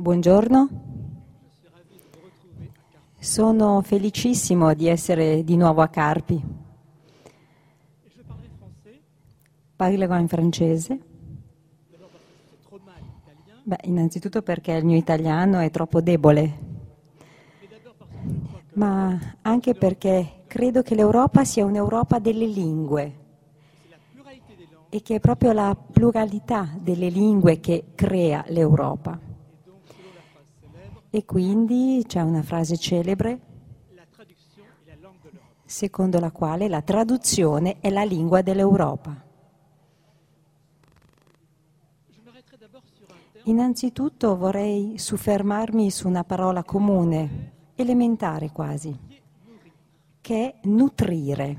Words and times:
Buongiorno. 0.00 0.68
Sono 3.18 3.82
felicissimo 3.82 4.72
di 4.72 4.86
essere 4.86 5.44
di 5.44 5.58
nuovo 5.58 5.82
a 5.82 5.88
Carpi. 5.88 6.42
Parlerò 9.76 10.18
in 10.18 10.26
francese. 10.26 11.00
Beh, 13.62 13.80
innanzitutto 13.82 14.40
perché 14.40 14.72
il 14.72 14.86
mio 14.86 14.96
italiano 14.96 15.58
è 15.58 15.68
troppo 15.68 16.00
debole, 16.00 16.58
ma 18.76 19.36
anche 19.42 19.74
perché 19.74 20.44
credo 20.46 20.80
che 20.80 20.94
l'Europa 20.94 21.44
sia 21.44 21.66
un'Europa 21.66 22.18
delle 22.18 22.46
lingue 22.46 23.18
e 24.88 25.02
che 25.02 25.16
è 25.16 25.20
proprio 25.20 25.52
la 25.52 25.76
pluralità 25.76 26.70
delle 26.80 27.10
lingue 27.10 27.60
che 27.60 27.88
crea 27.94 28.42
l'Europa. 28.48 29.28
E 31.10 31.24
quindi 31.24 32.04
c'è 32.06 32.20
una 32.20 32.42
frase 32.42 32.76
celebre 32.76 33.40
secondo 35.70 36.18
la 36.18 36.32
quale 36.32 36.68
la 36.68 36.82
traduzione 36.82 37.78
è 37.80 37.90
la 37.90 38.02
lingua 38.02 38.42
dell'Europa. 38.42 39.28
Innanzitutto 43.44 44.36
vorrei 44.36 44.98
soffermarmi 44.98 45.90
su 45.90 46.08
una 46.08 46.24
parola 46.24 46.62
comune, 46.64 47.52
elementare 47.76 48.50
quasi, 48.50 48.96
che 50.20 50.46
è 50.46 50.54
nutrire. 50.68 51.56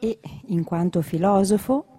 E 0.00 0.20
in 0.46 0.64
quanto 0.64 1.00
filosofo, 1.00 1.91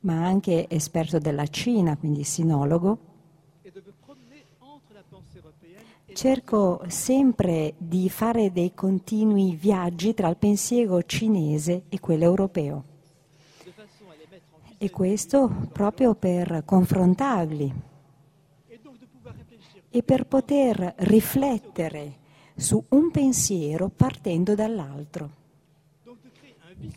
ma 0.00 0.24
anche 0.24 0.68
esperto 0.68 1.18
della 1.18 1.46
Cina, 1.46 1.96
quindi 1.96 2.24
sinologo, 2.24 2.98
cerco 6.12 6.82
sempre 6.88 7.74
di 7.78 8.08
fare 8.08 8.52
dei 8.52 8.74
continui 8.74 9.54
viaggi 9.54 10.14
tra 10.14 10.28
il 10.28 10.36
pensiero 10.36 11.02
cinese 11.02 11.84
e 11.88 12.00
quello 12.00 12.24
europeo. 12.24 12.84
E 14.78 14.90
questo 14.90 15.68
proprio 15.72 16.14
per 16.14 16.62
confrontarli 16.64 17.74
e 19.90 20.02
per 20.02 20.26
poter 20.26 20.94
riflettere 20.98 22.18
su 22.56 22.82
un 22.90 23.10
pensiero 23.10 23.88
partendo 23.88 24.54
dall'altro. 24.54 25.38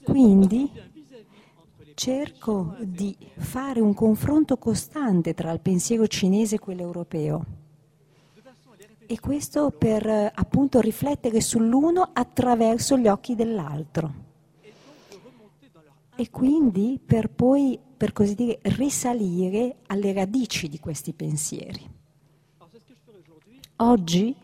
Quindi 0.04 0.72
cerco 2.04 2.76
di 2.82 3.16
fare 3.38 3.80
un 3.80 3.94
confronto 3.94 4.58
costante 4.58 5.34
tra 5.34 5.54
il 5.54 5.62
pensiero 5.62 6.06
cinese 6.06 6.56
e 6.56 6.60
quello 6.60 6.82
europeo. 6.82 7.46
E 9.06 9.20
questo 9.22 9.72
per 9.72 10.06
appunto 10.34 10.82
riflettere 10.82 11.40
sull'uno 11.40 12.10
attraverso 12.12 12.98
gli 12.98 13.08
occhi 13.08 13.36
dell'altro 13.36 14.14
e 16.16 16.30
quindi 16.30 17.00
per 17.04 17.30
poi, 17.30 17.80
per 17.96 18.12
così 18.12 18.36
dire, 18.36 18.60
risalire 18.64 19.78
alle 19.88 20.12
radici 20.12 20.68
di 20.68 20.80
questi 20.80 21.14
pensieri. 21.14 21.90
Oggi, 23.78 24.36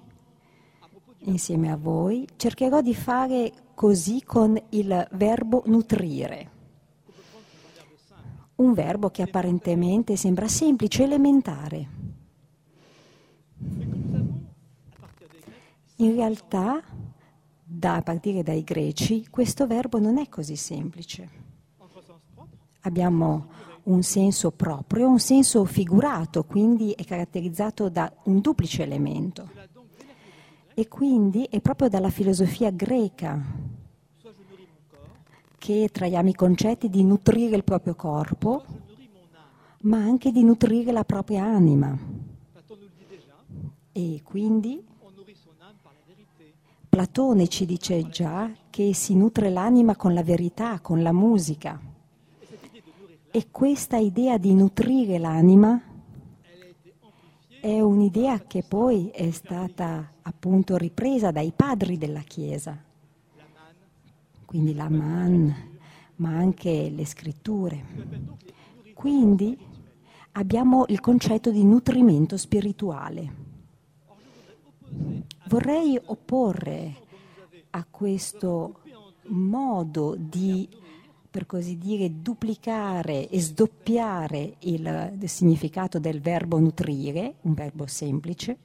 insieme 1.23 1.71
a 1.73 1.75
voi, 1.75 2.25
cercherò 2.37 2.79
di 2.79 2.95
fare 2.95 3.51
così 3.73 4.23
con 4.23 4.57
il 4.69 5.07
verbo 5.11 5.63
nutrire. 5.65 6.58
Un 8.59 8.73
verbo 8.73 9.09
che 9.09 9.21
apparentemente 9.21 10.15
sembra 10.15 10.47
semplice, 10.47 11.03
elementare. 11.03 11.87
In 15.97 16.15
realtà, 16.15 16.81
da, 17.63 17.95
a 17.95 18.01
partire 18.01 18.43
dai 18.43 18.63
greci, 18.63 19.27
questo 19.29 19.67
verbo 19.67 19.99
non 19.99 20.17
è 20.17 20.29
così 20.29 20.55
semplice 20.55 21.47
abbiamo 22.81 23.47
un 23.83 24.03
senso 24.03 24.51
proprio, 24.51 25.07
un 25.09 25.19
senso 25.19 25.65
figurato, 25.65 26.43
quindi 26.43 26.91
è 26.91 27.03
caratterizzato 27.03 27.89
da 27.89 28.11
un 28.23 28.39
duplice 28.39 28.83
elemento. 28.83 29.49
E 30.73 30.87
quindi 30.87 31.45
è 31.49 31.59
proprio 31.59 31.89
dalla 31.89 32.09
filosofia 32.09 32.69
greca 32.71 33.41
che 35.59 35.89
traiamo 35.91 36.29
i 36.29 36.33
concetti 36.33 36.89
di 36.89 37.03
nutrire 37.03 37.55
il 37.55 37.63
proprio 37.63 37.93
corpo, 37.93 38.63
ma 39.81 39.97
anche 39.97 40.31
di 40.31 40.43
nutrire 40.43 40.91
la 40.91 41.03
propria 41.03 41.43
anima. 41.43 41.95
E 43.91 44.21
quindi 44.23 44.83
Platone 46.89 47.47
ci 47.47 47.65
dice 47.65 48.09
già 48.09 48.51
che 48.69 48.95
si 48.95 49.15
nutre 49.15 49.51
l'anima 49.51 49.95
con 49.95 50.13
la 50.13 50.23
verità, 50.23 50.79
con 50.79 51.03
la 51.03 51.13
musica. 51.13 51.79
E 53.31 53.47
questa 53.51 53.97
idea 53.97 54.37
di 54.39 54.55
nutrire 54.55 55.19
l'anima 55.19 55.79
è 57.61 57.79
un'idea 57.79 58.39
che 58.39 58.63
poi 58.63 59.09
è 59.09 59.29
stata 59.31 60.13
appunto 60.23 60.77
ripresa 60.77 61.29
dai 61.29 61.51
padri 61.55 61.97
della 61.97 62.21
Chiesa, 62.21 62.75
quindi 64.49 64.73
la 64.73 64.89
man, 64.89 65.53
ma 66.15 66.29
anche 66.35 66.89
le 66.89 67.05
scritture. 67.05 67.85
Quindi 68.95 69.55
abbiamo 70.31 70.85
il 70.87 70.99
concetto 70.99 71.51
di 71.51 71.63
nutrimento 71.63 72.35
spirituale. 72.35 73.33
Vorrei 75.49 76.01
opporre 76.03 76.95
a 77.69 77.85
questo 77.87 78.79
modo 79.27 80.15
di 80.17 80.67
per 81.29 81.45
così 81.45 81.77
dire, 81.77 82.19
duplicare 82.23 83.29
e 83.29 83.39
sdoppiare 83.39 84.55
il, 84.61 85.19
significato 85.25 85.99
del 85.99 86.21
verbo 86.21 86.57
nutrire, 86.57 87.35
un 87.41 87.53
verbo 87.53 87.85
semplice, 87.85 88.57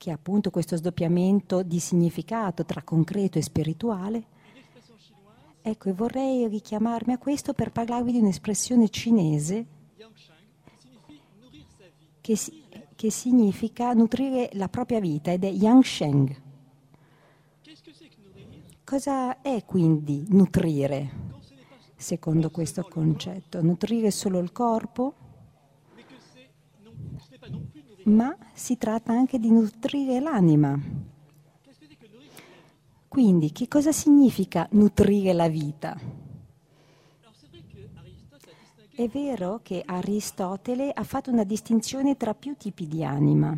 che 0.00 0.10
ha 0.10 0.14
appunto 0.14 0.48
questo 0.48 0.76
sdoppiamento 0.76 1.62
di 1.62 1.78
significato 1.78 2.64
tra 2.64 2.82
concreto 2.82 3.36
e 3.36 3.42
spirituale. 3.42 4.24
Ecco, 5.60 5.90
e 5.90 5.92
vorrei 5.92 6.48
richiamarmi 6.48 7.12
a 7.12 7.18
questo 7.18 7.52
per 7.52 7.70
parlarvi 7.70 8.12
di 8.12 8.18
un'espressione 8.18 8.88
cinese 8.88 9.66
che, 12.22 12.38
che 12.96 13.10
significa 13.10 13.92
nutrire 13.92 14.48
la 14.54 14.70
propria 14.70 15.00
vita 15.00 15.32
ed 15.32 15.44
è 15.44 15.50
Yang 15.50 15.82
Sheng. 15.82 16.42
Cosa 18.82 19.42
è 19.42 19.62
quindi 19.66 20.24
nutrire, 20.30 21.10
secondo 21.94 22.48
questo 22.48 22.84
concetto? 22.88 23.60
Nutrire 23.60 24.10
solo 24.10 24.38
il 24.38 24.50
corpo? 24.50 25.19
Ma 28.04 28.36
si 28.52 28.76
tratta 28.76 29.12
anche 29.12 29.38
di 29.38 29.50
nutrire 29.50 30.20
l'anima. 30.20 30.78
Quindi, 33.08 33.52
che 33.52 33.68
cosa 33.68 33.92
significa 33.92 34.68
nutrire 34.72 35.32
la 35.32 35.48
vita? 35.48 35.98
È 38.92 39.08
vero 39.08 39.60
che 39.62 39.82
Aristotele 39.84 40.92
ha 40.92 41.04
fatto 41.04 41.30
una 41.30 41.44
distinzione 41.44 42.16
tra 42.16 42.34
più 42.34 42.56
tipi 42.56 42.86
di 42.86 43.04
anima. 43.04 43.56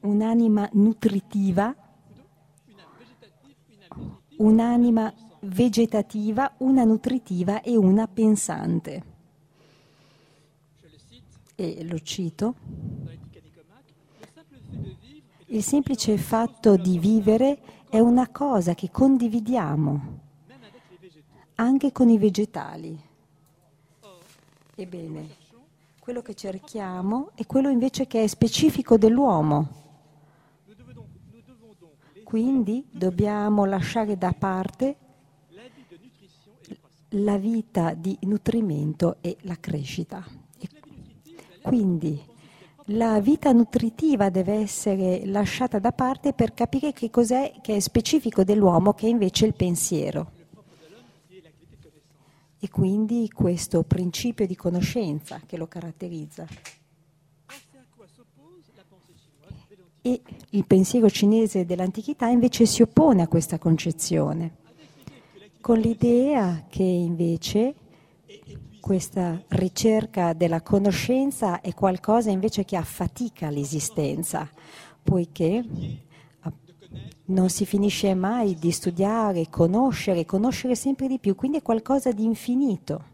Un'anima 0.00 0.68
nutritiva 0.72 1.74
un'anima 4.40 5.12
vegetativa, 5.40 6.54
una 6.58 6.84
nutritiva 6.84 7.60
e 7.62 7.76
una 7.76 8.06
pensante. 8.08 9.18
E 11.62 11.84
lo 11.84 11.98
cito. 11.98 12.54
Il 15.46 15.62
semplice 15.62 16.16
fatto 16.16 16.76
di 16.76 16.98
vivere 16.98 17.84
è 17.90 17.98
una 17.98 18.28
cosa 18.28 18.74
che 18.74 18.90
condividiamo 18.90 20.18
anche 21.56 21.92
con 21.92 22.08
i 22.08 22.16
vegetali. 22.16 22.98
Ebbene, 24.74 25.28
quello 25.98 26.22
che 26.22 26.34
cerchiamo 26.34 27.32
è 27.34 27.44
quello 27.44 27.68
invece 27.68 28.06
che 28.06 28.22
è 28.22 28.26
specifico 28.26 28.96
dell'uomo 28.96 29.80
quindi 32.30 32.86
dobbiamo 32.88 33.64
lasciare 33.64 34.16
da 34.16 34.32
parte 34.32 34.96
la 37.08 37.36
vita 37.36 37.92
di 37.92 38.16
nutrimento 38.20 39.16
e 39.20 39.36
la 39.40 39.56
crescita. 39.58 40.39
Quindi 41.62 42.20
la 42.86 43.20
vita 43.20 43.52
nutritiva 43.52 44.30
deve 44.30 44.54
essere 44.54 45.24
lasciata 45.26 45.78
da 45.78 45.92
parte 45.92 46.32
per 46.32 46.54
capire 46.54 46.92
che 46.92 47.10
cos'è 47.10 47.54
che 47.60 47.76
è 47.76 47.80
specifico 47.80 48.44
dell'uomo, 48.44 48.94
che 48.94 49.06
è 49.06 49.10
invece 49.10 49.46
il 49.46 49.54
pensiero. 49.54 50.38
e 52.62 52.68
quindi 52.68 53.30
questo 53.32 53.82
principio 53.82 54.46
di 54.46 54.54
conoscenza 54.54 55.40
che 55.46 55.56
lo 55.56 55.66
caratterizza. 55.66 56.46
E 60.02 60.22
il 60.50 60.66
pensiero 60.66 61.08
cinese 61.08 61.64
dell'antichità 61.64 62.26
invece 62.26 62.66
si 62.66 62.82
oppone 62.82 63.22
a 63.22 63.28
questa 63.28 63.58
concezione, 63.58 64.56
con 65.62 65.78
l'idea 65.78 66.66
che 66.68 66.82
invece 66.82 67.74
questa 68.80 69.40
ricerca 69.48 70.32
della 70.32 70.62
conoscenza 70.62 71.60
è 71.60 71.72
qualcosa 71.74 72.30
invece 72.30 72.64
che 72.64 72.76
affatica 72.76 73.50
l'esistenza, 73.50 74.48
poiché 75.02 75.64
non 77.26 77.48
si 77.48 77.64
finisce 77.64 78.14
mai 78.14 78.54
di 78.54 78.70
studiare, 78.72 79.48
conoscere, 79.48 80.24
conoscere 80.24 80.74
sempre 80.74 81.06
di 81.06 81.18
più, 81.18 81.34
quindi 81.36 81.58
è 81.58 81.62
qualcosa 81.62 82.10
di 82.10 82.24
infinito. 82.24 83.04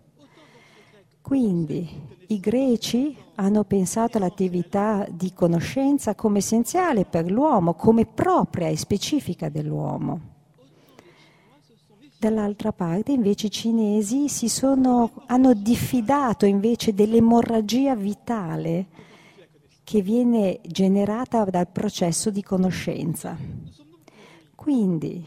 Quindi 1.21 1.89
i 2.29 2.41
greci 2.41 3.17
hanno 3.35 3.65
pensato 3.65 4.17
all'attività 4.17 5.07
di 5.11 5.33
conoscenza 5.33 6.15
come 6.15 6.39
essenziale 6.39 7.05
per 7.05 7.31
l'uomo, 7.31 7.75
come 7.75 8.07
propria 8.07 8.69
e 8.69 8.77
specifica 8.77 9.49
dell'uomo. 9.49 10.36
Dall'altra 12.19 12.73
parte 12.73 13.13
invece 13.13 13.49
i 13.49 13.51
cinesi 13.51 14.29
sono, 14.29 15.11
hanno 15.27 15.53
diffidato 15.53 16.47
invece 16.47 16.95
dell'emorragia 16.95 17.95
vitale 17.95 18.87
che 19.85 20.01
viene 20.01 20.61
generata 20.67 21.45
dal 21.45 21.69
processo 21.69 22.31
di 22.31 22.43
conoscenza. 22.43 23.37
Quindi, 24.55 25.25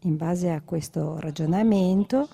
in 0.00 0.16
base 0.16 0.50
a 0.50 0.60
questo 0.60 1.18
ragionamento, 1.18 2.28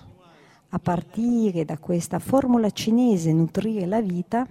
a 0.69 0.79
partire 0.79 1.63
da 1.63 1.77
questa 1.77 2.19
formula 2.19 2.69
cinese 2.71 3.31
nutrire 3.31 3.85
la 3.85 4.01
vita, 4.01 4.45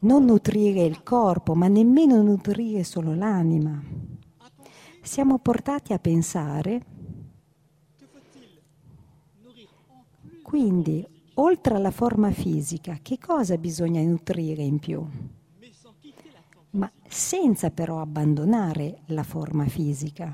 non 0.00 0.24
nutrire 0.24 0.82
il 0.82 1.02
corpo, 1.02 1.54
ma 1.54 1.68
nemmeno 1.68 2.22
nutrire 2.22 2.84
solo 2.84 3.14
l'anima. 3.14 3.80
Siamo 5.02 5.38
portati 5.38 5.92
a 5.92 5.98
pensare 5.98 6.91
Quindi, 10.52 11.02
oltre 11.36 11.76
alla 11.76 11.90
forma 11.90 12.30
fisica, 12.30 12.98
che 13.00 13.16
cosa 13.18 13.56
bisogna 13.56 14.02
nutrire 14.02 14.62
in 14.62 14.78
più? 14.78 15.02
Ma 16.72 16.92
senza 17.08 17.70
però 17.70 18.02
abbandonare 18.02 18.98
la 19.06 19.22
forma 19.22 19.66
fisica, 19.66 20.30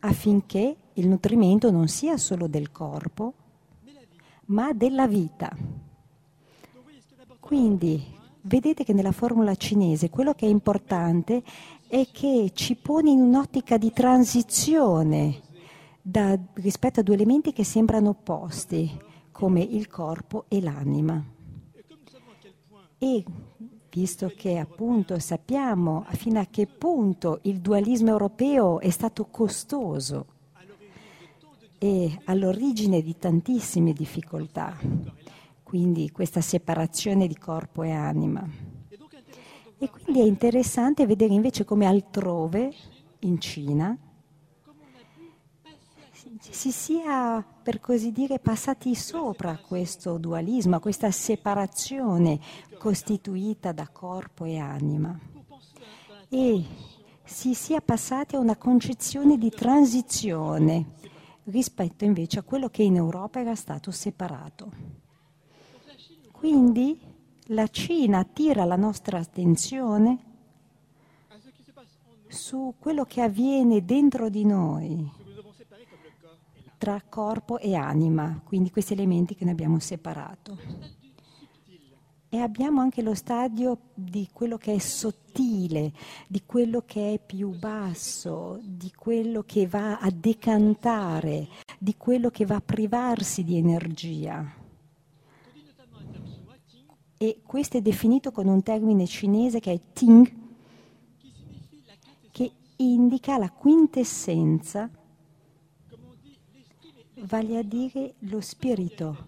affinché 0.00 0.76
il 0.94 1.06
nutrimento 1.06 1.70
non 1.70 1.86
sia 1.86 2.16
solo 2.16 2.48
del 2.48 2.72
corpo, 2.72 3.34
ma 4.46 4.72
della 4.72 5.06
vita. 5.06 5.56
Quindi, 7.38 8.04
vedete 8.40 8.82
che 8.82 8.94
nella 8.94 9.12
formula 9.12 9.54
cinese 9.54 10.10
quello 10.10 10.34
che 10.34 10.46
è 10.46 10.50
importante 10.50 11.44
è 11.86 12.04
che 12.10 12.50
ci 12.52 12.74
pone 12.74 13.10
in 13.10 13.20
un'ottica 13.20 13.78
di 13.78 13.92
transizione 13.92 15.46
da, 16.08 16.38
rispetto 16.54 17.00
a 17.00 17.02
due 17.02 17.14
elementi 17.14 17.52
che 17.52 17.64
sembrano 17.64 18.10
opposti, 18.10 18.98
come 19.30 19.60
il 19.60 19.88
corpo 19.88 20.46
e 20.48 20.62
l'anima. 20.62 21.22
E 22.96 23.24
visto 23.90 24.32
che 24.34 24.56
appunto 24.58 25.18
sappiamo 25.18 26.06
fino 26.12 26.40
a 26.40 26.46
che 26.46 26.66
punto 26.66 27.40
il 27.42 27.60
dualismo 27.60 28.08
europeo 28.08 28.80
è 28.80 28.88
stato 28.88 29.26
costoso 29.26 30.26
e 31.76 32.18
all'origine 32.24 33.02
di 33.02 33.16
tantissime 33.18 33.92
difficoltà, 33.92 34.76
quindi 35.62 36.10
questa 36.10 36.40
separazione 36.40 37.26
di 37.26 37.36
corpo 37.36 37.82
e 37.82 37.90
anima. 37.90 38.48
E 39.80 39.90
quindi 39.90 40.22
è 40.22 40.24
interessante 40.24 41.06
vedere 41.06 41.34
invece 41.34 41.64
come 41.64 41.84
altrove, 41.84 42.72
in 43.20 43.38
Cina, 43.38 43.96
si 46.50 46.72
sia, 46.72 47.44
per 47.62 47.80
così 47.80 48.12
dire, 48.12 48.38
passati 48.38 48.94
sopra 48.94 49.58
questo 49.58 50.18
dualismo, 50.18 50.80
questa 50.80 51.10
separazione 51.10 52.38
costituita 52.78 53.72
da 53.72 53.88
corpo 53.88 54.44
e 54.44 54.58
anima 54.58 55.18
e 56.28 56.64
si 57.24 57.54
sia 57.54 57.80
passati 57.80 58.36
a 58.36 58.38
una 58.38 58.56
concezione 58.56 59.38
di 59.38 59.50
transizione 59.50 60.96
rispetto 61.44 62.04
invece 62.04 62.40
a 62.40 62.42
quello 62.42 62.68
che 62.68 62.82
in 62.82 62.96
Europa 62.96 63.40
era 63.40 63.54
stato 63.54 63.90
separato. 63.90 64.70
Quindi 66.32 66.98
la 67.46 67.66
Cina 67.68 68.18
attira 68.18 68.64
la 68.64 68.76
nostra 68.76 69.18
attenzione 69.18 70.26
su 72.28 72.74
quello 72.78 73.04
che 73.04 73.22
avviene 73.22 73.84
dentro 73.84 74.28
di 74.28 74.44
noi, 74.44 75.10
tra 76.78 77.02
corpo 77.06 77.58
e 77.58 77.74
anima, 77.74 78.40
quindi 78.44 78.70
questi 78.70 78.92
elementi 78.94 79.34
che 79.34 79.44
ne 79.44 79.50
abbiamo 79.50 79.80
separato. 79.80 80.56
E 82.30 82.36
abbiamo 82.38 82.80
anche 82.80 83.02
lo 83.02 83.14
stadio 83.14 83.78
di 83.94 84.28
quello 84.32 84.58
che 84.58 84.74
è 84.74 84.78
sottile, 84.78 85.92
di 86.28 86.42
quello 86.44 86.82
che 86.86 87.14
è 87.14 87.18
più 87.18 87.50
basso, 87.58 88.60
di 88.62 88.92
quello 88.94 89.42
che 89.44 89.66
va 89.66 89.98
a 89.98 90.10
decantare, 90.10 91.48
di 91.78 91.96
quello 91.96 92.28
che 92.30 92.44
va 92.44 92.56
a 92.56 92.60
privarsi 92.60 93.44
di 93.44 93.56
energia. 93.56 94.54
E 97.16 97.40
questo 97.44 97.78
è 97.78 97.80
definito 97.80 98.30
con 98.30 98.46
un 98.46 98.62
termine 98.62 99.06
cinese 99.06 99.58
che 99.58 99.72
è 99.72 99.80
Ting, 99.92 100.32
che 102.30 102.52
indica 102.76 103.38
la 103.38 103.50
quintessenza 103.50 104.90
vale 107.24 107.58
a 107.58 107.62
dire 107.62 108.14
lo 108.20 108.40
spirito, 108.40 109.26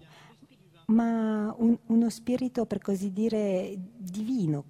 ma 0.86 1.54
un, 1.58 1.76
uno 1.86 2.10
spirito 2.10 2.66
per 2.66 2.80
così 2.80 3.12
dire 3.12 3.74
divino. 3.96 4.64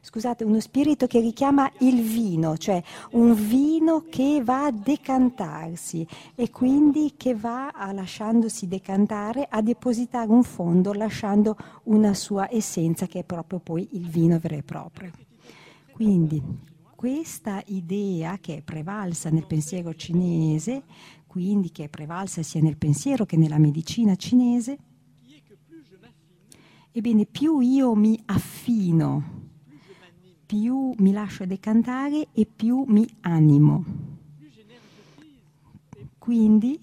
Scusate, 0.00 0.44
uno 0.44 0.60
spirito 0.60 1.06
che 1.06 1.20
richiama 1.20 1.72
il 1.78 2.02
vino, 2.02 2.58
cioè 2.58 2.82
un 3.12 3.32
vino 3.32 4.04
che 4.10 4.42
va 4.44 4.66
a 4.66 4.70
decantarsi 4.70 6.06
e 6.34 6.50
quindi 6.50 7.14
che 7.16 7.34
va 7.34 7.68
a 7.68 7.92
lasciandosi 7.92 8.68
decantare 8.68 9.46
a 9.48 9.62
depositare 9.62 10.30
un 10.30 10.42
fondo 10.42 10.92
lasciando 10.92 11.56
una 11.84 12.12
sua 12.12 12.46
essenza 12.50 13.06
che 13.06 13.20
è 13.20 13.24
proprio 13.24 13.60
poi 13.60 13.88
il 13.92 14.06
vino 14.06 14.38
vero 14.38 14.56
e 14.56 14.62
proprio. 14.62 15.12
Quindi 15.92 16.70
questa 17.02 17.60
idea 17.66 18.38
che 18.38 18.58
è 18.58 18.62
prevalsa 18.62 19.28
nel 19.28 19.44
pensiero 19.44 19.92
cinese, 19.92 20.84
quindi 21.26 21.72
che 21.72 21.86
è 21.86 21.88
prevalsa 21.88 22.44
sia 22.44 22.60
nel 22.60 22.76
pensiero 22.76 23.26
che 23.26 23.36
nella 23.36 23.58
medicina 23.58 24.14
cinese, 24.14 24.78
ebbene 26.92 27.26
più 27.26 27.58
io 27.58 27.96
mi 27.96 28.16
affino, 28.26 29.50
più 30.46 30.94
mi 30.98 31.10
lascio 31.10 31.44
decantare 31.44 32.28
e 32.30 32.46
più 32.46 32.84
mi 32.86 33.04
animo. 33.22 33.84
Quindi 36.18 36.78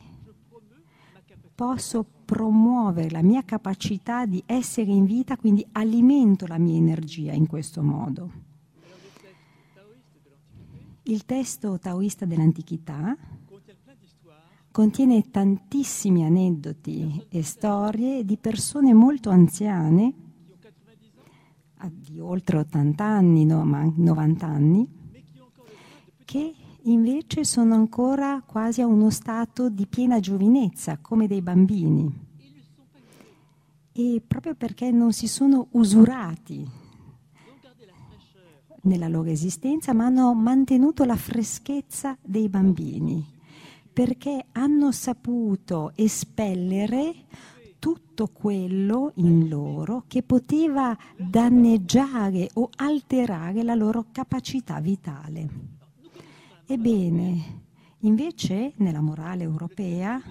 posso 1.55 2.05
promuovere 2.25 3.09
la 3.09 3.23
mia 3.23 3.45
capacità 3.45 4.25
di 4.25 4.43
essere 4.45 4.91
in 4.91 5.05
vita, 5.05 5.37
quindi 5.37 5.65
alimento 5.71 6.45
la 6.45 6.57
mia 6.57 6.75
energia 6.75 7.31
in 7.31 7.47
questo 7.47 7.81
modo. 7.81 8.47
Il 11.09 11.25
testo 11.25 11.79
taoista 11.79 12.25
dell'antichità 12.25 13.17
contiene 14.69 15.31
tantissimi 15.31 16.23
aneddoti 16.23 17.25
e 17.29 17.41
storie 17.41 18.23
di 18.23 18.37
persone 18.37 18.93
molto 18.93 19.31
anziane, 19.31 20.13
di 21.89 22.19
oltre 22.19 22.59
80 22.59 23.03
anni, 23.03 23.43
no, 23.43 23.63
90 23.63 24.45
anni, 24.45 24.87
che 26.25 26.53
invece 26.83 27.43
sono 27.43 27.73
ancora 27.73 28.43
quasi 28.45 28.81
a 28.81 28.85
uno 28.85 29.09
stato 29.09 29.67
di 29.67 29.87
piena 29.87 30.19
giovinezza, 30.19 30.99
come 31.01 31.25
dei 31.25 31.41
bambini. 31.41 32.27
E 33.93 34.21
proprio 34.27 34.53
perché 34.53 34.91
non 34.91 35.11
si 35.11 35.27
sono 35.27 35.69
usurati 35.71 36.88
nella 38.83 39.07
loro 39.07 39.29
esistenza, 39.29 39.93
ma 39.93 40.05
hanno 40.05 40.33
mantenuto 40.33 41.03
la 41.05 41.15
freschezza 41.15 42.17
dei 42.21 42.49
bambini, 42.49 43.25
perché 43.91 44.45
hanno 44.53 44.91
saputo 44.91 45.91
espellere 45.95 47.13
tutto 47.79 48.27
quello 48.31 49.13
in 49.15 49.47
loro 49.47 50.03
che 50.07 50.23
poteva 50.23 50.97
danneggiare 51.17 52.49
o 52.53 52.69
alterare 52.75 53.63
la 53.63 53.75
loro 53.75 54.07
capacità 54.11 54.79
vitale. 54.79 55.47
Ebbene, 56.65 57.59
Invece, 58.03 58.73
nella 58.77 59.01
morale 59.01 59.43
europea, 59.43 60.21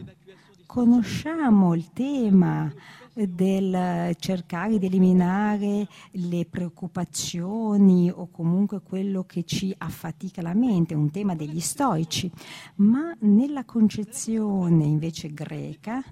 conosciamo 0.68 1.75
il 1.75 1.92
tema 1.94 2.70
del 3.14 4.14
cercare 4.18 4.78
di 4.78 4.84
eliminare 4.84 5.88
le 6.12 6.44
preoccupazioni 6.44 8.10
o 8.10 8.28
comunque 8.30 8.82
quello 8.82 9.25
che 9.25 9.44
ci 9.44 9.75
affatica 9.78 10.42
la 10.42 10.52
mente, 10.52 10.94
un 10.94 11.10
tema 11.10 11.34
degli 11.34 11.58
stoici, 11.58 12.30
ma 12.76 13.16
nella 13.20 13.64
concezione 13.64 14.84
invece 14.84 15.32
greca 15.32 16.04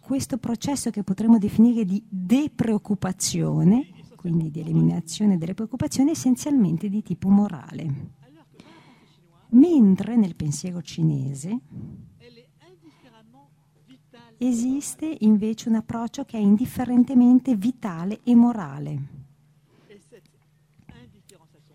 questo 0.00 0.38
processo 0.38 0.90
che 0.90 1.02
potremmo 1.02 1.38
definire 1.38 1.84
di 1.84 2.00
depreoccupazione, 2.08 3.88
quindi 4.14 4.52
di 4.52 4.60
eliminazione 4.60 5.36
delle 5.36 5.54
preoccupazioni, 5.54 6.10
è 6.10 6.12
essenzialmente 6.12 6.88
di 6.88 7.02
tipo 7.02 7.28
morale. 7.28 8.18
Mentre 9.48 10.14
nel 10.14 10.36
pensiero 10.36 10.80
cinese 10.80 11.60
esiste 14.42 15.16
invece 15.20 15.68
un 15.68 15.74
approccio 15.74 16.24
che 16.24 16.38
è 16.38 16.40
indifferentemente 16.40 17.56
vitale 17.56 18.20
e 18.24 18.34
morale. 18.34 19.18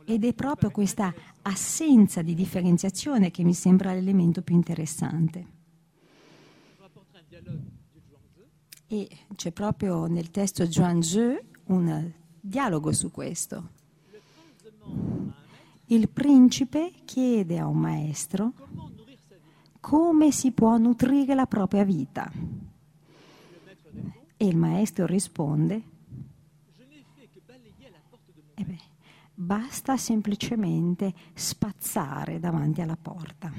Ed 0.05 0.23
è 0.23 0.33
proprio 0.33 0.71
questa 0.71 1.13
assenza 1.43 2.21
di 2.21 2.33
differenziazione 2.33 3.31
che 3.31 3.43
mi 3.43 3.53
sembra 3.53 3.93
l'elemento 3.93 4.41
più 4.41 4.55
interessante. 4.55 5.53
E 8.87 9.09
c'è 9.35 9.51
proprio 9.51 10.05
nel 10.05 10.31
testo 10.31 10.69
Zhuangzi 10.69 11.37
un 11.65 12.11
dialogo 12.39 12.91
su 12.93 13.11
questo. 13.11 13.69
Il 15.87 16.09
principe 16.09 16.91
chiede 17.05 17.59
a 17.59 17.67
un 17.67 17.77
maestro 17.77 18.53
come 19.85 20.31
si 20.31 20.51
può 20.51 20.77
nutrire 20.77 21.35
la 21.35 21.45
propria 21.45 21.83
vita. 21.83 22.31
E 24.35 24.45
il 24.47 24.57
maestro 24.57 25.05
risponde, 25.05 25.83
eh 28.55 28.63
beh, 28.65 28.81
basta 29.35 29.95
semplicemente 29.95 31.13
spazzare 31.35 32.39
davanti 32.39 32.81
alla 32.81 32.97
porta. 32.99 33.53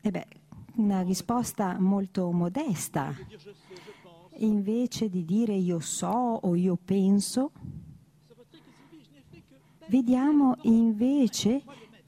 E 0.00 0.10
beh, 0.10 0.26
una 0.74 1.02
risposta 1.02 1.78
molto 1.78 2.32
modesta. 2.32 3.14
Invece 4.38 5.08
di 5.10 5.24
dire 5.24 5.54
io 5.54 5.78
so 5.78 6.08
o 6.08 6.56
io 6.56 6.76
penso, 6.76 7.52
vediamo 9.86 10.56
invece 10.62 11.62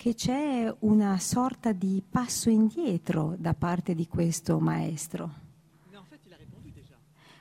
che 0.06 0.14
c'è 0.14 0.72
una 0.82 1.18
sorta 1.18 1.72
di 1.72 2.00
passo 2.08 2.48
indietro 2.48 3.34
da 3.36 3.54
parte 3.54 3.92
di 3.92 4.06
questo 4.06 4.60
maestro. 4.60 5.32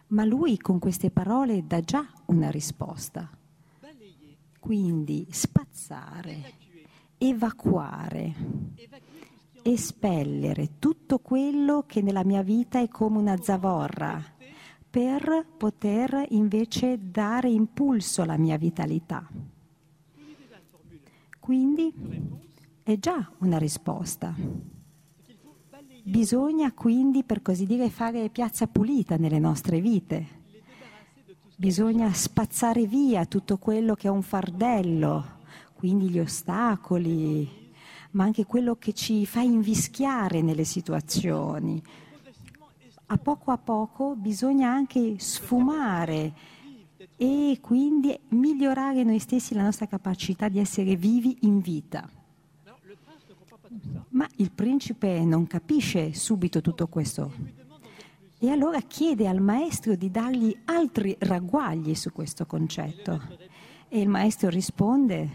Ma 0.07 0.25
lui 0.25 0.57
con 0.57 0.79
queste 0.79 1.11
parole 1.11 1.67
dà 1.67 1.79
già 1.81 2.03
una 2.25 2.49
risposta. 2.49 3.29
Quindi 4.59 5.27
spazzare, 5.29 6.53
evacuare, 7.19 8.33
espellere 9.61 10.79
tutto 10.79 11.19
quello 11.19 11.83
che 11.85 12.01
nella 12.01 12.23
mia 12.23 12.41
vita 12.41 12.79
è 12.79 12.87
come 12.87 13.19
una 13.19 13.37
zavorra 13.37 14.19
per 14.89 15.45
poter 15.55 16.25
invece 16.29 16.97
dare 16.99 17.51
impulso 17.51 18.23
alla 18.23 18.37
mia 18.37 18.57
vitalità. 18.57 19.29
Quindi 21.39 21.93
è 22.85 22.99
già 22.99 23.27
una 23.39 23.57
risposta. 23.57 24.31
Bisogna 26.03 26.71
quindi, 26.71 27.23
per 27.23 27.41
così 27.41 27.65
dire, 27.65 27.89
fare 27.89 28.29
piazza 28.29 28.67
pulita 28.67 29.17
nelle 29.17 29.39
nostre 29.39 29.81
vite. 29.81 30.43
Bisogna 31.55 32.13
spazzare 32.13 32.85
via 32.85 33.25
tutto 33.25 33.57
quello 33.57 33.95
che 33.95 34.07
è 34.07 34.11
un 34.11 34.21
fardello, 34.21 35.39
quindi 35.73 36.09
gli 36.09 36.19
ostacoli, 36.19 37.71
ma 38.11 38.23
anche 38.23 38.45
quello 38.45 38.75
che 38.75 38.93
ci 38.93 39.25
fa 39.25 39.41
invischiare 39.41 40.43
nelle 40.43 40.63
situazioni. 40.63 41.81
A 43.07 43.17
poco 43.17 43.49
a 43.49 43.57
poco 43.57 44.15
bisogna 44.15 44.69
anche 44.69 45.17
sfumare 45.17 46.33
e 47.17 47.57
quindi 47.61 48.15
migliorare 48.29 49.03
noi 49.03 49.17
stessi 49.17 49.55
la 49.55 49.63
nostra 49.63 49.87
capacità 49.87 50.49
di 50.49 50.59
essere 50.59 50.95
vivi 50.95 51.35
in 51.41 51.61
vita. 51.61 52.07
Ma 54.09 54.27
il 54.37 54.51
principe 54.51 55.23
non 55.25 55.47
capisce 55.47 56.13
subito 56.13 56.61
tutto 56.61 56.87
questo. 56.87 57.31
E 58.37 58.49
allora 58.49 58.79
chiede 58.81 59.27
al 59.27 59.41
maestro 59.41 59.95
di 59.95 60.11
dargli 60.11 60.55
altri 60.65 61.15
ragguagli 61.19 61.95
su 61.95 62.11
questo 62.11 62.45
concetto. 62.45 63.21
E 63.87 63.99
il 63.99 64.09
maestro 64.09 64.49
risponde, 64.49 65.29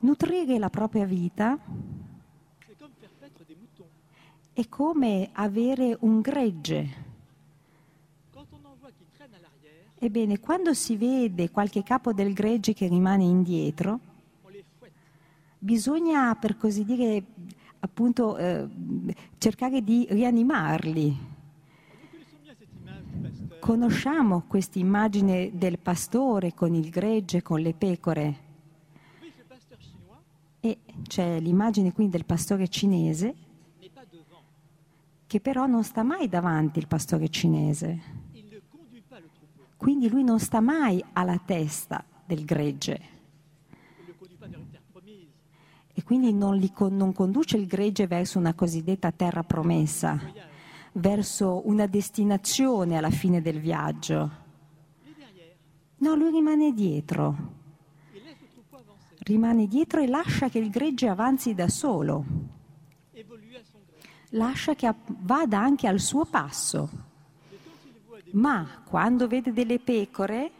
nutrire 0.00 0.58
la 0.58 0.70
propria 0.70 1.04
vita 1.04 1.58
è 4.52 4.68
come 4.68 5.30
avere 5.32 5.96
un 6.00 6.20
gregge. 6.20 7.02
Ebbene, 9.98 10.38
quando 10.38 10.74
si 10.74 10.96
vede 10.96 11.50
qualche 11.50 11.82
capo 11.82 12.12
del 12.12 12.34
gregge 12.34 12.74
che 12.74 12.86
rimane 12.86 13.24
indietro, 13.24 14.12
bisogna, 15.64 16.34
per 16.34 16.58
così 16.58 16.84
dire, 16.84 17.24
appunto 17.80 18.36
eh, 18.36 18.68
cercare 19.38 19.82
di 19.82 20.06
rianimarli. 20.10 21.32
Conosciamo 23.60 24.44
questa 24.46 24.78
immagine 24.78 25.50
del 25.54 25.78
pastore 25.78 26.52
con 26.52 26.74
il 26.74 26.90
gregge, 26.90 27.40
con 27.40 27.60
le 27.60 27.72
pecore. 27.72 28.42
E 30.60 30.78
c'è 31.06 31.40
l'immagine 31.40 31.92
quindi 31.92 32.12
del 32.12 32.26
pastore 32.26 32.68
cinese 32.68 33.34
che 35.26 35.40
però 35.40 35.66
non 35.66 35.82
sta 35.82 36.02
mai 36.02 36.28
davanti 36.28 36.78
il 36.78 36.86
pastore 36.86 37.28
cinese. 37.28 38.22
Quindi 39.76 40.08
lui 40.08 40.22
non 40.22 40.38
sta 40.38 40.60
mai 40.60 41.02
alla 41.12 41.38
testa 41.38 42.04
del 42.26 42.44
gregge 42.44 43.13
quindi 46.04 46.32
non, 46.32 46.56
li, 46.56 46.70
non 46.90 47.12
conduce 47.12 47.56
il 47.56 47.66
gregge 47.66 48.06
verso 48.06 48.38
una 48.38 48.52
cosiddetta 48.52 49.10
terra 49.10 49.42
promessa, 49.42 50.20
verso 50.92 51.62
una 51.64 51.86
destinazione 51.86 52.98
alla 52.98 53.10
fine 53.10 53.40
del 53.40 53.58
viaggio. 53.58 54.42
No, 55.96 56.14
lui 56.14 56.30
rimane 56.30 56.74
dietro. 56.74 57.62
Rimane 59.20 59.66
dietro 59.66 60.02
e 60.02 60.06
lascia 60.06 60.50
che 60.50 60.58
il 60.58 60.68
gregge 60.68 61.08
avanzi 61.08 61.54
da 61.54 61.68
solo. 61.68 62.24
Lascia 64.30 64.74
che 64.74 64.92
vada 65.06 65.58
anche 65.58 65.86
al 65.86 66.00
suo 66.00 66.26
passo. 66.26 66.90
Ma 68.32 68.82
quando 68.84 69.26
vede 69.26 69.52
delle 69.54 69.78
pecore 69.78 70.50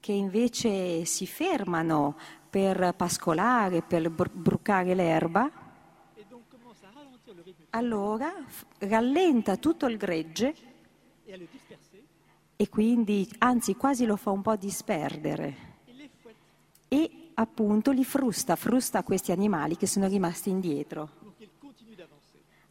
che 0.00 0.12
invece 0.12 1.04
si 1.04 1.26
fermano 1.26 2.16
per 2.48 2.94
pascolare, 2.96 3.82
per 3.82 4.10
brucare 4.10 4.94
l'erba, 4.94 5.50
allora 7.70 8.32
rallenta 8.78 9.56
tutto 9.56 9.86
il 9.86 9.96
gregge 9.96 10.54
e 12.56 12.68
quindi, 12.68 13.28
anzi 13.38 13.76
quasi 13.76 14.06
lo 14.06 14.16
fa 14.16 14.30
un 14.30 14.42
po' 14.42 14.56
disperdere 14.56 15.74
e 16.88 17.30
appunto 17.34 17.90
li 17.90 18.04
frusta, 18.04 18.56
frusta 18.56 19.02
questi 19.02 19.32
animali 19.32 19.76
che 19.76 19.86
sono 19.86 20.06
rimasti 20.06 20.50
indietro 20.50 21.24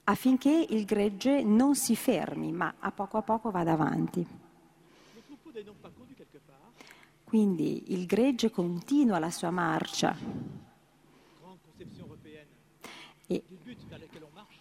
affinché 0.06 0.66
il 0.70 0.86
gregge 0.86 1.44
non 1.44 1.76
si 1.76 1.96
fermi 1.96 2.52
ma 2.52 2.76
a 2.80 2.92
poco 2.92 3.18
a 3.18 3.22
poco 3.22 3.52
vada 3.52 3.74
avanti. 3.74 4.45
Quindi 7.36 7.92
il 7.92 8.06
gregge 8.06 8.50
continua 8.50 9.20
la 9.20 9.30
sua 9.30 9.52
marcia. 9.52 10.16
E 13.28 13.44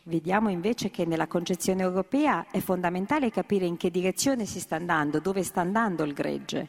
vediamo 0.02 0.48
invece 0.48 0.90
che 0.90 1.04
nella 1.04 1.28
concezione 1.28 1.82
europea 1.84 2.50
è 2.50 2.58
fondamentale 2.58 3.30
capire 3.30 3.64
in 3.64 3.76
che 3.76 3.92
direzione 3.92 4.44
si 4.44 4.58
sta 4.58 4.74
andando, 4.74 5.20
dove 5.20 5.44
sta 5.44 5.60
andando 5.60 6.02
il 6.02 6.14
gregge. 6.14 6.68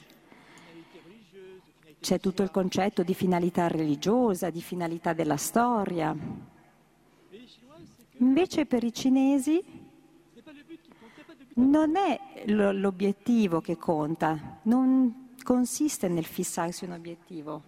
C'è 2.00 2.20
tutto 2.20 2.44
il 2.44 2.52
concetto 2.52 3.02
di 3.02 3.16
finalità 3.16 3.68
religiosa, 3.68 4.52
di 4.52 4.62
finalità 4.62 5.14
della 5.14 5.38
storia. 5.38 6.16
Invece 8.18 8.68
per 8.68 8.84
i 8.84 8.94
cinesi 8.94 9.60
non 11.56 11.96
è 11.96 12.44
l'obiettivo 12.46 13.60
che 13.60 13.76
conta, 13.78 14.60
non 14.66 15.24
consiste 15.46 16.08
nel 16.08 16.26
fissarsi 16.26 16.86
un 16.86 16.92
obiettivo, 16.94 17.62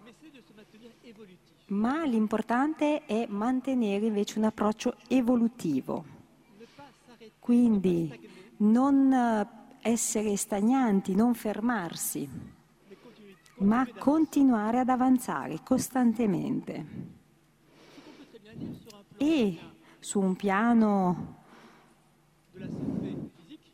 ma 1.66 2.04
l'importante 2.04 3.04
è 3.06 3.26
mantenere 3.28 4.06
invece 4.06 4.38
un 4.38 4.46
approccio 4.46 4.96
evolutivo. 5.06 6.04
Quindi 7.38 8.28
non 8.58 9.12
eh, 9.12 9.48
essere 9.88 10.36
stagnanti, 10.36 11.14
non 11.14 11.34
fermarsi, 11.34 12.28
ma 13.58 13.86
continuare 13.96 14.80
ad 14.80 14.88
avanzare 14.88 15.60
costantemente. 15.62 16.86
E 19.16 19.58
su 20.00 20.18
un 20.18 20.34
piano 20.34 21.36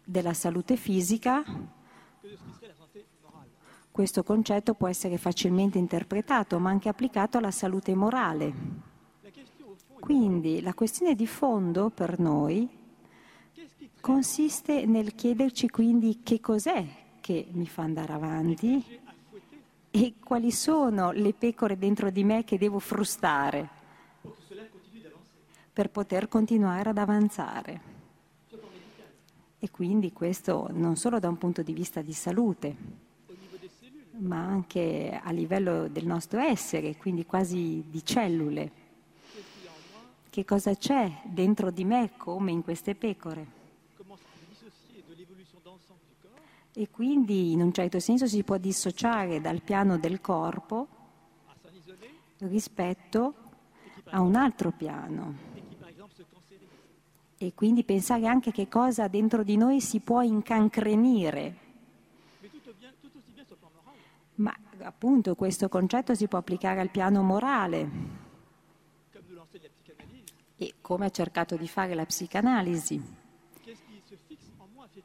della 0.05 0.35
salute 0.35 0.77
fisica, 0.77 1.43
questo 3.95 4.25
concetto 4.25 4.75
può 4.75 4.89
essere 4.89 5.19
facilmente 5.19 5.79
interpretato, 5.79 6.59
ma 6.59 6.69
anche 6.69 6.89
applicato 6.89 7.39
alla 7.39 7.53
salute 7.53 7.95
morale. 7.95 8.53
Quindi 10.01 10.61
la 10.63 10.75
questione 10.75 11.15
di 11.15 11.29
fondo 11.29 11.91
per 11.91 12.19
noi 12.19 12.69
consiste 14.01 14.85
nel 14.85 15.15
chiederci 15.15 15.69
quindi 15.69 16.23
che 16.25 16.41
cos'è 16.41 16.85
che 17.21 17.47
mi 17.53 17.69
fa 17.69 17.83
andare 17.83 18.13
avanti 18.13 18.85
e 19.93 20.15
quali 20.19 20.51
sono 20.51 21.13
le 21.13 21.33
pecore 21.33 21.79
dentro 21.79 22.11
di 22.11 22.25
me 22.25 22.43
che 22.43 22.59
devo 22.59 22.81
frustare 22.81 23.69
per 25.73 25.91
poter 25.91 26.27
continuare 26.27 26.91
ad 26.91 26.99
avanzare. 26.99 27.81
E 29.61 29.71
quindi 29.71 30.13
questo 30.13 30.69
non 30.73 30.97
solo 30.97 31.21
da 31.21 31.29
un 31.29 31.39
punto 31.39 31.63
di 31.63 31.73
vista 31.73 32.03
di 32.03 32.13
salute, 32.13 33.04
ma 34.19 34.39
anche 34.39 35.21
a 35.23 35.31
livello 35.31 35.89
del 35.89 36.07
nostro 36.07 36.41
essere, 36.41 36.97
quindi 36.97 37.27
quasi 37.27 37.85
di 37.89 38.05
cellule. 38.05 38.83
Che 40.31 40.45
cosa 40.45 40.75
c'è 40.75 41.23
dentro 41.25 41.71
di 41.71 41.85
me 41.85 42.13
come 42.17 42.51
in 42.51 42.63
queste 42.63 42.95
pecore? 42.95 43.63
E 46.77 46.91
quindi 46.91 47.53
in 47.53 47.63
un 47.63 47.73
certo 47.73 48.01
senso 48.01 48.27
si 48.27 48.43
può 48.43 48.57
dissociare 48.57 49.41
dal 49.41 49.63
piano 49.63 49.97
del 49.97 50.21
corpo 50.21 50.89
rispetto 52.39 53.35
a 54.07 54.21
un 54.21 54.35
altro 54.35 54.73
piano 54.73 55.53
e 57.39 57.53
quindi 57.55 57.85
pensare 57.85 58.27
anche 58.27 58.51
che 58.51 58.69
cosa 58.69 59.07
dentro 59.09 59.43
di 59.43 59.57
noi 59.57 59.81
si 59.81 60.01
può 60.01 60.23
incancrenire. 60.23 61.63
Ma 64.37 64.55
appunto 64.81 65.35
questo 65.35 65.69
concetto 65.69 66.15
si 66.15 66.27
può 66.29 66.39
applicare 66.39 66.81
al 66.81 66.91
piano 66.91 67.23
morale 67.23 68.23
e 70.57 70.75
come 70.81 71.07
ha 71.07 71.11
cercato 71.11 71.57
di 71.57 71.69
fare 71.69 71.95
la 71.95 72.07
psicanalisi. 72.07 73.23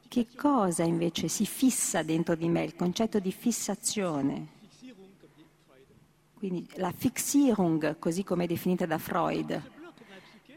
Che 0.08 0.26
cosa 0.36 0.82
invece 0.82 1.28
si 1.28 1.46
fissa 1.46 2.02
dentro 2.02 2.34
di 2.34 2.48
me, 2.48 2.64
il 2.64 2.74
concetto 2.74 3.18
di 3.18 3.32
fissazione? 3.32 4.58
Quindi 6.34 6.68
la 6.76 6.90
Fixierung, 6.90 7.98
così 7.98 8.24
come 8.24 8.44
è 8.44 8.46
definita 8.46 8.86
da 8.86 8.98
Freud, 8.98 9.62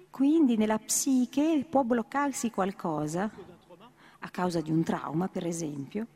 quindi 0.09 0.55
nella 0.55 0.79
psiche 0.79 1.65
può 1.69 1.83
bloccarsi 1.83 2.51
qualcosa 2.51 3.29
a 4.19 4.29
causa 4.29 4.61
di 4.61 4.71
un 4.71 4.81
trauma, 4.83 5.27
per 5.27 5.45
esempio, 5.45 6.07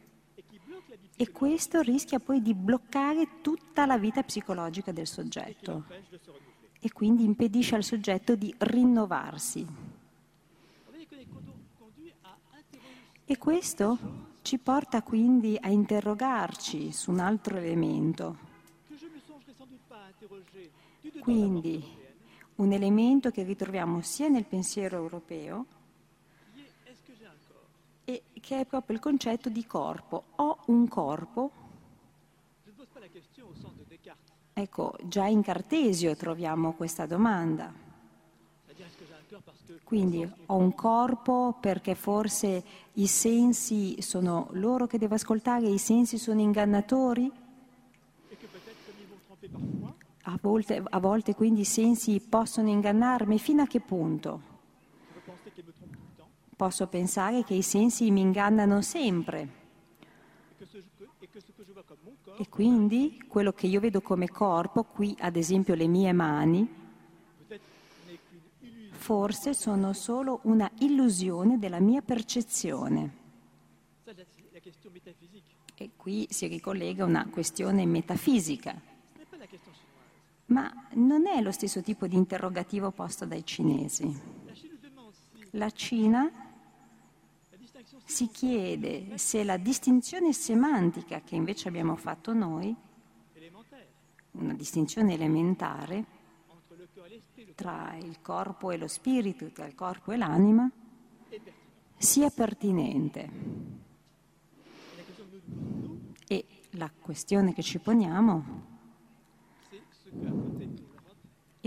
e 1.19 1.31
questo 1.31 1.81
rischia 1.81 2.19
poi 2.19 2.43
di 2.43 2.53
bloccare 2.53 3.41
tutta 3.41 3.87
la 3.87 3.97
vita 3.97 4.21
psicologica 4.21 4.91
del 4.91 5.07
soggetto 5.07 5.85
e 6.79 6.91
quindi 6.93 7.23
impedisce 7.23 7.73
al 7.73 7.83
soggetto 7.83 8.35
di 8.35 8.53
rinnovarsi. 8.59 9.65
E 13.25 13.37
questo 13.39 13.97
ci 14.43 14.59
porta 14.59 15.01
quindi 15.01 15.57
a 15.59 15.69
interrogarci 15.69 16.91
su 16.93 17.09
un 17.09 17.19
altro 17.19 17.57
elemento. 17.57 18.37
Quindi 21.19 21.83
un 22.55 22.71
elemento 22.71 23.31
che 23.31 23.41
ritroviamo 23.41 24.01
sia 24.01 24.27
nel 24.27 24.45
pensiero 24.45 24.97
europeo 24.97 25.65
e 28.09 28.23
che 28.39 28.61
è 28.61 28.65
proprio 28.65 28.95
il 28.95 29.01
concetto 29.01 29.49
di 29.49 29.65
corpo. 29.65 30.23
Ho 30.35 30.59
un 30.67 30.87
corpo. 30.87 31.51
Ecco, 34.53 34.95
già 35.03 35.25
in 35.25 35.41
Cartesio 35.41 36.15
troviamo 36.15 36.71
questa 36.71 37.05
domanda. 37.05 37.73
Quindi 39.83 40.25
ho 40.45 40.55
un 40.55 40.73
corpo 40.73 41.57
perché 41.59 41.95
forse 41.95 42.63
i 42.93 43.07
sensi 43.07 44.01
sono 44.01 44.47
loro 44.51 44.87
che 44.87 44.97
devo 44.97 45.15
ascoltare, 45.15 45.67
i 45.67 45.77
sensi 45.77 46.17
sono 46.17 46.39
ingannatori? 46.39 47.29
A 50.21 50.37
volte, 50.41 50.81
a 50.81 50.99
volte 50.99 51.35
quindi 51.35 51.61
i 51.61 51.65
sensi 51.65 52.21
possono 52.21 52.69
ingannarmi 52.69 53.37
fino 53.37 53.63
a 53.63 53.67
che 53.67 53.81
punto? 53.81 54.55
Posso 56.57 56.87
pensare 56.87 57.43
che 57.43 57.53
i 57.53 57.61
sensi 57.61 58.09
mi 58.09 58.21
ingannano 58.21 58.81
sempre. 58.81 59.65
E 62.39 62.49
quindi 62.49 63.23
quello 63.27 63.53
che 63.53 63.67
io 63.67 63.79
vedo 63.79 64.01
come 64.01 64.27
corpo, 64.27 64.83
qui 64.83 65.15
ad 65.19 65.35
esempio 65.35 65.75
le 65.75 65.85
mie 65.85 66.11
mani, 66.13 66.67
forse 68.89 69.53
sono 69.53 69.93
solo 69.93 70.39
una 70.43 70.67
illusione 70.79 71.59
della 71.59 71.79
mia 71.79 72.01
percezione. 72.01 73.25
E 75.75 75.91
qui 75.95 76.25
si 76.31 76.47
ricollega 76.47 77.05
una 77.05 77.27
questione 77.29 77.85
metafisica. 77.85 78.81
Ma 80.47 80.73
non 80.93 81.27
è 81.27 81.39
lo 81.39 81.51
stesso 81.51 81.83
tipo 81.83 82.07
di 82.07 82.15
interrogativo 82.15 82.89
posto 82.89 83.25
dai 83.25 83.45
cinesi. 83.45 84.45
La 85.51 85.69
Cina 85.69 86.45
si 88.07 88.29
chiede 88.29 89.17
se 89.17 89.43
la 89.43 89.57
distinzione 89.57 90.31
semantica 90.31 91.19
che 91.21 91.35
invece 91.35 91.67
abbiamo 91.67 91.97
fatto 91.97 92.33
noi, 92.33 92.73
una 94.31 94.53
distinzione 94.53 95.13
elementare 95.13 96.05
tra 97.53 97.97
il 97.97 98.21
corpo 98.21 98.71
e 98.71 98.77
lo 98.77 98.87
spirito, 98.87 99.51
tra 99.51 99.65
il 99.65 99.75
corpo 99.75 100.13
e 100.13 100.17
l'anima, 100.17 100.71
sia 101.97 102.29
pertinente. 102.29 103.29
E 106.27 106.45
la 106.71 106.89
questione 106.89 107.53
che 107.53 107.61
ci 107.61 107.79
poniamo 107.79 108.65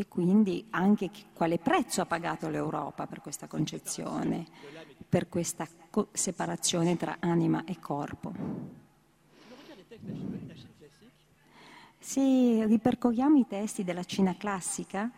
e 0.01 0.09
quindi 0.09 0.67
anche 0.71 1.11
quale 1.35 1.59
prezzo 1.59 2.01
ha 2.01 2.07
pagato 2.07 2.49
l'Europa 2.49 3.07
per 3.07 3.21
questa 3.21 3.47
concezione, 3.47 4.47
per 5.07 5.29
questa 5.29 5.69
separazione 6.13 6.97
tra 6.97 7.19
anima 7.21 7.65
e 7.65 7.79
corpo. 7.79 8.33
Se 11.99 12.65
ripercorriamo 12.65 13.37
i 13.37 13.47
testi 13.47 13.85
della 13.85 14.05
Cina 14.05 14.35
classica, 14.37 15.11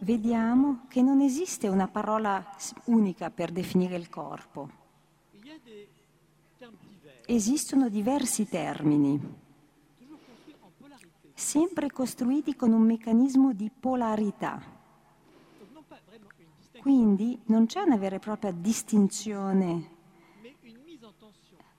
vediamo 0.00 0.84
che 0.88 1.00
non 1.00 1.22
esiste 1.22 1.68
una 1.68 1.88
parola 1.88 2.54
unica 2.84 3.30
per 3.30 3.50
definire 3.50 3.96
il 3.96 4.10
corpo. 4.10 4.68
Esistono 7.24 7.88
diversi 7.88 8.46
termini 8.46 9.39
sempre 11.40 11.90
costruiti 11.90 12.54
con 12.54 12.72
un 12.72 12.82
meccanismo 12.82 13.52
di 13.52 13.70
polarità. 13.70 14.62
Quindi 16.80 17.40
non 17.46 17.66
c'è 17.66 17.80
una 17.80 17.96
vera 17.96 18.16
e 18.16 18.18
propria 18.18 18.52
distinzione, 18.52 19.88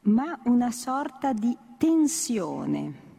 ma 0.02 0.40
una 0.46 0.72
sorta 0.72 1.32
di 1.32 1.56
tensione. 1.78 3.10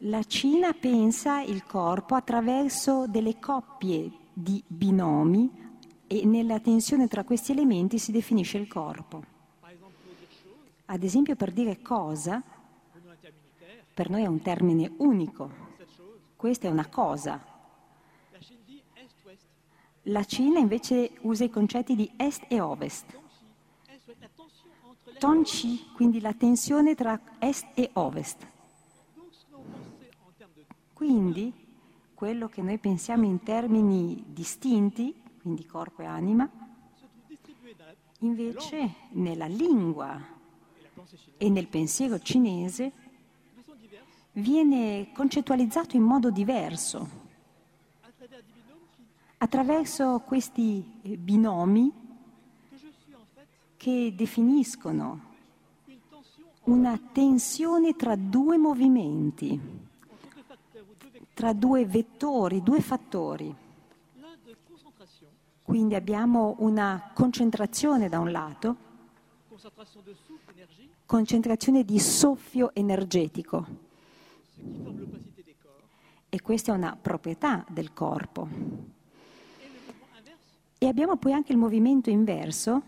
La 0.00 0.22
Cina 0.22 0.72
pensa 0.72 1.42
il 1.42 1.64
corpo 1.64 2.14
attraverso 2.14 3.06
delle 3.08 3.38
coppie 3.38 4.10
di 4.32 4.62
binomi 4.66 5.50
e 6.06 6.24
nella 6.24 6.60
tensione 6.60 7.08
tra 7.08 7.24
questi 7.24 7.52
elementi 7.52 7.98
si 7.98 8.12
definisce 8.12 8.58
il 8.58 8.68
corpo. 8.68 9.34
Ad 10.86 11.02
esempio 11.02 11.34
per 11.34 11.52
dire 11.52 11.82
cosa, 11.82 12.42
per 13.96 14.10
noi 14.10 14.24
è 14.24 14.26
un 14.26 14.42
termine 14.42 14.92
unico. 14.98 15.50
Questa 16.36 16.68
è 16.68 16.70
una 16.70 16.86
cosa. 16.86 17.42
La 20.02 20.22
Cina 20.24 20.58
invece 20.58 21.12
usa 21.22 21.44
i 21.44 21.48
concetti 21.48 21.96
di 21.96 22.12
est 22.18 22.44
e 22.46 22.60
ovest. 22.60 23.18
Tonchi, 25.18 25.88
quindi 25.94 26.20
la 26.20 26.34
tensione 26.34 26.94
tra 26.94 27.18
est 27.38 27.66
e 27.72 27.88
ovest. 27.94 28.46
Quindi 30.92 31.54
quello 32.12 32.50
che 32.50 32.60
noi 32.60 32.76
pensiamo 32.76 33.24
in 33.24 33.42
termini 33.42 34.22
distinti, 34.26 35.22
quindi 35.40 35.64
corpo 35.64 36.02
e 36.02 36.04
anima, 36.04 36.46
invece 38.18 38.92
nella 39.12 39.46
lingua 39.46 40.20
e 41.38 41.48
nel 41.48 41.68
pensiero 41.68 42.18
cinese 42.18 43.04
viene 44.36 45.12
concettualizzato 45.12 45.96
in 45.96 46.02
modo 46.02 46.30
diverso 46.30 47.24
attraverso 49.38 50.22
questi 50.24 50.82
binomi 51.18 51.92
che 53.76 54.14
definiscono 54.16 55.34
una 56.64 56.98
tensione 57.12 57.94
tra 57.94 58.16
due 58.16 58.58
movimenti, 58.58 59.60
tra 61.32 61.52
due 61.52 61.86
vettori, 61.86 62.62
due 62.62 62.80
fattori. 62.80 63.54
Quindi 65.62 65.94
abbiamo 65.94 66.56
una 66.58 67.10
concentrazione 67.14 68.08
da 68.08 68.18
un 68.18 68.30
lato, 68.30 68.76
concentrazione 71.04 71.84
di 71.84 71.98
soffio 71.98 72.74
energetico. 72.74 73.85
E 76.28 76.42
questa 76.42 76.72
è 76.72 76.76
una 76.76 76.96
proprietà 77.00 77.64
del 77.68 77.92
corpo. 77.92 78.48
E 80.78 80.86
abbiamo 80.86 81.16
poi 81.16 81.32
anche 81.32 81.52
il 81.52 81.58
movimento 81.58 82.10
inverso, 82.10 82.82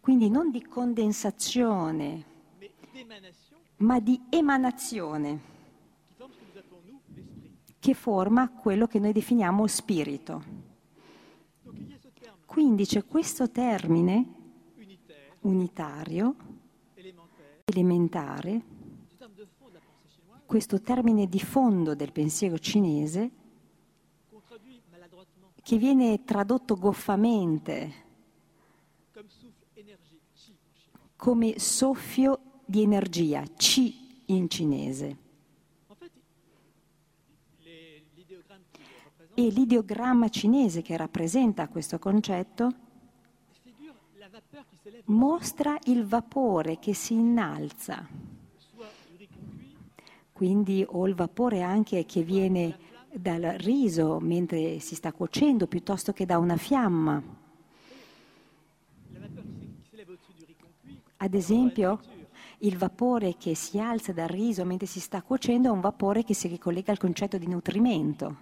quindi 0.00 0.30
non 0.30 0.50
di 0.50 0.62
condensazione, 0.62 2.24
ma 3.78 3.98
di 3.98 4.20
emanazione, 4.28 5.40
che 7.80 7.94
forma 7.94 8.48
quello 8.50 8.86
che 8.86 9.00
noi 9.00 9.12
definiamo 9.12 9.66
spirito. 9.66 10.70
Quindi 12.46 12.86
c'è 12.86 13.04
questo 13.04 13.50
termine 13.50 14.24
unitario, 15.40 16.36
elementare, 17.64 18.62
questo 20.52 20.82
termine 20.82 21.28
di 21.28 21.40
fondo 21.40 21.94
del 21.94 22.12
pensiero 22.12 22.58
cinese, 22.58 23.30
che 25.62 25.78
viene 25.78 26.24
tradotto 26.24 26.76
goffamente 26.76 27.94
come 31.16 31.58
soffio 31.58 32.60
di 32.66 32.82
energia, 32.82 33.42
Qi 33.44 34.24
in 34.26 34.50
cinese. 34.50 35.16
E 39.32 39.48
l'ideogramma 39.48 40.28
cinese 40.28 40.82
che 40.82 40.98
rappresenta 40.98 41.66
questo 41.68 41.98
concetto 41.98 42.74
mostra 45.06 45.78
il 45.84 46.04
vapore 46.04 46.78
che 46.78 46.92
si 46.92 47.14
innalza, 47.14 48.06
quindi 50.42 50.84
o 50.84 51.06
il 51.06 51.14
vapore 51.14 51.62
anche 51.62 52.04
che 52.04 52.24
viene 52.24 52.76
dal 53.12 53.42
riso 53.58 54.18
mentre 54.18 54.80
si 54.80 54.96
sta 54.96 55.12
cuocendo 55.12 55.68
piuttosto 55.68 56.12
che 56.12 56.26
da 56.26 56.38
una 56.38 56.56
fiamma. 56.56 57.22
Ad 61.18 61.34
esempio, 61.34 62.00
il 62.58 62.76
vapore 62.76 63.36
che 63.36 63.54
si 63.54 63.78
alza 63.78 64.12
dal 64.12 64.26
riso 64.26 64.64
mentre 64.64 64.88
si 64.88 64.98
sta 64.98 65.22
cuocendo 65.22 65.68
è 65.68 65.70
un 65.70 65.78
vapore 65.78 66.24
che 66.24 66.34
si 66.34 66.48
ricollega 66.48 66.90
al 66.90 66.98
concetto 66.98 67.38
di 67.38 67.46
nutrimento. 67.46 68.36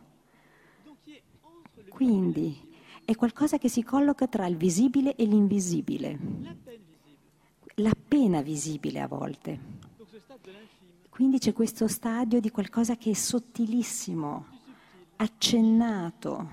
Quindi 1.90 2.66
è 3.04 3.14
qualcosa 3.14 3.58
che 3.58 3.68
si 3.68 3.82
colloca 3.82 4.26
tra 4.26 4.46
il 4.46 4.56
visibile 4.56 5.14
e 5.16 5.26
l'invisibile, 5.26 6.18
l'appena 7.74 8.40
visibile 8.40 9.00
a 9.00 9.06
volte. 9.06 9.80
Quindi 11.20 11.38
c'è 11.38 11.52
questo 11.52 11.86
stadio 11.86 12.40
di 12.40 12.50
qualcosa 12.50 12.96
che 12.96 13.10
è 13.10 13.12
sottilissimo, 13.12 14.46
accennato. 15.16 16.48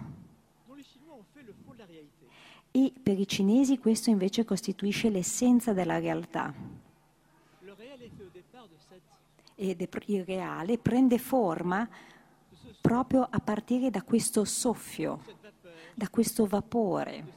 E 2.71 2.91
per 3.01 3.17
i 3.17 3.25
cinesi 3.25 3.77
questo 3.77 4.10
invece 4.10 4.43
costituisce 4.43 5.10
l'essenza 5.10 5.71
della 5.71 5.99
realtà. 5.99 6.53
Ed 9.56 9.88
il 10.08 10.25
reale 10.25 10.77
prende 10.77 11.17
forma 11.17 11.88
proprio 12.82 13.25
a 13.32 13.39
partire 13.39 13.89
da 13.89 14.03
questo 14.03 14.43
soffio, 14.43 15.23
da 15.95 16.10
questo 16.10 16.45
vapore, 16.45 17.36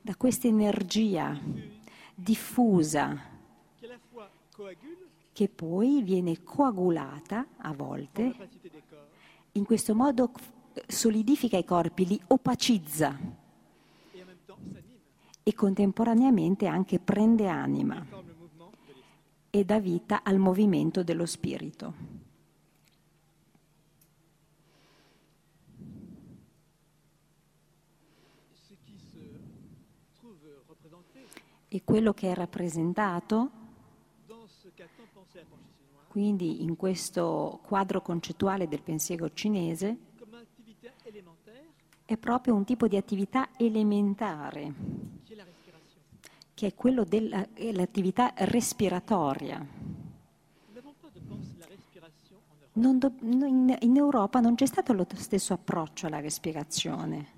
da 0.00 0.16
questa 0.16 0.46
energia 0.46 1.38
diffusa 2.14 3.34
che 5.36 5.50
poi 5.50 6.02
viene 6.02 6.42
coagulata 6.42 7.48
a 7.58 7.74
volte, 7.74 8.34
in 9.52 9.66
questo 9.66 9.94
modo 9.94 10.32
solidifica 10.86 11.58
i 11.58 11.64
corpi, 11.64 12.06
li 12.06 12.18
opacizza 12.28 13.14
e 15.42 15.54
contemporaneamente 15.54 16.66
anche 16.66 16.98
prende 16.98 17.48
anima 17.48 18.02
e 19.50 19.64
dà 19.66 19.78
vita 19.78 20.22
al 20.22 20.38
movimento 20.38 21.02
dello 21.02 21.26
spirito. 21.26 21.92
E 31.68 31.84
quello 31.84 32.14
che 32.14 32.30
è 32.32 32.34
rappresentato, 32.34 33.55
quindi 36.16 36.62
in 36.62 36.76
questo 36.76 37.60
quadro 37.62 38.00
concettuale 38.00 38.68
del 38.68 38.80
pensiero 38.80 39.30
cinese, 39.34 39.98
è 42.06 42.16
proprio 42.16 42.54
un 42.54 42.64
tipo 42.64 42.88
di 42.88 42.96
attività 42.96 43.50
elementare, 43.58 44.72
che 46.54 46.66
è 46.68 46.74
quello 46.74 47.04
dell'attività 47.04 48.32
respiratoria. 48.34 49.62
Do, 52.72 53.12
in, 53.20 53.76
in 53.80 53.96
Europa 53.96 54.40
non 54.40 54.54
c'è 54.54 54.64
stato 54.64 54.94
lo 54.94 55.06
stesso 55.16 55.52
approccio 55.52 56.06
alla 56.06 56.20
respirazione. 56.20 57.35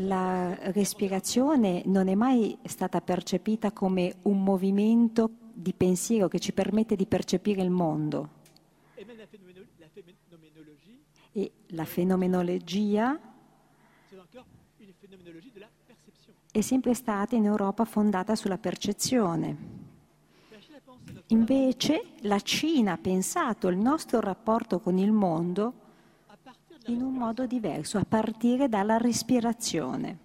La 0.00 0.54
respirazione 0.72 1.82
non 1.86 2.08
è 2.08 2.14
mai 2.14 2.58
stata 2.64 3.00
percepita 3.00 3.72
come 3.72 4.16
un 4.22 4.42
movimento 4.42 5.30
di 5.54 5.72
pensiero 5.72 6.28
che 6.28 6.38
ci 6.38 6.52
permette 6.52 6.96
di 6.96 7.06
percepire 7.06 7.62
il 7.62 7.70
mondo. 7.70 8.28
E 11.32 11.52
la 11.68 11.84
fenomenologia 11.86 13.18
è 16.50 16.60
sempre 16.60 16.92
stata 16.92 17.34
in 17.34 17.46
Europa 17.46 17.86
fondata 17.86 18.34
sulla 18.34 18.58
percezione. 18.58 19.56
Invece 21.28 22.12
la 22.20 22.40
Cina 22.40 22.92
ha 22.92 22.98
pensato 22.98 23.68
il 23.68 23.78
nostro 23.78 24.20
rapporto 24.20 24.78
con 24.78 24.98
il 24.98 25.10
mondo 25.10 25.84
in 26.86 27.02
un 27.02 27.14
modo 27.14 27.46
diverso, 27.46 27.98
a 27.98 28.04
partire 28.04 28.68
dalla 28.68 28.96
respirazione. 28.96 30.18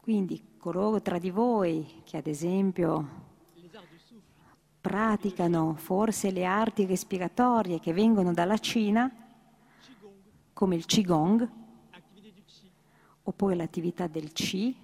Quindi 0.00 0.56
coloro 0.58 1.00
tra 1.00 1.18
di 1.18 1.30
voi 1.30 2.02
che 2.04 2.16
ad 2.16 2.26
esempio 2.26 3.22
praticano 4.80 5.74
forse 5.74 6.30
le 6.30 6.44
arti 6.44 6.84
respiratorie 6.84 7.80
che 7.80 7.94
vengono 7.94 8.34
dalla 8.34 8.58
Cina, 8.58 9.10
come 10.52 10.76
il 10.76 10.84
Qigong, 10.84 11.48
oppure 13.22 13.54
l'attività 13.54 14.06
del 14.06 14.32
Qi, 14.32 14.76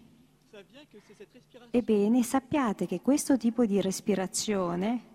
ebbene 1.70 2.22
sappiate 2.22 2.86
che 2.86 3.02
questo 3.02 3.36
tipo 3.36 3.66
di 3.66 3.80
respirazione, 3.80 5.08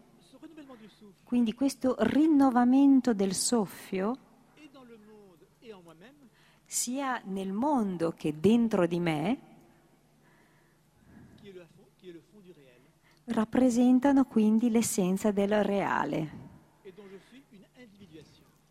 quindi 1.23 1.53
questo 1.53 1.95
rinnovamento 1.99 3.15
del 3.15 3.33
soffio, 3.33 4.17
sia 6.75 7.21
nel 7.23 7.53
mondo 7.53 8.11
che 8.11 8.37
dentro 8.37 8.85
di 8.85 8.99
me, 8.99 9.39
rappresentano 13.27 14.25
quindi 14.25 14.69
l'essenza 14.69 15.31
del 15.31 15.63
reale. 15.63 16.43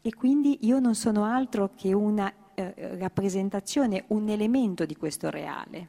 E 0.02 0.14
quindi 0.14 0.66
io 0.66 0.78
non 0.80 0.94
sono 0.94 1.24
altro 1.24 1.70
che 1.74 1.94
una 1.94 2.30
eh, 2.52 2.98
rappresentazione, 2.98 4.04
un 4.08 4.28
elemento 4.28 4.84
di 4.84 4.96
questo 4.96 5.30
reale. 5.30 5.88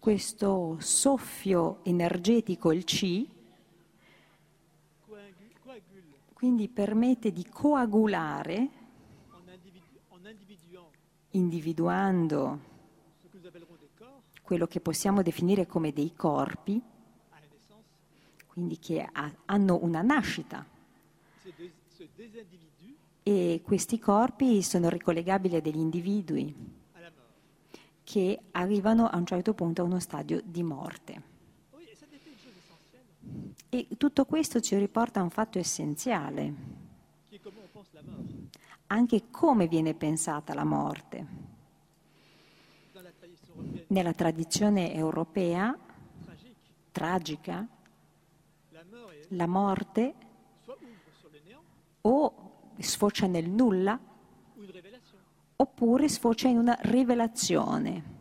questo 0.00 0.76
soffio 0.78 1.80
energetico, 1.82 2.72
il 2.72 2.84
C, 2.84 3.26
coagu- 5.04 5.58
coagule 5.60 6.02
quindi 6.32 6.68
permette 6.68 7.32
di 7.32 7.44
coagulare, 7.48 8.85
individuando 11.36 12.74
quello 14.42 14.66
che 14.66 14.80
possiamo 14.80 15.22
definire 15.22 15.66
come 15.66 15.92
dei 15.92 16.14
corpi, 16.14 16.80
quindi 18.46 18.78
che 18.78 19.06
ha- 19.10 19.32
hanno 19.44 19.78
una 19.82 20.02
nascita. 20.02 20.64
E 23.22 23.60
questi 23.64 23.98
corpi 23.98 24.62
sono 24.62 24.88
ricollegabili 24.88 25.56
a 25.56 25.60
degli 25.60 25.78
individui 25.78 26.54
che 28.04 28.38
arrivano 28.52 29.08
a 29.08 29.16
un 29.16 29.26
certo 29.26 29.52
punto 29.52 29.82
a 29.82 29.84
uno 29.84 29.98
stadio 29.98 30.40
di 30.44 30.62
morte. 30.62 31.34
E 33.68 33.88
tutto 33.98 34.24
questo 34.26 34.60
ci 34.60 34.76
riporta 34.78 35.18
a 35.18 35.24
un 35.24 35.30
fatto 35.30 35.58
essenziale, 35.58 36.54
anche 38.88 39.30
come 39.30 39.66
viene 39.66 39.94
pensata 39.94 40.54
la 40.54 40.64
morte. 40.64 41.26
Nella 43.88 44.12
tradizione 44.12 44.94
europea 44.94 45.76
tragica, 46.92 47.66
la 49.28 49.46
morte 49.46 50.14
o 52.02 52.52
sfocia 52.78 53.26
nel 53.26 53.48
nulla 53.48 53.98
oppure 55.56 56.08
sfocia 56.08 56.48
in 56.48 56.58
una 56.58 56.76
rivelazione. 56.82 58.14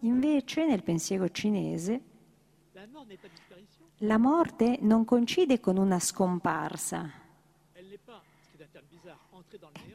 Invece 0.00 0.66
nel 0.66 0.82
pensiero 0.82 1.28
cinese 1.30 2.02
la 4.02 4.18
morte 4.18 4.78
non 4.80 5.04
coincide 5.04 5.58
con 5.58 5.76
una 5.76 5.98
scomparsa, 5.98 7.10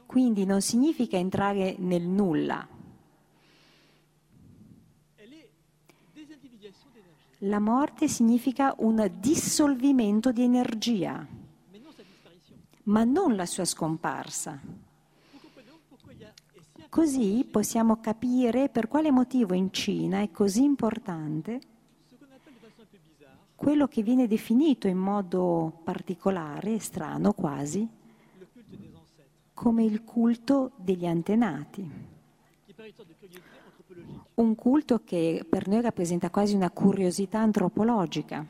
quindi 0.06 0.46
non 0.46 0.62
significa 0.62 1.18
entrare 1.18 1.76
nel 1.80 2.04
nulla. 2.04 2.68
La 7.40 7.60
morte 7.60 8.08
significa 8.08 8.74
un 8.78 9.12
dissolvimento 9.20 10.32
di 10.32 10.44
energia, 10.44 11.28
ma 12.84 13.04
non 13.04 13.36
la 13.36 13.46
sua 13.46 13.66
scomparsa. 13.66 14.60
Così 16.90 17.46
possiamo 17.50 18.00
capire 18.00 18.70
per 18.70 18.88
quale 18.88 19.12
motivo 19.12 19.56
in 19.56 19.74
Cina 19.74 20.22
è 20.22 20.32
così 20.32 20.64
importante 20.64 21.60
quello 23.56 23.88
che 23.88 24.04
viene 24.04 24.28
definito 24.28 24.88
in 24.88 24.98
modo 24.98 25.80
particolare, 25.84 26.80
strano 26.80 27.32
quasi, 27.32 27.88
come 29.64 29.86
il 29.86 30.04
culto 30.04 30.74
degli 30.76 31.06
antenati. 31.06 31.90
Un 34.34 34.56
culto 34.56 35.04
che 35.06 35.46
per 35.50 35.70
noi 35.70 35.80
rappresenta 35.80 36.30
quasi 36.30 36.54
una 36.54 36.70
curiosità 36.70 37.40
antropologica, 37.40 38.46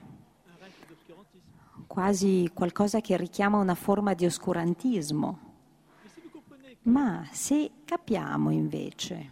quasi 1.85 2.49
qualcosa 2.51 2.99
che 2.99 3.15
richiama 3.15 3.59
una 3.59 3.75
forma 3.75 4.15
di 4.15 4.25
oscurantismo. 4.25 5.39
Ma 6.85 7.27
se 7.31 7.69
capiamo 7.85 8.49
invece 8.49 9.29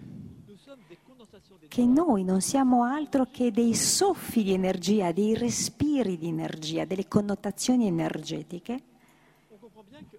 che 1.67 1.83
noi 1.83 2.23
non 2.23 2.41
siamo 2.41 2.83
altro 2.83 3.27
che 3.31 3.49
dei 3.49 3.73
soffi 3.73 4.43
di 4.43 4.53
energia, 4.53 5.11
dei 5.11 5.33
respiri 5.33 6.15
di 6.19 6.27
energia, 6.27 6.85
delle 6.85 7.07
connotazioni 7.07 7.87
energetiche, 7.87 8.83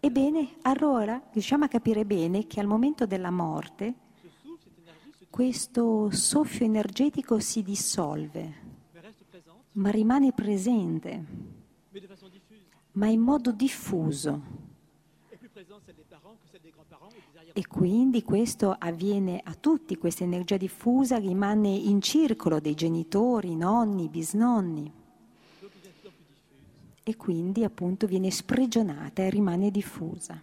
ebbene 0.01 0.57
allora 0.63 1.23
riusciamo 1.33 1.65
a 1.65 1.69
capire 1.69 2.05
bene 2.05 2.47
che 2.47 2.61
al 2.61 2.67
momento 2.67 3.07
della 3.07 3.31
morte 3.31 3.95
questo 5.31 6.11
soffio 6.11 6.67
energetico 6.67 7.39
si 7.39 7.63
dissolve, 7.63 8.55
ma 9.73 9.91
rimane 9.91 10.33
presente, 10.33 11.25
ma 12.93 13.07
in 13.07 13.21
modo 13.21 13.51
diffuso. 13.53 14.71
E 17.55 17.67
quindi 17.67 18.23
questo 18.23 18.77
avviene 18.79 19.41
a 19.43 19.55
tutti, 19.55 19.97
questa 19.97 20.25
energia 20.25 20.57
diffusa 20.57 21.17
rimane 21.17 21.71
in 21.71 22.03
circolo 22.03 22.61
dei 22.61 22.75
genitori, 22.75 23.57
nonni, 23.57 24.09
bisnonni 24.09 25.01
e 27.03 27.17
quindi 27.17 27.65
appunto 27.65 28.07
viene 28.07 28.31
sprigionata 28.31 29.23
e 29.23 29.31
rimane 29.31 29.71
diffusa. 29.71 30.41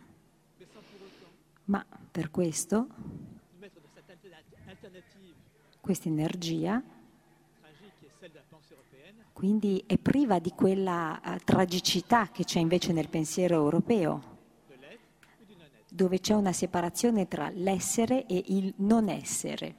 Ma 1.65 1.85
per 2.11 2.31
questo 2.31 2.87
questa 5.79 6.09
energia 6.09 6.83
quindi 9.39 9.81
è 9.87 9.97
priva 9.97 10.37
di 10.39 10.51
quella 10.51 11.21
eh, 11.21 11.39
tragicità 11.45 12.27
che 12.27 12.43
c'è 12.43 12.59
invece 12.59 12.91
nel 12.91 13.07
pensiero 13.07 13.55
europeo, 13.55 14.37
dove 15.89 16.19
c'è 16.19 16.33
una 16.33 16.51
separazione 16.51 17.25
tra 17.29 17.49
l'essere 17.49 18.25
e 18.25 18.43
il 18.47 18.73
non 18.79 19.07
essere, 19.07 19.75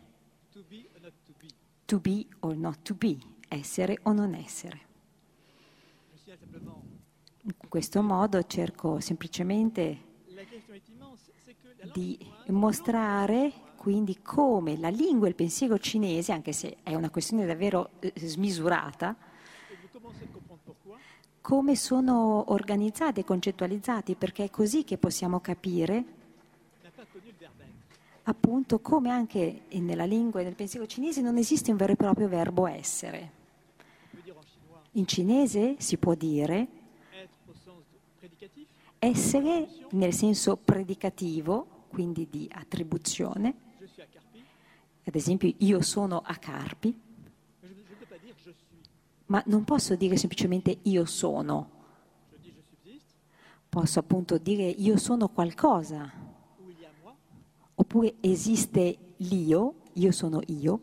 to 1.84 2.00
be 2.00 2.26
or 2.38 2.56
not 2.56 2.80
to 2.80 2.94
be, 2.94 3.18
essere 3.48 3.98
o 4.04 4.12
non 4.12 4.32
essere. 4.32 4.88
Questo 7.70 8.02
modo 8.02 8.42
cerco 8.42 8.98
semplicemente 8.98 10.08
di 11.92 12.18
mostrare 12.48 13.52
quindi 13.76 14.20
come 14.22 14.76
la 14.76 14.88
lingua 14.88 15.26
e 15.26 15.30
il 15.30 15.36
pensiero 15.36 15.78
cinese, 15.78 16.32
anche 16.32 16.52
se 16.52 16.78
è 16.82 16.96
una 16.96 17.10
questione 17.10 17.46
davvero 17.46 17.90
eh, 18.00 18.12
smisurata, 18.16 19.16
come 21.40 21.76
sono 21.76 22.52
organizzati 22.52 23.20
e 23.20 23.24
concettualizzati, 23.24 24.16
perché 24.16 24.44
è 24.44 24.50
così 24.50 24.82
che 24.82 24.98
possiamo 24.98 25.38
capire 25.38 26.04
appunto 28.24 28.80
come 28.80 29.10
anche 29.10 29.62
nella 29.70 30.04
lingua 30.04 30.40
e 30.40 30.44
nel 30.44 30.56
pensiero 30.56 30.86
cinese 30.86 31.20
non 31.20 31.36
esiste 31.36 31.70
un 31.70 31.76
vero 31.76 31.92
e 31.92 31.96
proprio 31.96 32.26
verbo 32.26 32.66
essere. 32.66 33.38
In 34.94 35.06
cinese 35.06 35.76
si 35.78 35.98
può 35.98 36.14
dire 36.14 36.78
essere 39.00 39.66
nel 39.92 40.12
senso 40.12 40.56
predicativo, 40.56 41.86
quindi 41.88 42.28
di 42.28 42.48
attribuzione, 42.52 43.54
ad 45.02 45.14
esempio 45.14 45.52
io 45.58 45.80
sono 45.80 46.20
a 46.24 46.36
Carpi, 46.36 46.94
ma 49.26 49.42
non 49.46 49.64
posso 49.64 49.96
dire 49.96 50.16
semplicemente 50.16 50.78
io 50.82 51.06
sono, 51.06 51.70
posso 53.68 53.98
appunto 53.98 54.36
dire 54.36 54.64
io 54.64 54.98
sono 54.98 55.28
qualcosa, 55.28 56.12
oppure 57.74 58.16
esiste 58.20 59.14
l'io, 59.16 59.76
io 59.94 60.12
sono 60.12 60.40
io, 60.48 60.80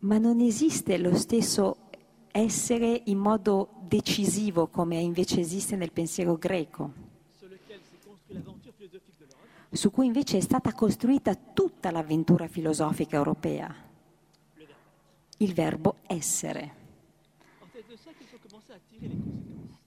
ma 0.00 0.18
non 0.18 0.40
esiste 0.40 0.98
lo 0.98 1.14
stesso 1.14 1.85
essere 2.36 3.02
in 3.06 3.18
modo 3.18 3.70
decisivo 3.80 4.66
come 4.66 4.96
invece 4.98 5.40
esiste 5.40 5.74
nel 5.74 5.90
pensiero 5.90 6.36
greco, 6.36 6.92
su 9.70 9.90
cui 9.90 10.06
invece 10.06 10.36
è 10.38 10.40
stata 10.40 10.72
costruita 10.72 11.34
tutta 11.34 11.90
l'avventura 11.90 12.46
filosofica 12.46 13.16
europea, 13.16 13.74
il 15.38 15.52
verbo 15.54 15.96
essere. 16.06 16.84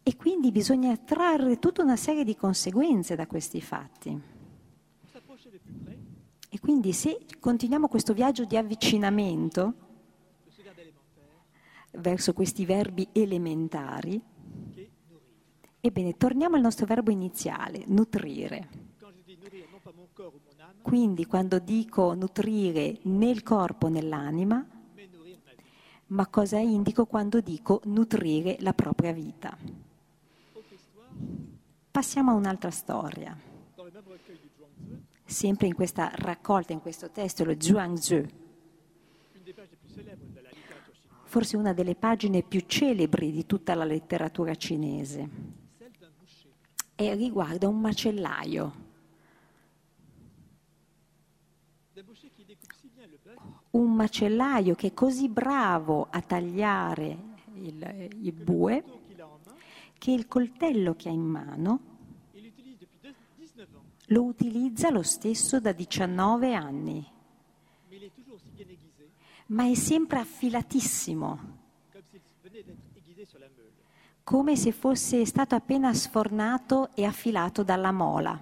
E 0.02 0.16
quindi 0.16 0.52
bisogna 0.52 0.98
trarre 0.98 1.60
tutta 1.60 1.84
una 1.84 1.96
serie 1.96 2.24
di 2.24 2.36
conseguenze 2.36 3.16
da 3.16 3.28
questi 3.28 3.62
fatti. 3.62 4.20
E 6.52 6.60
quindi 6.60 6.94
se 6.94 7.26
continuiamo 7.40 7.88
questo 7.88 8.14
viaggio 8.14 8.44
di 8.44 8.58
avvicinamento 8.58 9.89
verso 11.92 12.34
questi 12.34 12.66
verbi 12.66 13.08
elementari, 13.12 14.22
ebbene 15.80 16.18
torniamo 16.18 16.56
al 16.56 16.62
nostro 16.62 16.86
verbo 16.86 17.12
iniziale, 17.12 17.84
nutrire. 17.88 18.88
Quindi 20.82 21.26
quando 21.26 21.60
dico 21.60 22.14
nutrire 22.14 23.00
nel 23.04 23.44
corpo, 23.44 23.88
nell'anima, 23.88 24.66
ma 26.08 26.28
cosa 26.28 26.58
indico 26.58 27.06
quando 27.06 27.42
dico 27.42 27.82
nutrire 27.86 28.58
la 28.60 28.74
propria 28.74 29.12
vita? 29.12 29.56
Passiamo 31.92 32.32
a 32.32 32.36
un'altra 32.36 32.72
storia. 32.72 33.38
sempre 35.26 35.68
in 35.68 35.76
questa 35.76 36.12
raccolta, 36.16 36.74
in 36.74 36.82
questo 36.82 37.12
testo, 37.12 37.44
lo 37.44 37.54
Zhuangzi, 37.58 38.49
forse 41.30 41.58
una 41.58 41.74
delle 41.74 41.94
pagine 41.94 42.42
più 42.42 42.62
celebri 42.66 43.32
di 43.32 43.46
tutta 43.46 43.76
la 43.76 43.84
letteratura 43.84 44.56
cinese, 44.56 45.30
e 46.96 47.14
riguarda 47.14 47.68
un 47.68 47.80
macellaio, 47.80 48.74
un 53.70 53.94
macellaio 53.94 54.74
che 54.74 54.88
è 54.88 54.94
così 54.96 55.30
bravo 55.30 56.08
a 56.10 56.20
tagliare 56.20 57.18
il, 57.54 58.08
il 58.22 58.34
bue 58.34 58.84
che 60.00 60.12
il 60.12 60.28
coltello 60.28 60.96
che 60.96 61.10
ha 61.10 61.12
in 61.12 61.22
mano 61.22 61.80
il 62.32 62.42
l'utilise 62.42 62.80
depuis 62.80 63.00
deux- 63.02 63.16
19 63.36 63.76
ans, 63.76 63.86
lo 64.08 64.24
utilizza 64.24 64.90
lo 64.90 65.04
stesso 65.04 65.60
da 65.60 65.74
19 65.74 66.56
anni, 66.56 67.06
ma 69.50 69.70
è 69.70 69.74
sempre 69.74 70.20
affilatissimo, 70.20 71.58
come 74.24 74.56
se 74.56 74.72
fosse 74.72 75.26
stato 75.26 75.56
appena 75.56 75.94
sfornato 75.94 76.90
e 76.96 77.04
affilato 77.06 77.64
dalla 77.64 77.92
mola. 77.92 78.40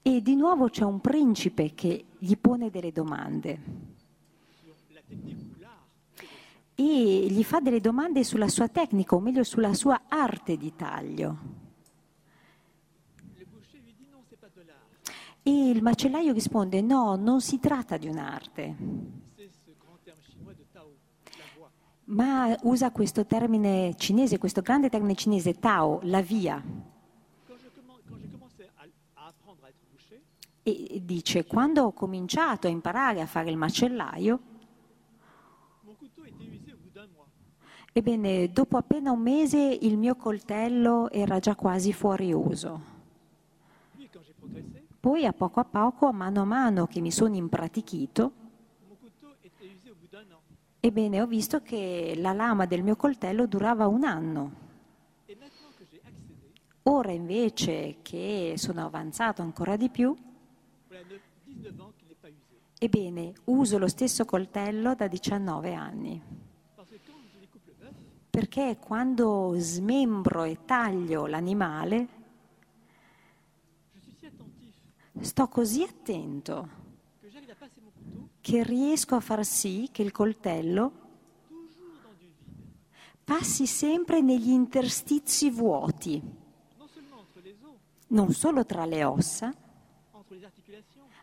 E 0.00 0.22
di 0.22 0.36
nuovo 0.36 0.68
c'è 0.68 0.84
un 0.84 1.00
principe 1.00 1.74
che 1.74 2.04
gli 2.18 2.36
pone 2.36 2.70
delle 2.70 2.92
domande 2.92 3.86
e 6.74 7.26
gli 7.28 7.42
fa 7.42 7.58
delle 7.58 7.80
domande 7.80 8.22
sulla 8.22 8.48
sua 8.48 8.68
tecnica, 8.68 9.16
o 9.16 9.20
meglio 9.20 9.42
sulla 9.42 9.74
sua 9.74 10.02
arte 10.06 10.56
di 10.56 10.74
taglio. 10.76 11.67
E 15.48 15.70
il 15.70 15.82
macellaio 15.82 16.34
risponde 16.34 16.82
no, 16.82 17.16
non 17.16 17.40
si 17.40 17.58
tratta 17.58 17.96
di 17.96 18.06
un'arte, 18.06 18.76
ma 22.04 22.54
usa 22.64 22.90
questo 22.90 23.24
termine 23.24 23.94
cinese, 23.96 24.36
questo 24.36 24.60
grande 24.60 24.90
termine 24.90 25.14
cinese, 25.14 25.54
Tao, 25.54 26.00
la 26.02 26.20
via. 26.20 26.62
E 30.62 31.00
dice, 31.02 31.46
quando 31.46 31.84
ho 31.84 31.92
cominciato 31.92 32.66
a 32.66 32.70
imparare 32.70 33.22
a 33.22 33.26
fare 33.26 33.48
il 33.48 33.56
macellaio, 33.56 34.40
ebbene, 37.90 38.52
dopo 38.52 38.76
appena 38.76 39.12
un 39.12 39.20
mese 39.22 39.78
il 39.80 39.96
mio 39.96 40.14
coltello 40.14 41.10
era 41.10 41.38
già 41.38 41.54
quasi 41.54 41.94
fuori 41.94 42.34
uso. 42.34 42.97
Poi 45.08 45.24
a 45.24 45.32
poco 45.32 45.60
a 45.60 45.64
poco, 45.64 46.04
a 46.04 46.12
mano 46.12 46.42
a 46.42 46.44
mano 46.44 46.86
che 46.86 47.00
mi 47.00 47.10
sono 47.10 47.34
impratichito, 47.34 48.32
ebbene 50.80 51.22
ho 51.22 51.26
visto 51.26 51.62
che 51.62 52.12
la 52.14 52.34
lama 52.34 52.66
del 52.66 52.82
mio 52.82 52.94
coltello 52.94 53.46
durava 53.46 53.86
un 53.86 54.04
anno. 54.04 54.52
Ora 56.82 57.10
invece 57.12 58.00
che 58.02 58.52
sono 58.58 58.84
avanzato 58.84 59.40
ancora 59.40 59.76
di 59.76 59.88
più, 59.88 60.14
voilà 60.88 61.02
neuf- 61.06 61.22
19 61.46 61.80
ans 61.80 61.94
qu'il 61.96 62.08
n'est 62.08 62.20
pas 62.20 62.28
usé. 62.28 62.58
ebbene 62.78 63.32
uso 63.44 63.78
lo 63.78 63.88
stesso 63.88 64.26
coltello 64.26 64.94
da 64.94 65.08
19 65.08 65.72
anni. 65.72 66.22
Perché 68.28 68.76
quando 68.78 69.54
smembro 69.56 70.44
e 70.44 70.66
taglio 70.66 71.24
l'animale, 71.24 72.17
sto 75.20 75.48
così 75.48 75.82
attento 75.82 76.86
che 78.40 78.62
riesco 78.62 79.14
a 79.14 79.20
far 79.20 79.44
sì 79.44 79.88
che 79.92 80.02
il 80.02 80.12
coltello 80.12 81.06
passi 83.24 83.66
sempre 83.66 84.22
negli 84.22 84.48
interstizi 84.48 85.50
vuoti, 85.50 86.22
Non 88.10 88.32
solo 88.32 88.64
tra 88.64 88.86
le 88.86 89.04
ossa, 89.04 89.52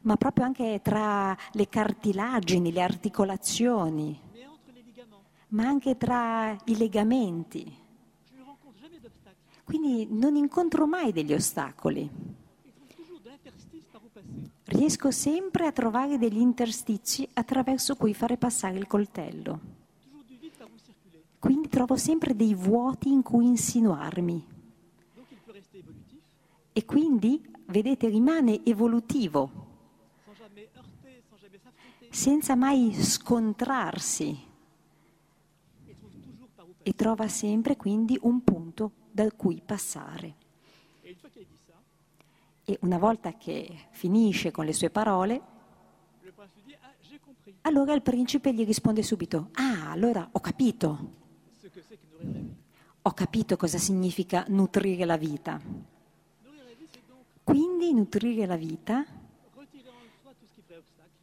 ma 0.01 0.15
proprio 0.17 0.45
anche 0.45 0.81
tra 0.83 1.35
le 1.53 1.67
cartilagini, 1.67 2.71
le 2.71 2.81
articolazioni, 2.83 4.21
ma 5.47 5.65
anche 5.65 5.97
tra 5.97 6.55
i 6.65 6.77
legamenti. 6.77 7.75
Quindi 9.63 10.07
non 10.11 10.35
incontro 10.35 10.85
mai 10.85 11.11
degli 11.11 11.33
ostacoli. 11.33 12.07
Riesco 14.65 15.11
sempre 15.11 15.67
a 15.67 15.71
trovare 15.71 16.17
degli 16.17 16.39
interstizi 16.39 17.27
attraverso 17.33 17.95
cui 17.95 18.13
fare 18.13 18.37
passare 18.37 18.77
il 18.77 18.87
coltello. 18.87 19.59
Quindi 21.39 21.67
trovo 21.67 21.95
sempre 21.95 22.35
dei 22.35 22.55
vuoti 22.55 23.11
in 23.11 23.21
cui 23.21 23.45
insinuarmi. 23.45 24.47
E 26.73 26.85
quindi, 26.85 27.41
vedete, 27.67 28.09
rimane 28.09 28.65
evolutivo, 28.65 29.63
senza 32.09 32.55
mai 32.55 32.93
scontrarsi 32.93 34.37
e 36.81 36.93
trova 36.93 37.27
sempre 37.27 37.75
quindi 37.75 38.17
un 38.21 38.43
punto 38.43 38.91
da 39.11 39.29
cui 39.31 39.61
passare. 39.65 40.35
Et 41.03 41.11
une 41.11 41.17
fois 41.17 41.29
qu'il 41.31 41.41
a 41.41 41.45
dit 41.45 41.59
ça, 41.65 41.73
E 42.65 42.77
una 42.81 42.97
volta 42.97 43.33
che 43.33 43.87
finisce 43.91 44.49
con 44.49 44.65
le 44.65 44.73
sue 44.73 44.89
parole, 44.89 45.41
allora 47.61 47.93
il 47.93 48.01
principe 48.01 48.53
gli 48.53 48.65
risponde 48.65 49.03
subito, 49.03 49.49
ah, 49.53 49.91
allora 49.91 50.27
ho 50.31 50.39
capito, 50.39 51.13
ho 53.01 53.11
capito 53.11 53.55
cosa 53.55 53.77
significa 53.77 54.45
nutrire 54.47 55.05
la 55.05 55.17
vita. 55.17 55.61
Quindi 57.43 57.93
nutrire 57.93 58.47
la 58.47 58.55
vita 58.55 59.05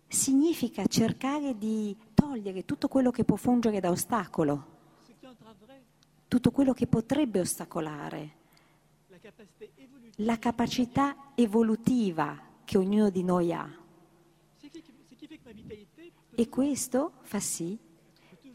significa 0.06 0.84
cercare 0.86 1.58
di 1.58 1.96
togliere 2.14 2.64
tutto 2.64 2.86
quello 2.86 3.10
che 3.10 3.24
può 3.24 3.36
fungere 3.36 3.80
da 3.80 3.90
ostacolo, 3.90 4.66
tutto 6.28 6.50
quello 6.52 6.72
che 6.72 6.86
potrebbe 6.86 7.40
ostacolare, 7.40 8.36
la 10.16 10.38
capacità 10.38 11.32
evolutiva 11.34 12.40
che 12.64 12.78
ognuno 12.78 13.10
di 13.10 13.22
noi 13.22 13.52
ha. 13.52 13.68
E 16.34 16.48
questo 16.48 17.12
fa 17.22 17.40
sì 17.40 17.78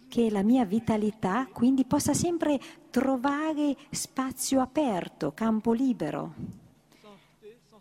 che 0.07 0.29
la 0.29 0.41
mia 0.41 0.65
vitalità 0.65 1.47
quindi 1.51 1.85
possa 1.85 2.13
sempre 2.13 2.59
trovare 2.89 3.75
spazio 3.91 4.61
aperto, 4.61 5.33
campo 5.33 5.73
libero 5.73 6.33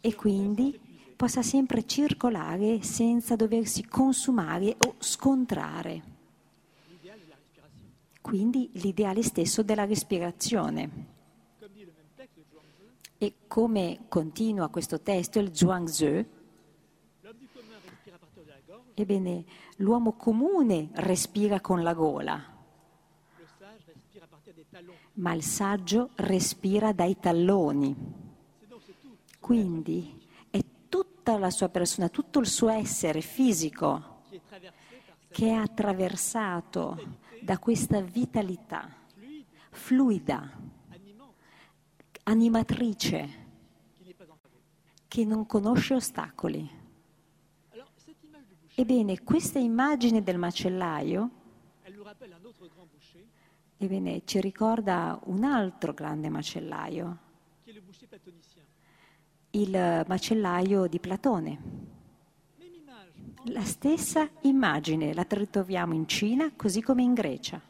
e 0.00 0.14
quindi 0.14 0.78
possa 1.16 1.42
sempre 1.42 1.86
circolare 1.86 2.82
senza 2.82 3.36
doversi 3.36 3.86
consumare 3.86 4.76
o 4.86 4.96
scontrare. 4.98 6.14
Quindi 8.20 8.68
l'ideale 8.74 9.22
stesso 9.22 9.62
della 9.62 9.84
respirazione. 9.84 11.14
E 13.18 13.34
come 13.46 14.04
continua 14.08 14.68
questo 14.68 15.00
testo, 15.00 15.38
il 15.38 15.54
Zhuangzi, 15.56 16.26
ebbene, 18.94 19.44
l'uomo 19.76 20.12
comune 20.12 20.90
respira 20.94 21.60
con 21.60 21.82
la 21.82 21.94
gola, 21.94 22.54
ma 25.14 25.32
il 25.32 25.42
saggio 25.42 26.10
respira 26.16 26.92
dai 26.92 27.18
talloni. 27.18 28.24
Quindi 29.40 30.26
è 30.50 30.60
tutta 30.88 31.38
la 31.38 31.50
sua 31.50 31.68
persona, 31.68 32.08
tutto 32.08 32.40
il 32.40 32.46
suo 32.46 32.68
essere 32.68 33.20
fisico 33.20 34.14
che 35.30 35.48
è 35.48 35.52
attraversato 35.52 37.18
da 37.40 37.58
questa 37.58 38.00
vitalità 38.00 38.90
fluida, 39.70 40.50
animatrice, 42.28 43.44
che 45.06 45.24
non 45.24 45.46
conosce 45.46 45.94
ostacoli. 45.94 46.68
Ebbene, 48.74 49.22
questa 49.22 49.58
immagine 49.58 50.22
del 50.22 50.36
macellaio 50.36 51.30
ebbene, 53.78 54.22
ci 54.24 54.40
ricorda 54.40 55.18
un 55.24 55.44
altro 55.44 55.92
grande 55.94 56.28
macellaio, 56.28 57.18
il 59.50 60.04
macellaio 60.06 60.86
di 60.86 60.98
Platone. 60.98 61.94
La 63.50 63.62
stessa 63.62 64.28
immagine 64.42 65.14
la 65.14 65.24
ritroviamo 65.28 65.94
in 65.94 66.08
Cina 66.08 66.52
così 66.56 66.82
come 66.82 67.02
in 67.02 67.14
Grecia, 67.14 67.60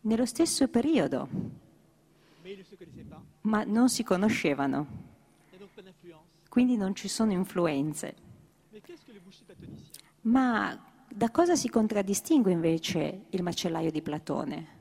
nello 0.00 0.24
stesso 0.24 0.68
periodo, 0.68 1.28
ma 3.48 3.64
non 3.64 3.88
si 3.88 4.04
conoscevano. 4.04 5.06
Quindi 6.48 6.76
non 6.76 6.94
ci 6.94 7.08
sono 7.08 7.32
influenze. 7.32 8.14
Ma 10.22 10.78
da 11.08 11.30
cosa 11.30 11.56
si 11.56 11.70
contraddistingue 11.70 12.52
invece 12.52 13.24
il 13.30 13.42
macellaio 13.42 13.90
di 13.90 14.02
Platone? 14.02 14.76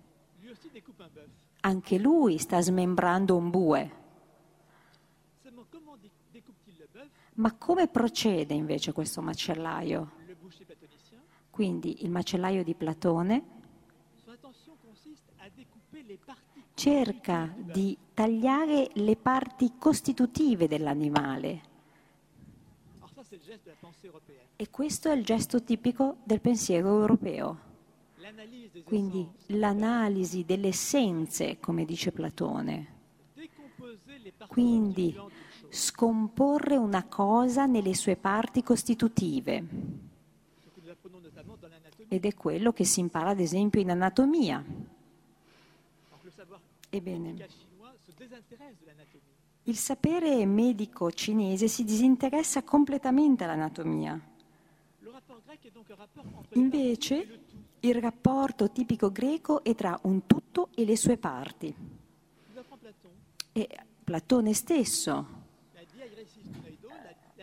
Anche 1.62 1.98
lui 1.98 2.38
sta 2.38 2.62
smembrando 2.62 3.36
un 3.36 3.50
bue. 3.50 3.92
Ma 7.36 7.54
come 7.54 7.88
procede 7.88 8.54
invece 8.54 8.92
questo 8.92 9.22
macellaio? 9.22 10.12
Quindi 11.50 12.04
il 12.04 12.12
macellaio 12.12 12.64
di 12.64 12.76
Platone 12.76 13.57
cerca 16.78 17.52
di 17.58 17.98
tagliare 18.14 18.92
le 18.94 19.16
parti 19.16 19.74
costitutive 19.80 20.68
dell'animale 20.68 21.62
e 24.56 24.70
questo 24.70 25.10
è 25.10 25.16
il 25.16 25.26
gesto 25.26 25.64
tipico 25.64 26.18
del 26.24 26.40
pensiero 26.40 26.90
europeo. 26.90 27.66
Quindi 28.84 29.28
l'analisi 29.48 30.46
delle 30.46 30.68
essenze, 30.68 31.60
come 31.60 31.84
dice 31.84 32.12
Platone. 32.12 32.96
Quindi 34.48 35.16
scomporre 35.70 36.76
una 36.76 37.06
cosa 37.06 37.66
nelle 37.66 37.96
sue 37.96 38.18
parti 38.18 38.62
costitutive. 38.62 39.66
Ed 42.08 42.26
è 42.26 42.36
quello 42.36 42.72
che 42.72 42.86
si 42.86 43.00
impara 43.00 43.32
ad 43.32 43.40
esempio 43.40 43.82
in 43.82 43.90
anatomia. 43.90 44.64
Ebbene, 46.90 47.48
il 49.64 49.76
sapere 49.76 50.46
medico 50.46 51.12
cinese 51.12 51.68
si 51.68 51.84
disinteressa 51.84 52.64
completamente 52.64 53.44
all'anatomia. 53.44 54.20
Invece, 56.54 57.40
il 57.82 57.96
rapporto 57.96 58.72
tipico 58.72 59.12
greco 59.12 59.64
è 59.64 59.76
tra 59.76 60.00
un 60.04 60.26
tutto 60.26 60.70
e 60.74 60.86
le 60.86 60.96
sue 60.96 61.18
parti. 61.18 61.74
E 63.52 63.70
Platone 64.04 64.54
stesso 64.54 65.46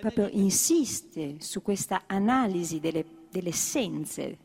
proprio 0.01 0.29
insiste 0.29 1.41
su 1.41 1.63
questa 1.63 2.05
analisi 2.07 2.81
delle, 2.81 3.05
delle 3.31 3.51
essenze 3.51 4.39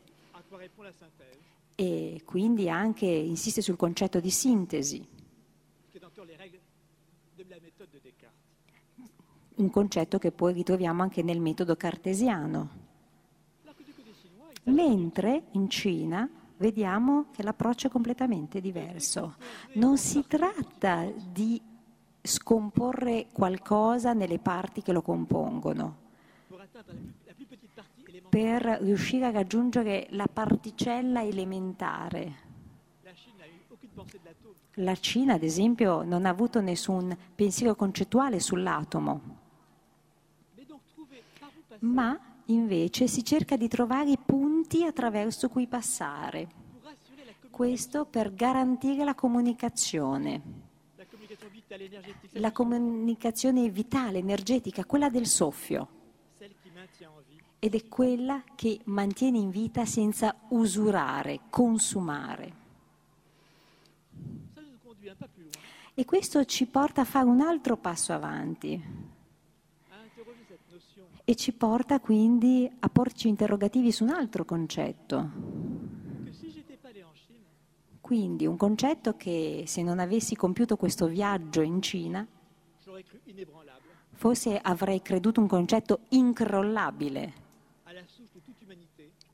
e 1.80 2.20
quindi 2.26 2.68
anche 2.68 3.06
insiste 3.06 3.62
sul 3.62 3.76
concetto 3.76 4.20
di 4.20 4.28
sintesi, 4.28 5.02
un 9.54 9.70
concetto 9.70 10.18
che 10.18 10.30
poi 10.30 10.52
ritroviamo 10.52 11.00
anche 11.00 11.22
nel 11.22 11.40
metodo 11.40 11.76
cartesiano. 11.76 12.88
Mentre 14.64 15.44
in 15.52 15.70
Cina 15.70 16.28
vediamo 16.58 17.30
che 17.32 17.42
l'approccio 17.42 17.86
è 17.86 17.90
completamente 17.90 18.60
diverso. 18.60 19.36
Non 19.76 19.96
si 19.96 20.22
tratta 20.28 21.10
di 21.32 21.58
scomporre 22.20 23.28
qualcosa 23.32 24.12
nelle 24.12 24.38
parti 24.38 24.82
che 24.82 24.92
lo 24.92 25.00
compongono 25.00 26.08
per 28.30 28.62
riuscire 28.80 29.26
a 29.26 29.30
raggiungere 29.30 30.06
la 30.10 30.28
particella 30.32 31.24
elementare. 31.24 32.48
La 34.74 34.94
Cina, 34.94 35.34
ad 35.34 35.42
esempio, 35.42 36.02
non 36.04 36.24
ha 36.24 36.28
avuto 36.28 36.60
nessun 36.60 37.14
pensiero 37.34 37.74
concettuale 37.74 38.38
sull'atomo, 38.38 39.20
ma 41.80 42.18
invece 42.46 43.08
si 43.08 43.24
cerca 43.24 43.56
di 43.56 43.66
trovare 43.66 44.10
i 44.10 44.18
punti 44.24 44.84
attraverso 44.84 45.48
cui 45.48 45.66
passare. 45.66 46.48
Questo 47.50 48.06
per 48.06 48.32
garantire 48.32 49.04
la 49.04 49.16
comunicazione, 49.16 50.40
la 52.34 52.52
comunicazione 52.52 53.68
vitale, 53.68 54.18
energetica, 54.18 54.84
quella 54.84 55.10
del 55.10 55.26
soffio, 55.26 55.99
ed 57.62 57.74
è 57.74 57.86
quella 57.88 58.42
che 58.56 58.80
mantiene 58.84 59.36
in 59.36 59.50
vita 59.50 59.84
senza 59.84 60.34
usurare, 60.48 61.40
consumare. 61.50 62.54
E 65.92 66.04
questo 66.06 66.44
ci 66.46 66.66
porta 66.66 67.02
a 67.02 67.04
fare 67.04 67.26
un 67.26 67.42
altro 67.42 67.76
passo 67.76 68.14
avanti 68.14 68.82
e 71.22 71.36
ci 71.36 71.52
porta 71.52 72.00
quindi 72.00 72.68
a 72.80 72.88
porci 72.88 73.28
interrogativi 73.28 73.92
su 73.92 74.04
un 74.04 74.10
altro 74.10 74.46
concetto. 74.46 75.30
Quindi 78.00 78.46
un 78.46 78.56
concetto 78.56 79.16
che 79.16 79.64
se 79.66 79.82
non 79.82 79.98
avessi 79.98 80.34
compiuto 80.34 80.76
questo 80.76 81.06
viaggio 81.06 81.60
in 81.60 81.82
Cina, 81.82 82.26
forse 84.14 84.58
avrei 84.58 85.02
creduto 85.02 85.40
un 85.40 85.46
concetto 85.46 86.00
incrollabile, 86.08 87.48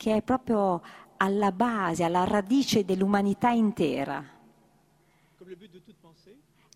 che 0.06 0.14
è 0.14 0.22
proprio 0.22 0.82
alla 1.16 1.50
base, 1.50 2.04
alla 2.04 2.22
radice 2.22 2.84
dell'umanità 2.84 3.50
intera 3.50 4.24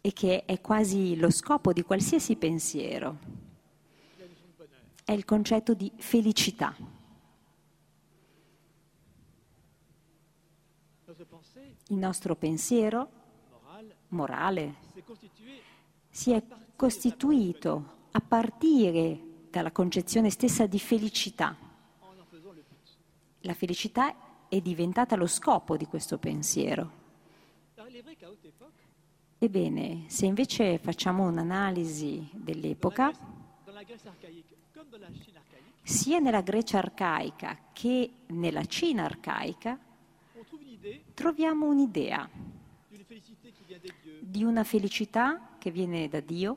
e 0.00 0.12
che 0.12 0.44
è 0.44 0.60
quasi 0.60 1.14
lo 1.14 1.30
scopo 1.30 1.72
di 1.72 1.84
qualsiasi 1.84 2.34
pensiero. 2.34 3.18
È 5.04 5.12
il 5.12 5.24
concetto 5.24 5.74
di 5.74 5.92
felicità. 5.98 6.74
Il 11.86 11.96
nostro 11.96 12.34
pensiero 12.34 13.10
morale 14.08 14.74
si 16.10 16.32
è 16.32 16.42
costituito 16.74 18.08
a 18.10 18.20
partire 18.20 19.20
dalla 19.50 19.70
concezione 19.70 20.30
stessa 20.30 20.66
di 20.66 20.80
felicità. 20.80 21.69
La 23.40 23.54
felicità 23.54 24.48
è 24.48 24.60
diventata 24.60 25.16
lo 25.16 25.26
scopo 25.26 25.76
di 25.76 25.86
questo 25.86 26.18
pensiero. 26.18 26.98
Ebbene, 29.38 30.04
se 30.08 30.26
invece 30.26 30.78
facciamo 30.78 31.26
un'analisi 31.26 32.28
dell'epoca, 32.32 33.10
sia 35.82 36.18
nella 36.18 36.42
Grecia 36.42 36.78
arcaica 36.78 37.56
che 37.72 38.10
nella 38.26 38.64
Cina 38.66 39.04
arcaica, 39.04 39.78
troviamo 41.14 41.66
un'idea 41.66 42.28
di 44.20 44.44
una 44.44 44.64
felicità 44.64 45.56
che 45.58 45.70
viene 45.70 46.08
da 46.08 46.20
Dio. 46.20 46.56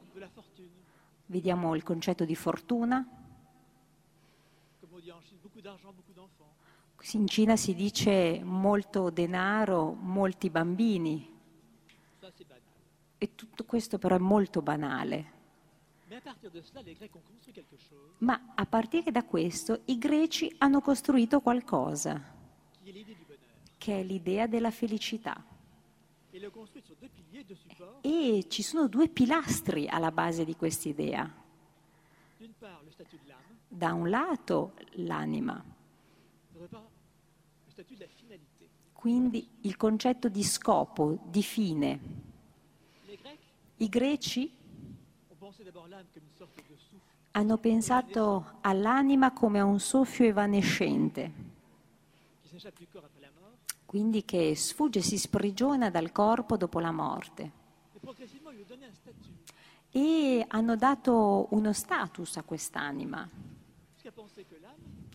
Vediamo 1.27 1.75
il 1.75 1.83
concetto 1.83 2.25
di 2.25 2.35
fortuna. 2.35 3.07
In 7.11 7.27
Cina 7.27 7.57
si 7.57 7.75
dice 7.75 8.41
molto 8.43 9.09
denaro, 9.09 9.93
molti 9.93 10.49
bambini. 10.49 11.29
E 13.17 13.35
tutto 13.35 13.65
questo 13.65 13.97
però 13.99 14.15
è 14.15 14.19
molto 14.19 14.61
banale. 14.61 15.31
Ma 18.19 18.53
a 18.55 18.65
partire 18.65 19.11
da 19.11 19.23
questo 19.25 19.81
i 19.85 19.97
greci 19.97 20.55
hanno 20.59 20.79
costruito 20.79 21.41
qualcosa, 21.41 22.21
che 23.77 23.99
è 23.99 24.03
l'idea 24.03 24.47
della 24.47 24.71
felicità. 24.71 25.43
E 28.01 28.45
ci 28.47 28.63
sono 28.63 28.87
due 28.87 29.09
pilastri 29.09 29.87
alla 29.87 30.11
base 30.11 30.45
di 30.45 30.55
quest'idea. 30.55 31.31
Da 33.67 33.93
un 33.93 34.09
lato 34.09 34.73
l'anima, 34.91 35.63
quindi 39.03 39.45
il 39.63 39.75
concetto 39.75 40.29
di 40.29 40.43
scopo, 40.43 41.19
di 41.25 41.43
fine. 41.43 41.99
I 43.75 43.89
greci 43.89 44.49
hanno 47.31 47.57
pensato 47.57 48.59
all'anima 48.61 49.33
come 49.33 49.59
a 49.59 49.65
un 49.65 49.81
soffio 49.81 50.23
evanescente, 50.23 51.33
quindi 53.85 54.23
che 54.23 54.55
sfugge, 54.55 55.01
si 55.01 55.17
sprigiona 55.17 55.89
dal 55.89 56.13
corpo 56.13 56.55
dopo 56.55 56.79
la 56.79 56.91
morte. 56.91 57.51
E 59.91 60.45
hanno 60.47 60.75
dato 60.77 61.47
uno 61.49 61.73
status 61.73 62.37
a 62.37 62.43
quest'anima. 62.43 63.29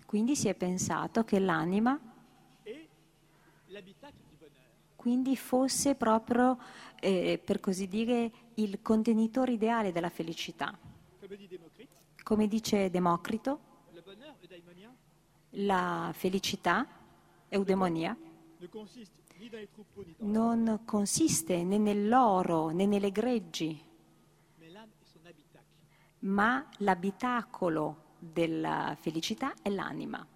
Quindi 0.05 0.37
si 0.37 0.49
è 0.49 0.55
pensato 0.55 1.25
che 1.25 1.39
l'anima 1.39 1.99
quindi 4.97 5.37
fosse 5.37 5.95
proprio, 5.95 6.59
eh, 7.01 7.41
per 7.43 7.61
così 7.61 7.87
dire, 7.87 8.31
il 8.55 8.83
contenitore 8.83 9.53
ideale 9.53 9.93
della 9.93 10.11
felicità. 10.11 10.77
Come 12.23 12.49
dice 12.49 12.91
Democrito, 12.91 13.61
la 15.51 16.11
felicità, 16.13 16.87
eudemonia, 17.49 18.17
non 20.19 20.81
consiste 20.85 21.63
né 21.63 21.79
nell'oro 21.79 22.71
né 22.71 22.85
nelle 22.85 23.13
greggi, 23.13 23.81
ma 26.21 26.69
l'abitacolo 26.79 28.17
della 28.19 28.97
felicità 28.99 29.55
è 29.63 29.71
l'anima. 29.71 30.27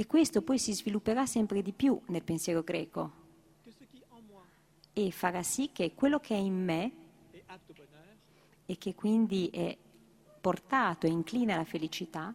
E 0.00 0.06
questo 0.06 0.40
poi 0.40 0.58
si 0.58 0.72
svilupperà 0.72 1.26
sempre 1.26 1.60
di 1.60 1.74
più 1.74 2.00
nel 2.06 2.22
pensiero 2.22 2.62
greco 2.62 3.12
e 4.94 5.10
farà 5.10 5.42
sì 5.42 5.72
che 5.74 5.92
quello 5.94 6.18
che 6.20 6.34
è 6.34 6.38
in 6.38 6.64
me 6.64 6.92
e 8.64 8.78
che 8.78 8.94
quindi 8.94 9.50
è 9.52 9.76
portato 10.40 11.06
e 11.06 11.10
inclina 11.10 11.52
alla 11.52 11.66
felicità 11.66 12.34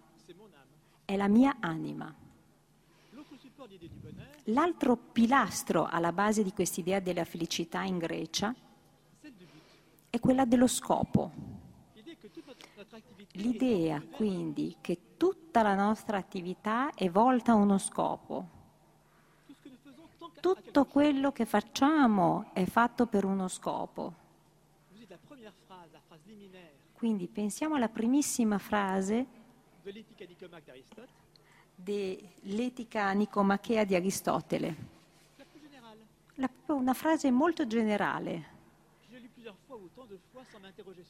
è 1.05 1.15
la 1.15 1.27
mia 1.27 1.57
anima. 1.59 2.13
L'altro 4.43 4.95
pilastro 4.95 5.87
alla 5.87 6.11
base 6.11 6.43
di 6.43 6.53
quest'idea 6.53 6.99
della 6.99 7.25
felicità 7.25 7.81
in 7.81 7.97
Grecia 7.97 8.53
è 10.11 10.19
quella 10.19 10.45
dello 10.45 10.67
scopo. 10.67 11.54
L'idea 13.35 14.01
quindi 14.01 14.77
che 14.79 15.17
tutta 15.17 15.61
la 15.61 15.75
nostra 15.75 16.17
attività 16.17 16.93
è 16.93 17.09
volta 17.09 17.51
a 17.51 17.55
uno 17.55 17.77
scopo. 17.77 18.53
Tutto 20.39 20.85
quello 20.85 21.31
che 21.31 21.45
facciamo 21.45 22.51
è 22.53 22.65
fatto 22.65 23.07
per 23.07 23.25
uno 23.25 23.47
scopo. 23.47 24.23
Quindi 26.93 27.27
pensiamo 27.27 27.75
alla 27.75 27.89
primissima 27.89 28.57
frase 28.57 29.25
dell'etica 31.75 33.11
nicomachea 33.11 33.83
di 33.83 33.95
Aristotele. 33.95 34.75
La- 36.35 36.49
una 36.67 36.93
frase 36.93 37.31
molto 37.31 37.67
generale 37.67 38.54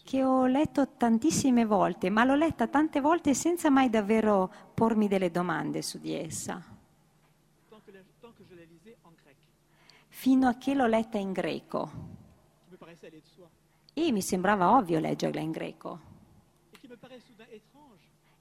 che 0.03 0.23
ho 0.23 0.45
letto 0.45 0.87
tantissime 0.89 1.65
volte, 1.65 2.09
ma 2.09 2.23
l'ho 2.23 2.35
letta 2.35 2.67
tante 2.67 3.01
volte 3.01 3.33
senza 3.33 3.69
mai 3.69 3.89
davvero 3.89 4.51
pormi 4.73 5.07
delle 5.07 5.31
domande 5.31 5.81
su 5.81 5.99
di 5.99 6.13
essa, 6.13 6.63
fino 10.07 10.47
a 10.47 10.55
che 10.55 10.73
l'ho 10.75 10.85
letta 10.85 11.17
in 11.17 11.31
greco. 11.31 12.13
E 13.93 14.11
mi 14.11 14.21
sembrava 14.21 14.75
ovvio 14.75 14.99
leggerla 14.99 15.39
in 15.39 15.51
greco. 15.51 15.99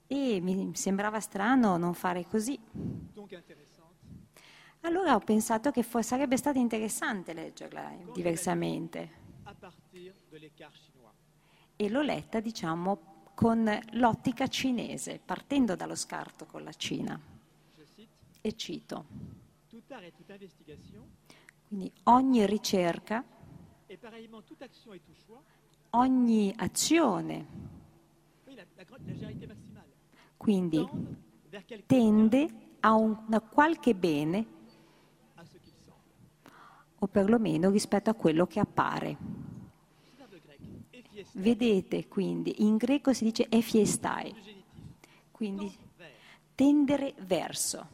E 0.06 0.40
mi 0.40 0.74
sembrava 0.74 1.20
strano 1.20 1.76
non 1.76 1.94
fare 1.94 2.26
così. 2.26 2.58
Allora 4.80 5.14
ho 5.14 5.20
pensato 5.20 5.70
che 5.70 5.82
sarebbe 6.02 6.36
stato 6.36 6.58
interessante 6.58 7.32
leggerla 7.32 7.92
diversamente. 8.12 9.22
E 11.76 11.88
l'ho 11.88 12.02
letta, 12.02 12.40
diciamo, 12.40 13.30
con 13.34 13.68
l'ottica 13.92 14.46
cinese, 14.46 15.20
partendo 15.24 15.74
dallo 15.74 15.94
scarto 15.96 16.46
con 16.46 16.62
la 16.62 16.72
Cina. 16.72 17.20
E 18.40 18.56
cito. 18.56 19.06
Quindi 21.66 21.92
ogni 22.04 22.46
ricerca, 22.46 23.24
ogni 25.90 26.54
azione, 26.56 27.46
quindi 30.36 30.88
tende 31.86 32.48
a 32.80 32.92
un 32.94 33.26
a 33.30 33.40
qualche 33.40 33.94
bene, 33.94 34.46
o 36.98 37.06
perlomeno 37.06 37.70
rispetto 37.70 38.10
a 38.10 38.14
quello 38.14 38.46
che 38.46 38.60
appare. 38.60 39.16
Vedete 41.36 42.06
quindi, 42.06 42.62
in 42.62 42.76
greco 42.76 43.12
si 43.12 43.24
dice 43.24 43.48
efiestai, 43.48 44.32
quindi 45.32 45.72
tendere 46.54 47.14
verso. 47.26 47.88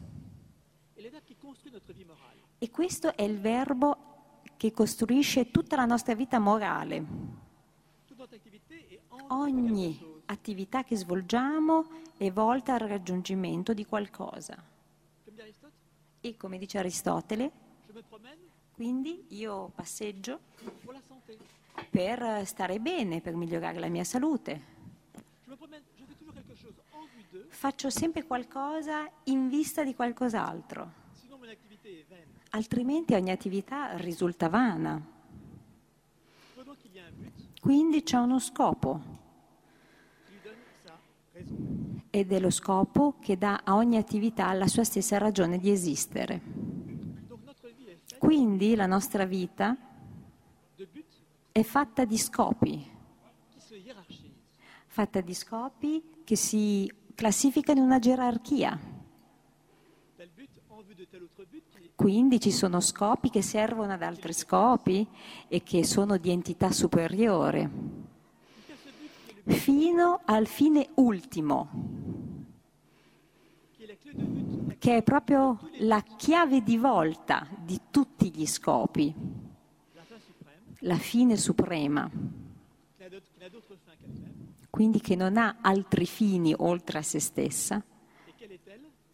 E 2.59 2.71
questo 2.71 3.17
è 3.17 3.23
il 3.23 3.41
verbo 3.41 3.97
che 4.59 4.73
costruisce 4.73 5.51
tutta 5.51 5.77
la 5.77 5.87
nostra 5.87 6.15
vita 6.15 6.39
morale. 6.39 7.03
Ogni 9.29 10.21
attività 10.27 10.85
che 10.85 10.97
svolgiamo 10.97 11.87
è 12.19 12.31
volta 12.31 12.75
al 12.75 12.81
raggiungimento 12.81 13.73
di 13.73 13.87
qualcosa. 13.87 14.63
E 16.21 16.37
come 16.37 16.59
dice 16.59 16.77
Aristotele, 16.77 17.51
quindi 18.75 19.25
io 19.29 19.71
passeggio. 19.75 20.41
Per 21.91 22.47
stare 22.47 22.79
bene, 22.79 23.21
per 23.21 23.35
migliorare 23.35 23.79
la 23.79 23.89
mia 23.89 24.05
salute. 24.05 24.79
Faccio 27.49 27.91
sempre 27.91 28.25
qualcosa 28.25 29.09
in 29.25 29.49
vista 29.49 29.85
di 29.85 29.95
qualcos'altro, 29.95 30.93
altrimenti 32.51 33.15
ogni 33.15 33.31
attività 33.31 33.97
risulta 33.97 34.49
vana. 34.49 35.19
Quindi 37.61 38.03
c'è 38.03 38.17
uno 38.17 38.39
scopo 38.39 39.19
ed 42.09 42.33
è 42.33 42.41
lo 42.41 42.51
scopo 42.51 43.17
che 43.21 43.37
dà 43.37 43.61
a 43.63 43.75
ogni 43.75 43.97
attività 43.97 44.53
la 44.55 44.67
sua 44.67 44.85
stessa 44.85 45.19
ragione 45.19 45.59
di 45.59 45.71
esistere. 45.71 46.41
Quindi 48.19 48.75
la 48.75 48.87
nostra 48.87 49.25
vita 49.25 49.77
è 51.53 51.63
fatta 51.63 52.05
di 52.05 52.17
scopi, 52.17 52.89
fatta 54.87 55.21
di 55.21 55.35
scopi 55.35 56.03
che 56.25 56.37
si 56.37 56.91
classificano 57.15 57.81
in 57.81 57.87
una 57.87 57.99
gerarchia. 57.99 58.79
Quindi 61.95 62.41
ci 62.41 62.51
sono 62.51 62.81
scopi 62.81 63.29
che 63.29 63.43
servono 63.43 63.93
ad 63.93 64.03
altri 64.03 64.33
scopi 64.33 65.07
e 65.49 65.63
che 65.63 65.85
sono 65.85 66.17
di 66.17 66.31
entità 66.31 66.71
superiore, 66.71 67.71
fino 69.45 70.21
al 70.25 70.47
fine 70.47 70.89
ultimo, 70.95 71.69
che 74.79 74.97
è 74.97 75.03
proprio 75.03 75.59
la 75.81 76.01
chiave 76.17 76.63
di 76.63 76.79
volta 76.79 77.47
di 77.59 77.79
tutti 77.91 78.31
gli 78.33 78.47
scopi, 78.47 79.15
la 80.81 80.97
fine 80.97 81.37
suprema, 81.37 82.11
quindi 84.71 85.01
che 85.01 85.17
non 85.17 85.37
ha 85.37 85.59
altri 85.61 86.07
fini 86.07 86.55
oltre 86.57 86.99
a 86.99 87.03
se 87.03 87.21
stessa. 87.21 87.83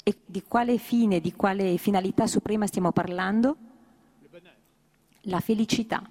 E 0.09 0.19
di 0.25 0.43
quale 0.43 0.79
fine, 0.79 1.21
di 1.21 1.33
quale 1.33 1.77
finalità 1.79 2.27
suprema 2.27 2.67
stiamo 2.67 2.93
parlando? 2.93 3.57
La 5.23 5.41
felicità. 5.41 6.09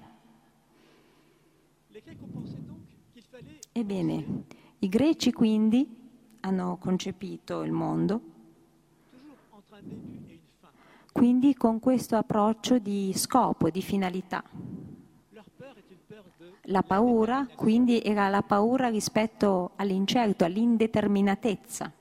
Ebbene, 3.72 4.43
i 4.80 4.89
greci 4.89 5.32
quindi 5.32 5.88
hanno 6.41 6.78
concepito 6.78 7.62
il 7.62 7.72
mondo 7.72 8.34
quindi 11.16 11.56
con 11.56 11.80
questo 11.80 12.18
approccio 12.18 12.78
di 12.78 13.14
scopo, 13.16 13.70
di 13.70 13.82
finalità. 13.82 14.43
La 16.70 16.82
paura 16.82 17.47
quindi 17.53 18.01
era 18.01 18.28
la 18.30 18.41
paura 18.41 18.89
rispetto 18.89 19.72
all'incerto, 19.76 20.45
all'indeterminatezza. 20.45 21.91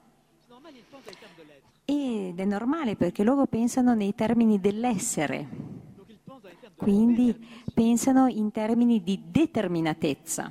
Ed 1.84 2.40
è 2.40 2.44
normale 2.44 2.96
perché 2.96 3.22
loro 3.22 3.46
pensano 3.46 3.94
nei 3.94 4.14
termini 4.14 4.58
dell'essere, 4.58 5.46
quindi 6.76 7.46
pensano 7.74 8.26
in 8.26 8.50
termini 8.50 9.02
di 9.02 9.24
determinatezza. 9.26 10.50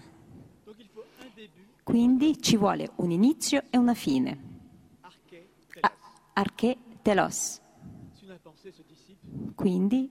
Quindi 1.81 2.39
ci 2.39 2.55
vuole 2.55 2.91
un 2.97 3.09
inizio 3.09 3.63
e 3.71 3.77
una 3.77 3.95
fine. 3.95 4.51
Arche 6.33 6.77
telos. 7.01 7.59
Quindi 9.55 10.09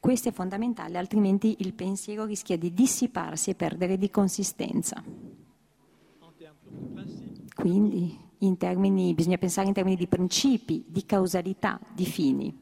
questo 0.00 0.30
è 0.30 0.32
fondamentale, 0.32 0.96
altrimenti 0.96 1.56
il 1.58 1.74
pensiero 1.74 2.24
rischia 2.24 2.56
di 2.56 2.72
dissiparsi 2.72 3.50
e 3.50 3.54
perdere 3.54 3.98
di 3.98 4.08
consistenza. 4.08 5.04
Quindi 7.54 8.18
in 8.38 8.56
termini- 8.56 9.12
bisogna 9.12 9.36
pensare 9.36 9.68
in 9.68 9.74
termini 9.74 9.96
di 9.96 10.06
principi, 10.06 10.86
di 10.88 11.04
causalità, 11.04 11.78
di 11.92 12.06
fini. 12.06 12.58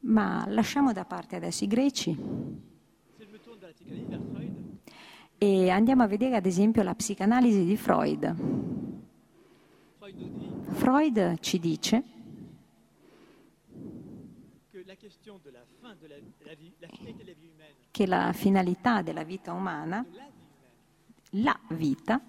Ma 0.00 0.44
lasciamo 0.48 0.92
da 0.92 1.06
parte 1.06 1.36
adesso 1.36 1.64
i 1.64 1.66
greci. 1.66 2.16
E 5.38 5.70
andiamo 5.70 6.02
a 6.02 6.06
vedere 6.06 6.36
ad 6.36 6.44
esempio 6.44 6.82
la 6.82 6.94
psicanalisi 6.94 7.64
di 7.64 7.76
Freud. 7.78 8.36
Freud 10.72 11.38
ci 11.40 11.58
dice 11.58 12.15
che 17.90 18.06
la 18.06 18.32
finalità 18.32 19.02
della 19.02 19.24
vita 19.24 19.52
umana, 19.52 20.04
la 21.30 21.58
vita, 21.70 22.20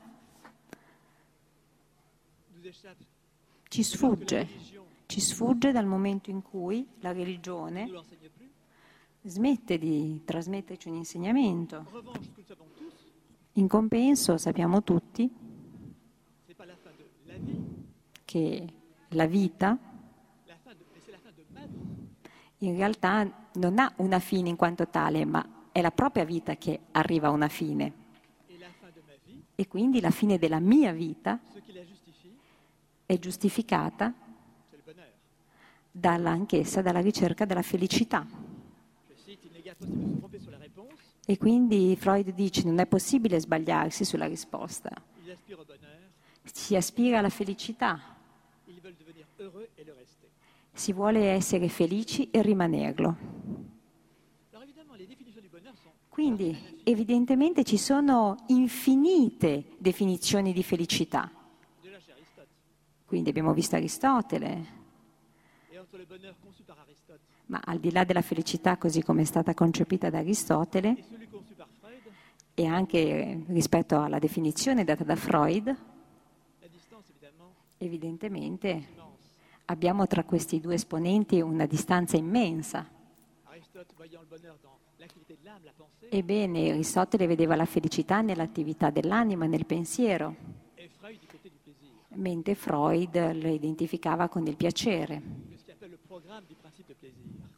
ci 3.68 3.84
sfugge. 3.84 4.86
Ci 5.06 5.22
sfugge 5.22 5.72
dal 5.72 5.86
momento 5.86 6.30
in 6.30 6.42
cui 6.42 6.86
la 7.00 7.12
ne 7.12 7.18
religione 7.18 7.90
smette 9.22 9.78
di 9.78 10.22
trasmetterci 10.26 10.90
un 10.90 10.96
insegnamento. 10.96 11.86
In 13.54 13.68
compenso 13.68 14.38
sappiamo 14.38 14.84
tutti 14.84 15.30
che 18.26 18.74
la 19.10 19.26
vita 19.26 19.87
in 22.60 22.76
realtà 22.76 23.30
non 23.54 23.78
ha 23.78 23.92
una 23.98 24.20
fine 24.20 24.50
in 24.50 24.56
quanto 24.56 24.88
tale, 24.88 25.26
ma 25.26 25.46
è 25.72 25.82
la 25.82 25.92
propria 25.92 26.26
vita 26.26 26.56
che 26.56 26.80
arriva 26.92 27.28
a 27.28 27.32
una 27.32 27.48
fine. 27.48 28.06
E 29.56 29.68
quindi 29.68 30.02
la 30.02 30.12
fine 30.12 30.38
della 30.38 30.60
mia 30.60 30.92
vita 30.92 31.40
è 33.06 33.18
giustificata 33.20 34.14
dalla, 35.92 36.30
anch'essa 36.30 36.82
dalla 36.82 37.00
ricerca 37.00 37.46
della 37.46 37.62
felicità. 37.62 38.26
E 41.26 41.38
quindi 41.38 41.96
Freud 41.96 42.32
dice 42.32 42.64
non 42.64 42.80
è 42.80 42.86
possibile 42.86 43.40
sbagliarsi 43.40 44.06
sulla 44.06 44.28
risposta. 44.28 44.92
Si 46.44 46.76
aspira 46.76 47.20
alla 47.20 47.30
felicità, 47.30 48.00
si 50.78 50.94
vuole 50.94 51.32
essere 51.32 51.70
felici 51.70 52.30
e 52.30 52.42
rimanerlo. 52.42 53.18
Quindi 56.08 56.82
evidentemente 56.84 57.64
ci 57.64 57.78
sono 57.78 58.36
infinite 58.48 59.76
definizioni 59.78 60.54
di 60.54 60.64
felicità. 60.64 61.32
Quindi 63.06 63.30
abbiamo 63.30 63.54
visto 63.54 63.76
Aristotele, 63.76 64.76
ma 67.46 67.62
al 67.64 67.80
di 67.80 67.92
là 67.92 68.04
della 68.04 68.22
felicità 68.22 68.78
così 68.78 69.02
come 69.02 69.22
è 69.22 69.26
stata 69.26 69.54
concepita 69.54 70.10
da 70.10 70.20
Aristotele 70.20 71.06
e 72.54 72.66
anche 72.66 73.44
rispetto 73.48 74.02
alla 74.02 74.20
definizione 74.20 74.84
data 74.84 75.04
da 75.04 75.16
Freud, 75.16 75.76
evidentemente. 77.78 79.07
Abbiamo 79.70 80.08
tra 80.08 80.24
questi 80.24 80.60
due 80.60 80.76
esponenti 80.76 81.42
una 81.42 81.66
distanza 81.66 82.18
immensa. 82.18 82.90
Ebbene, 86.10 86.72
Aristotele 86.72 87.28
vedeva 87.28 87.56
la 87.56 87.66
felicità 87.66 88.22
nell'attività 88.22 88.90
dell'anima, 88.90 89.46
nel 89.46 89.66
pensiero, 89.66 90.36
mentre 92.16 92.56
Freud 92.56 93.34
lo 93.34 93.50
identificava 93.50 94.28
con 94.30 94.48
il 94.48 94.56
piacere, 94.56 95.22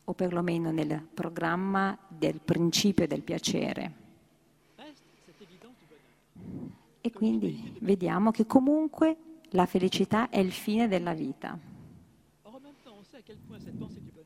o 0.06 0.14
perlomeno 0.14 0.72
nel 0.72 1.08
programma 1.14 1.98
del 2.08 2.40
principio 2.42 3.06
del 3.08 3.22
piacere. 3.22 3.94
E 7.02 7.12
quindi 7.12 7.78
vediamo 7.82 8.32
che 8.32 8.46
comunque 8.46 9.16
la 9.52 9.66
felicità 9.66 10.30
è 10.30 10.40
il 10.40 10.52
fine 10.52 10.88
della 10.88 11.14
vita. 11.14 11.69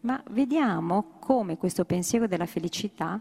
Ma 0.01 0.22
vediamo 0.32 1.18
come 1.20 1.58
questo 1.58 1.86
pensiero 1.86 2.28
della 2.28 2.45
felicità 2.45 3.20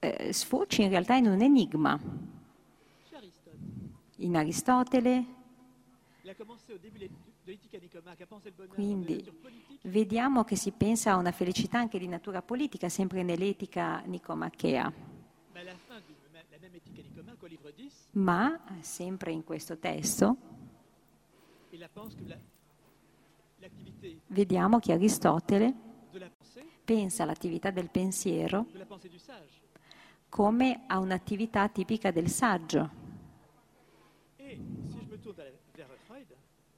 eh, 0.00 0.32
sfoci 0.32 0.82
in 0.82 0.88
realtà 0.90 1.14
in 1.16 1.26
un 1.26 1.40
enigma. 1.40 1.98
In 4.18 4.36
Aristotele, 4.36 5.24
Quindi- 8.68 9.24
vediamo 9.82 10.44
che 10.44 10.56
si 10.56 10.70
pensa 10.70 11.12
a 11.12 11.16
una 11.16 11.32
felicità 11.32 11.78
anche 11.78 11.98
di 11.98 12.06
natura 12.08 12.40
politica, 12.42 12.88
sempre 12.88 13.22
nell'etica 13.22 14.00
nicomachea. 14.06 14.92
mais 15.52 15.62
à 15.68 15.70
la 15.70 15.76
fin 15.76 16.00
de 16.00 16.14
la 16.50 16.58
même 16.60 16.74
éthique 16.74 16.98
à 16.98 17.02
Nicomaque, 17.02 17.42
au 17.42 17.46
livre 17.46 17.70
10, 17.72 17.92
Ma, 18.12 18.58
sempre 18.80 19.30
in 19.32 19.44
questo 19.44 19.78
testo, 19.78 20.36
il 21.70 21.82
a 21.82 21.88
pense 21.88 22.16
que 22.16 22.26
la- 22.26 22.36
l'activité 23.60 23.93
vediamo 24.28 24.78
che 24.78 24.92
Aristotele 24.92 25.74
pensa 26.84 27.22
all'attività 27.22 27.70
del 27.70 27.90
pensiero 27.90 28.66
come 30.28 30.82
a 30.86 30.98
un'attività 30.98 31.68
tipica 31.68 32.10
del 32.10 32.28
saggio. 32.28 33.02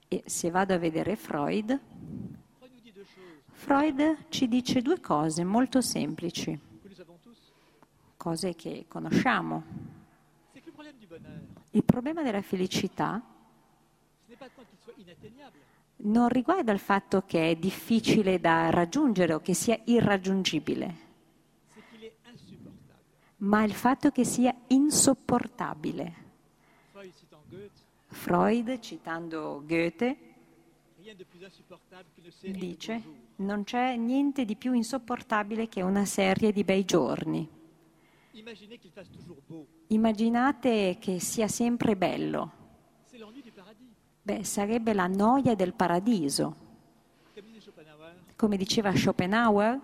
E 0.09 0.22
se 0.27 0.51
vado 0.51 0.74
a 0.74 0.79
vedere 0.79 1.16
Freud, 1.16 1.81
Freud 3.53 4.29
ci 4.29 4.47
dice 4.47 4.83
due 4.83 5.01
cose 5.01 5.43
molto 5.43 5.81
semplici, 5.81 6.59
cose 8.16 8.55
che 8.55 8.85
conosciamo. 8.87 9.64
Il 11.70 11.85
problema 11.85 12.22
della 12.22 12.43
felicità 12.43 13.22
non 15.99 16.28
riguarda 16.28 16.72
il 16.72 16.78
fatto 16.78 17.22
che 17.24 17.51
è 17.51 17.57
difficile 17.57 18.38
da 18.38 18.70
raggiungere 18.70 19.34
o 19.34 19.40
che 19.40 19.55
sia 19.55 19.78
irraggiungibile, 19.84 20.94
ma 23.38 23.64
il 23.64 23.72
fatto 23.72 24.11
che 24.11 24.24
sia 24.24 24.55
insopportabile. 24.68 26.24
Freud 28.09 28.78
citando 28.78 29.62
Goethe, 29.66 30.16
dice 32.40 33.03
non 33.36 33.64
c'è 33.64 33.97
niente 33.97 34.44
di 34.44 34.57
più 34.57 34.72
insopportabile 34.72 35.68
che 35.68 35.82
una 35.82 36.05
serie 36.05 36.53
di 36.53 36.64
bei 36.64 36.84
giorni. 36.84 37.49
Immaginate 39.88 40.97
che 40.99 41.20
sia 41.20 41.49
sempre 41.49 41.97
bello. 41.97 42.66
Beh, 44.27 44.43
sarebbe 44.43 44.93
la 44.93 45.07
noia 45.07 45.55
del 45.55 45.72
paradiso. 45.72 46.57
Come 48.35 48.57
diceva 48.57 48.93
Schopenhauer, 48.93 49.81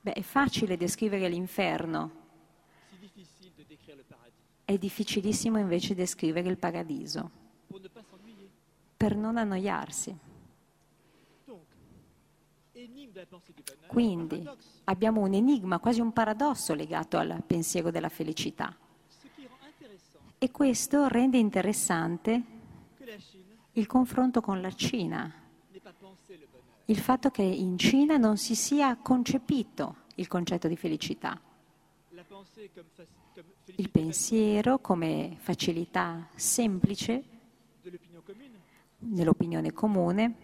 beh, 0.00 0.12
è 0.12 0.22
facile 0.22 0.76
descrivere 0.76 1.28
l'inferno, 1.28 2.10
è 4.64 4.78
difficilissimo 4.78 5.58
invece 5.58 5.96
descrivere 5.96 6.48
il 6.48 6.56
paradiso, 6.56 7.30
per 8.96 9.16
non 9.16 9.36
annoiarsi. 9.36 10.16
Quindi 13.88 14.48
abbiamo 14.84 15.20
un 15.22 15.34
enigma, 15.34 15.80
quasi 15.80 16.00
un 16.00 16.12
paradosso 16.12 16.74
legato 16.74 17.18
al 17.18 17.42
pensiero 17.44 17.90
della 17.90 18.08
felicità. 18.08 18.72
E 20.42 20.50
questo 20.50 21.06
rende 21.06 21.36
interessante 21.36 22.42
il 23.72 23.86
confronto 23.86 24.40
con 24.40 24.62
la 24.62 24.72
Cina, 24.72 25.30
il 26.86 26.98
fatto 26.98 27.28
che 27.28 27.42
in 27.42 27.76
Cina 27.76 28.16
non 28.16 28.38
si 28.38 28.54
sia 28.54 28.96
concepito 28.96 29.96
il 30.14 30.28
concetto 30.28 30.66
di 30.66 30.76
felicità, 30.76 31.38
il 33.76 33.90
pensiero 33.90 34.78
come 34.78 35.36
facilità 35.38 36.26
semplice 36.34 37.22
nell'opinione 39.00 39.74
comune. 39.74 40.34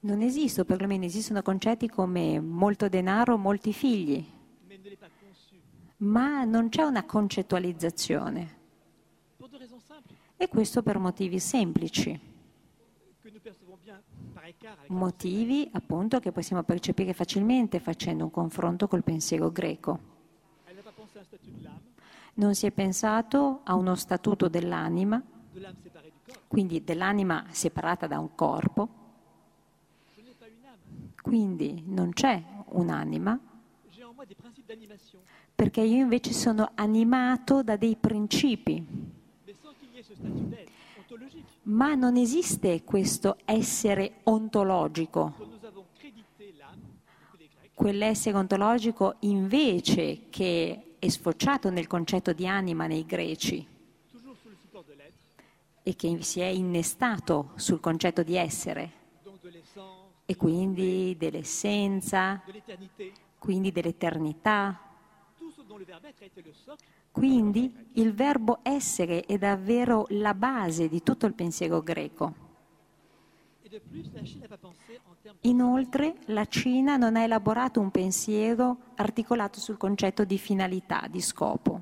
Non 0.00 0.20
esiste, 0.20 0.60
o 0.60 0.64
perlomeno 0.66 1.06
esistono 1.06 1.40
concetti 1.40 1.88
come 1.88 2.38
molto 2.40 2.90
denaro, 2.90 3.38
molti 3.38 3.72
figli, 3.72 4.33
ma 6.04 6.44
non 6.44 6.68
c'è 6.68 6.82
una 6.82 7.04
concettualizzazione. 7.04 8.62
E 10.36 10.48
questo 10.48 10.82
per 10.82 10.98
motivi 10.98 11.38
semplici, 11.38 12.32
motivi 14.88 15.68
appunto 15.72 16.20
che 16.20 16.32
possiamo 16.32 16.62
percepire 16.62 17.12
facilmente 17.14 17.80
facendo 17.80 18.24
un 18.24 18.30
confronto 18.30 18.88
col 18.88 19.02
pensiero 19.02 19.50
greco. 19.50 20.12
Non 22.34 22.54
si 22.54 22.66
è 22.66 22.72
pensato 22.72 23.60
a 23.62 23.74
uno 23.74 23.94
statuto 23.94 24.48
dell'anima, 24.48 25.22
quindi 26.48 26.82
dell'anima 26.82 27.46
separata 27.50 28.06
da 28.06 28.18
un 28.18 28.34
corpo. 28.34 29.02
Quindi 31.22 31.84
non 31.86 32.12
c'è 32.12 32.42
un'anima, 32.70 33.38
perché 35.54 35.80
io 35.80 36.02
invece 36.02 36.32
sono 36.32 36.70
animato 36.74 37.62
da 37.62 37.76
dei 37.76 37.96
principi. 37.96 39.12
Ma 41.62 41.94
non 41.94 42.16
esiste 42.16 42.82
questo 42.84 43.38
essere 43.44 44.20
ontologico, 44.24 45.34
quell'essere 47.72 48.36
ontologico 48.36 49.16
invece 49.20 50.28
che 50.28 50.96
è 50.98 51.08
sfociato 51.08 51.70
nel 51.70 51.86
concetto 51.86 52.32
di 52.32 52.46
anima 52.46 52.86
nei 52.86 53.04
greci 53.04 53.66
e 55.82 55.96
che 55.96 56.22
si 56.22 56.40
è 56.40 56.46
innestato 56.46 57.50
sul 57.56 57.80
concetto 57.80 58.22
di 58.22 58.36
essere 58.36 59.02
e 60.26 60.36
quindi 60.36 61.14
dell'essenza, 61.18 62.42
quindi 63.38 63.70
dell'eternità. 63.72 64.93
Quindi 67.10 67.90
il 67.92 68.12
verbo 68.12 68.58
essere 68.62 69.24
è 69.24 69.38
davvero 69.38 70.06
la 70.10 70.34
base 70.34 70.88
di 70.88 71.02
tutto 71.02 71.26
il 71.26 71.34
pensiero 71.34 71.82
greco. 71.82 72.42
Inoltre 75.42 76.16
la 76.26 76.44
Cina 76.46 76.96
non 76.96 77.16
ha 77.16 77.22
elaborato 77.22 77.80
un 77.80 77.90
pensiero 77.90 78.78
articolato 78.96 79.58
sul 79.58 79.76
concetto 79.76 80.24
di 80.24 80.38
finalità, 80.38 81.06
di 81.08 81.20
scopo. 81.20 81.80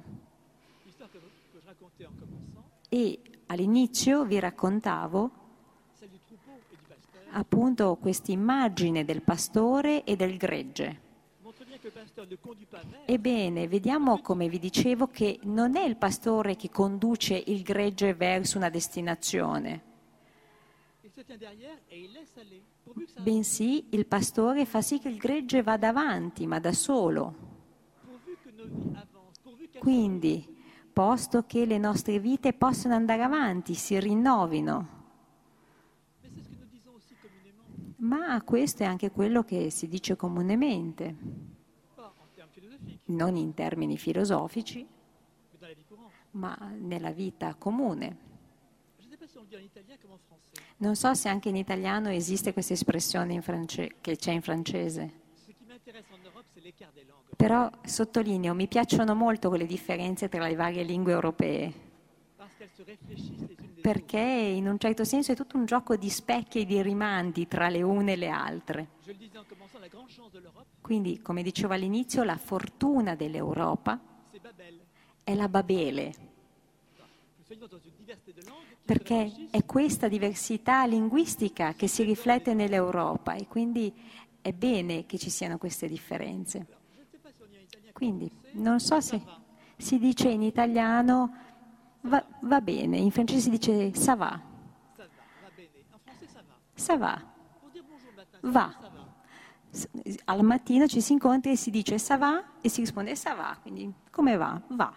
E 2.88 3.20
all'inizio 3.46 4.24
vi 4.24 4.38
raccontavo 4.38 5.30
appunto 7.32 7.96
questa 7.96 8.32
immagine 8.32 9.04
del 9.04 9.22
pastore 9.22 10.04
e 10.04 10.16
del 10.16 10.36
gregge. 10.36 11.01
Ebbene, 13.06 13.66
vediamo 13.66 14.20
come 14.20 14.48
vi 14.48 14.58
dicevo 14.58 15.08
che 15.08 15.40
non 15.42 15.76
è 15.76 15.84
il 15.84 15.96
pastore 15.96 16.54
che 16.54 16.70
conduce 16.70 17.42
il 17.46 17.62
gregge 17.62 18.14
verso 18.14 18.56
una 18.56 18.70
destinazione, 18.70 19.82
bensì 23.20 23.86
il 23.90 24.06
pastore 24.06 24.64
fa 24.64 24.80
sì 24.80 25.00
che 25.00 25.08
il 25.08 25.16
gregge 25.16 25.62
vada 25.62 25.88
avanti, 25.88 26.46
ma 26.46 26.60
da 26.60 26.72
solo. 26.72 27.50
Quindi, 29.78 30.56
posto 30.92 31.44
che 31.44 31.66
le 31.66 31.78
nostre 31.78 32.20
vite 32.20 32.52
possano 32.52 32.94
andare 32.94 33.22
avanti, 33.22 33.74
si 33.74 33.98
rinnovino. 33.98 35.00
Ma 37.96 38.40
questo 38.42 38.82
è 38.84 38.86
anche 38.86 39.10
quello 39.10 39.42
che 39.42 39.70
si 39.70 39.88
dice 39.88 40.16
comunemente, 40.16 41.16
non 43.07 43.36
in 43.36 43.55
termini 43.55 43.96
filosofici, 43.96 44.86
ma 46.32 46.57
nella 46.78 47.11
vita 47.11 47.55
comune. 47.55 48.30
Non 50.78 50.96
so 50.96 51.14
se 51.14 51.28
anche 51.28 51.48
in 51.48 51.57
italiano 51.57 52.09
esiste 52.09 52.53
questa 52.53 52.72
espressione 52.72 53.40
france- 53.40 53.96
che 54.00 54.16
c'è 54.16 54.32
in 54.32 54.42
francese, 54.42 55.20
però 57.36 57.70
sottolineo, 57.84 58.55
mi 58.55 58.68
piacciono 58.68 59.14
molto 59.14 59.48
quelle 59.48 59.66
differenze 59.66 60.28
tra 60.28 60.46
le 60.46 60.55
varie 60.55 60.82
lingue 60.82 61.12
europee, 61.12 61.91
perché 63.80 64.18
in 64.18 64.68
un 64.68 64.78
certo 64.78 65.04
senso 65.04 65.32
è 65.32 65.36
tutto 65.36 65.56
un 65.56 65.64
gioco 65.64 65.96
di 65.96 66.08
specchi 66.08 66.60
e 66.60 66.64
di 66.64 66.80
rimandi 66.82 67.48
tra 67.48 67.68
le 67.68 67.82
une 67.82 68.12
e 68.12 68.16
le 68.16 68.28
altre. 68.28 68.88
Quindi, 70.80 71.20
come 71.20 71.42
dicevo 71.42 71.72
all'inizio, 71.74 72.22
la 72.22 72.36
fortuna 72.36 73.14
dell'Europa 73.14 74.00
è 75.24 75.34
la 75.34 75.48
Babele, 75.48 76.14
perché 78.84 79.48
è 79.50 79.64
questa 79.64 80.08
diversità 80.08 80.84
linguistica 80.86 81.74
che 81.74 81.86
si 81.86 82.02
riflette 82.02 82.54
nell'Europa 82.54 83.34
e 83.34 83.46
quindi 83.46 83.92
è 84.40 84.52
bene 84.52 85.06
che 85.06 85.18
ci 85.18 85.30
siano 85.30 85.58
queste 85.58 85.86
differenze. 85.88 86.66
Quindi 87.92 88.30
non 88.52 88.80
so 88.80 89.00
se 89.00 89.20
si 89.76 89.98
dice 89.98 90.28
in 90.28 90.42
italiano 90.42 91.51
va, 92.03 92.24
va 92.42 92.61
bene, 92.61 92.98
in 92.98 93.11
francese 93.11 93.40
si 93.40 93.50
dice 93.50 93.94
ça 93.94 94.14
va, 94.16 94.40
Ça 94.96 95.05
va, 95.05 95.07
va 95.42 95.48
bene. 95.57 95.84
En 95.92 95.98
français, 95.98 96.26
ça 96.28 96.40
va. 96.42 96.55
ça 96.74 96.96
va. 96.96 97.22
Pour 97.61 97.70
dire 97.70 97.84
bonjour 97.88 98.11
le 98.11 98.16
matin, 98.16 98.38
Va. 98.42 98.72
ça 98.80 98.88
va. 98.88 99.00
S- 99.70 99.88
Al 100.26 100.42
mattino 100.42 100.86
ci 100.86 101.00
si 101.00 101.12
incontra 101.14 101.50
e 101.50 101.57
si 101.57 101.70
dice 101.70 101.98
ça 101.98 102.16
va 102.18 102.42
e 102.61 102.68
si 102.68 102.80
risponde 102.80 103.14
ça 103.16 103.34
va, 103.34 103.57
quindi 103.62 103.90
come 104.11 104.36
va? 104.36 104.61
Va. 104.68 104.92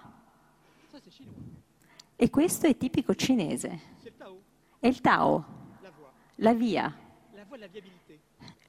E 2.18 2.30
questo 2.30 2.66
è 2.68 2.76
tipico 2.78 3.14
cinese. 3.16 3.94
È 4.80 4.88
il 4.88 5.02
Tao, 5.02 5.46
la 6.38 6.54
via, 6.54 6.94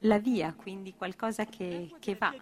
La 0.00 0.18
via, 0.18 0.52
quindi 0.54 0.94
qualcosa 0.94 1.44
che, 1.44 1.90
che 1.98 2.14
va. 2.14 2.32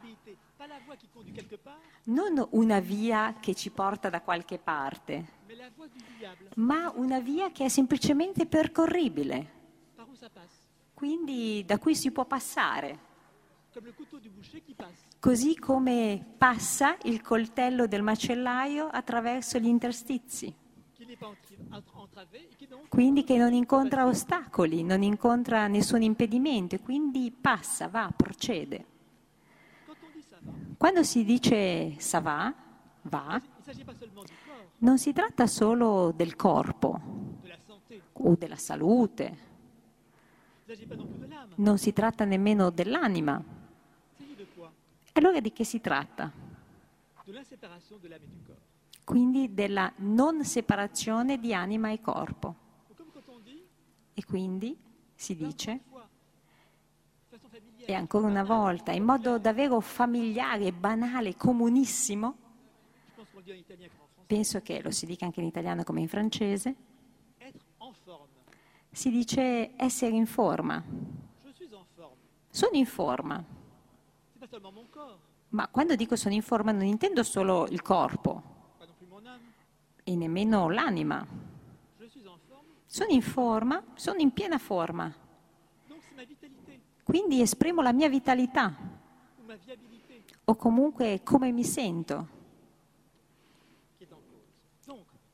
Non 2.04 2.46
una 2.50 2.80
via 2.80 3.34
che 3.40 3.54
ci 3.54 3.70
porta 3.70 4.08
da 4.08 4.20
qualche 4.20 4.58
parte, 4.58 5.42
ma 6.56 6.92
una 6.94 7.20
via 7.20 7.50
che 7.50 7.64
è 7.64 7.68
semplicemente 7.68 8.46
percorribile, 8.46 9.50
quindi 10.94 11.64
da 11.66 11.78
cui 11.78 11.94
si 11.94 12.10
può 12.10 12.24
passare. 12.24 13.12
Così 15.18 15.58
come 15.58 16.24
passa 16.38 16.96
il 17.04 17.20
coltello 17.20 17.86
del 17.86 18.02
macellaio 18.02 18.86
attraverso 18.86 19.58
gli 19.58 19.66
interstizi, 19.66 20.54
quindi 22.88 23.24
che 23.24 23.36
non 23.36 23.52
incontra 23.52 24.06
ostacoli, 24.06 24.82
non 24.82 25.02
incontra 25.02 25.66
nessun 25.66 26.02
impedimento, 26.02 26.76
e 26.76 26.80
quindi 26.80 27.32
passa, 27.32 27.88
va, 27.88 28.12
procede. 28.14 28.92
quand 29.86 29.96
on 30.02 30.12
dit 30.14 30.22
ça 30.22 30.36
va, 30.42 30.52
Quando 30.84 31.02
si 31.02 31.24
dice 31.24 31.98
ça 31.98 32.20
va, 32.20 32.54
non 34.80 34.98
si 34.98 35.14
tratta 35.14 35.46
solo 35.46 36.12
del 36.14 36.36
corpo 36.36 37.00
o 38.12 38.34
della 38.36 38.56
salute, 38.56 39.38
non 41.54 41.78
si 41.78 41.94
tratta 41.94 42.26
nemmeno 42.26 42.68
dell'anima. 42.68 43.42
Allora 45.12 45.40
di 45.40 45.52
che 45.54 45.64
si 45.64 45.80
tratta? 45.80 46.30
Quindi 49.04 49.54
della 49.54 49.90
non 49.96 50.44
separazione 50.44 51.40
di 51.40 51.54
anima 51.54 51.92
e 51.92 52.02
corpo. 52.02 52.54
E 54.12 54.22
quindi 54.26 54.76
si 55.14 55.34
dice, 55.34 55.80
e 57.86 57.92
ancora 57.92 58.26
una 58.26 58.44
volta, 58.44 58.92
in 58.92 59.04
modo 59.04 59.38
davvero 59.38 59.80
familiare, 59.80 60.72
banale, 60.72 61.36
comunissimo, 61.36 62.36
penso 64.26 64.60
che 64.60 64.80
lo 64.82 64.90
si 64.90 65.06
dica 65.06 65.24
anche 65.24 65.40
in 65.40 65.46
italiano 65.46 65.84
come 65.84 66.00
in 66.00 66.08
francese, 66.08 66.74
si 68.90 69.10
dice 69.10 69.72
essere 69.76 70.14
in 70.14 70.26
forma. 70.26 70.82
Sono 72.48 72.76
in 72.76 72.86
forma, 72.86 73.44
ma 75.48 75.68
quando 75.68 75.96
dico 75.96 76.14
sono 76.16 76.34
in 76.34 76.42
forma 76.42 76.70
non 76.70 76.84
intendo 76.84 77.22
solo 77.24 77.66
il 77.66 77.82
corpo 77.82 78.42
e 80.04 80.14
nemmeno 80.14 80.70
l'anima. 80.70 81.26
Sono 82.86 83.10
in 83.10 83.22
forma, 83.22 83.82
sono 83.94 84.20
in 84.20 84.30
piena 84.30 84.58
forma, 84.58 85.12
quindi 87.04 87.42
esprimo 87.42 87.82
la 87.82 87.92
mia 87.92 88.08
vitalità 88.08 88.74
o 90.44 90.56
comunque 90.56 91.20
come 91.22 91.52
mi 91.52 91.64
sento. 91.64 92.42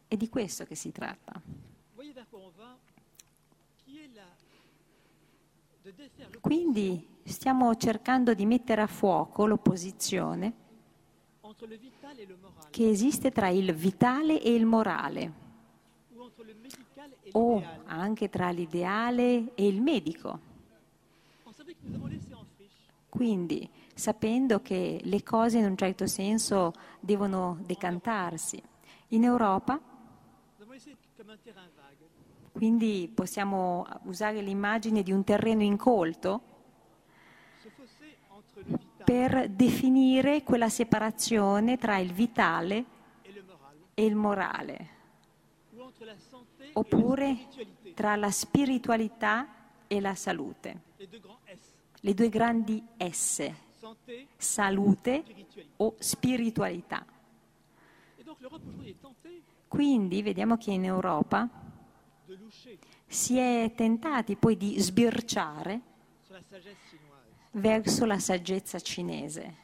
È 0.07 0.17
di 0.17 0.29
questo 0.29 0.65
che 0.65 0.75
si 0.75 0.91
tratta. 0.91 1.41
Quindi 6.41 7.07
stiamo 7.23 7.75
cercando 7.77 8.35
di 8.35 8.45
mettere 8.45 8.83
a 8.83 8.87
fuoco 8.89 9.47
l'opposizione 9.47 10.55
che 12.71 12.89
esiste 12.89 13.31
tra 13.31 13.49
il 13.49 13.73
vitale 13.73 14.43
e 14.43 14.53
il 14.53 14.67
morale, 14.67 15.33
o 17.33 17.63
anche 17.85 18.29
tra 18.29 18.51
l'ideale 18.51 19.55
e 19.55 19.67
il 19.67 19.81
medico. 19.81 20.50
Quindi, 23.09 23.69
sapendo 23.95 24.63
che 24.63 25.01
le 25.03 25.23
cose 25.23 25.59
in 25.59 25.65
un 25.65 25.77
certo 25.77 26.07
senso 26.07 26.73
devono 27.01 27.59
decantarsi. 27.65 28.63
In 29.09 29.25
Europa, 29.25 29.81
quindi 32.53 33.11
possiamo 33.13 33.87
usare 34.05 34.41
l'immagine 34.41 35.03
di 35.03 35.13
un 35.13 35.25
terreno 35.25 35.63
incolto, 35.63 36.43
per 39.05 39.49
definire 39.49 40.43
quella 40.43 40.69
separazione 40.69 41.77
tra 41.79 41.99
il 41.99 42.13
vitale 42.13 42.85
e 43.95 44.05
il 44.05 44.15
morale, 44.15 44.89
oppure 46.75 47.49
tra 47.95 48.15
la 48.17 48.31
spiritualità 48.31 49.49
e 49.89 50.01
la 50.01 50.15
salute. 50.15 50.83
Le 52.01 52.15
due 52.15 52.29
grandi 52.29 52.83
S, 52.97 53.51
salute 54.37 55.25
o 55.77 55.95
spiritualità. 55.99 57.05
Quindi 59.69 60.23
vediamo 60.23 60.57
che 60.57 60.73
in 60.73 60.85
Europa 60.85 61.49
si 63.07 63.37
è 63.37 63.73
tentati 63.75 64.37
poi 64.37 64.57
di 64.57 64.81
sbirciare 64.81 65.81
verso 67.53 68.07
la 68.07 68.19
saggezza 68.19 68.81
cinese, 68.81 69.57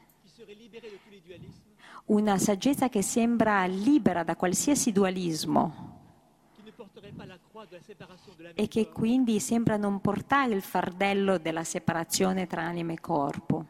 una 2.05 2.37
saggezza 2.37 2.87
che 2.89 3.01
sembra 3.01 3.65
libera 3.65 4.23
da 4.23 4.35
qualsiasi 4.35 4.91
dualismo 4.91 5.96
e 8.53 8.67
che 8.67 8.89
quindi 8.89 9.39
sembra 9.39 9.77
non 9.77 10.01
portare 10.01 10.53
il 10.53 10.61
fardello 10.61 11.37
della 11.37 11.63
separazione 11.63 12.47
tra 12.47 12.63
anima 12.63 12.93
e 12.93 12.99
corpo 12.99 13.65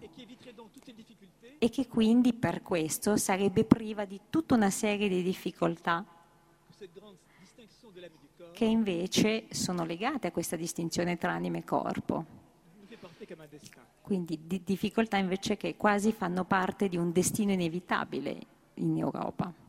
e 1.59 1.69
che 1.69 1.87
quindi 1.87 2.33
per 2.33 2.61
questo 2.61 3.17
sarebbe 3.17 3.63
priva 3.65 4.05
di 4.05 4.19
tutta 4.29 4.55
una 4.55 4.69
serie 4.69 5.09
di 5.09 5.23
difficoltà 5.23 6.05
che 8.53 8.65
invece 8.65 9.45
sono 9.51 9.85
legate 9.85 10.27
a 10.27 10.31
questa 10.31 10.55
distinzione 10.55 11.17
tra 11.17 11.31
anima 11.31 11.57
e 11.57 11.63
corpo. 11.63 12.25
Quindi 14.01 14.39
di- 14.47 14.63
difficoltà 14.63 15.17
invece 15.17 15.57
che 15.57 15.75
quasi 15.75 16.11
fanno 16.11 16.43
parte 16.43 16.89
di 16.89 16.97
un 16.97 17.11
destino 17.11 17.51
inevitabile 17.51 18.39
in 18.75 18.97
Europa. 18.97 19.66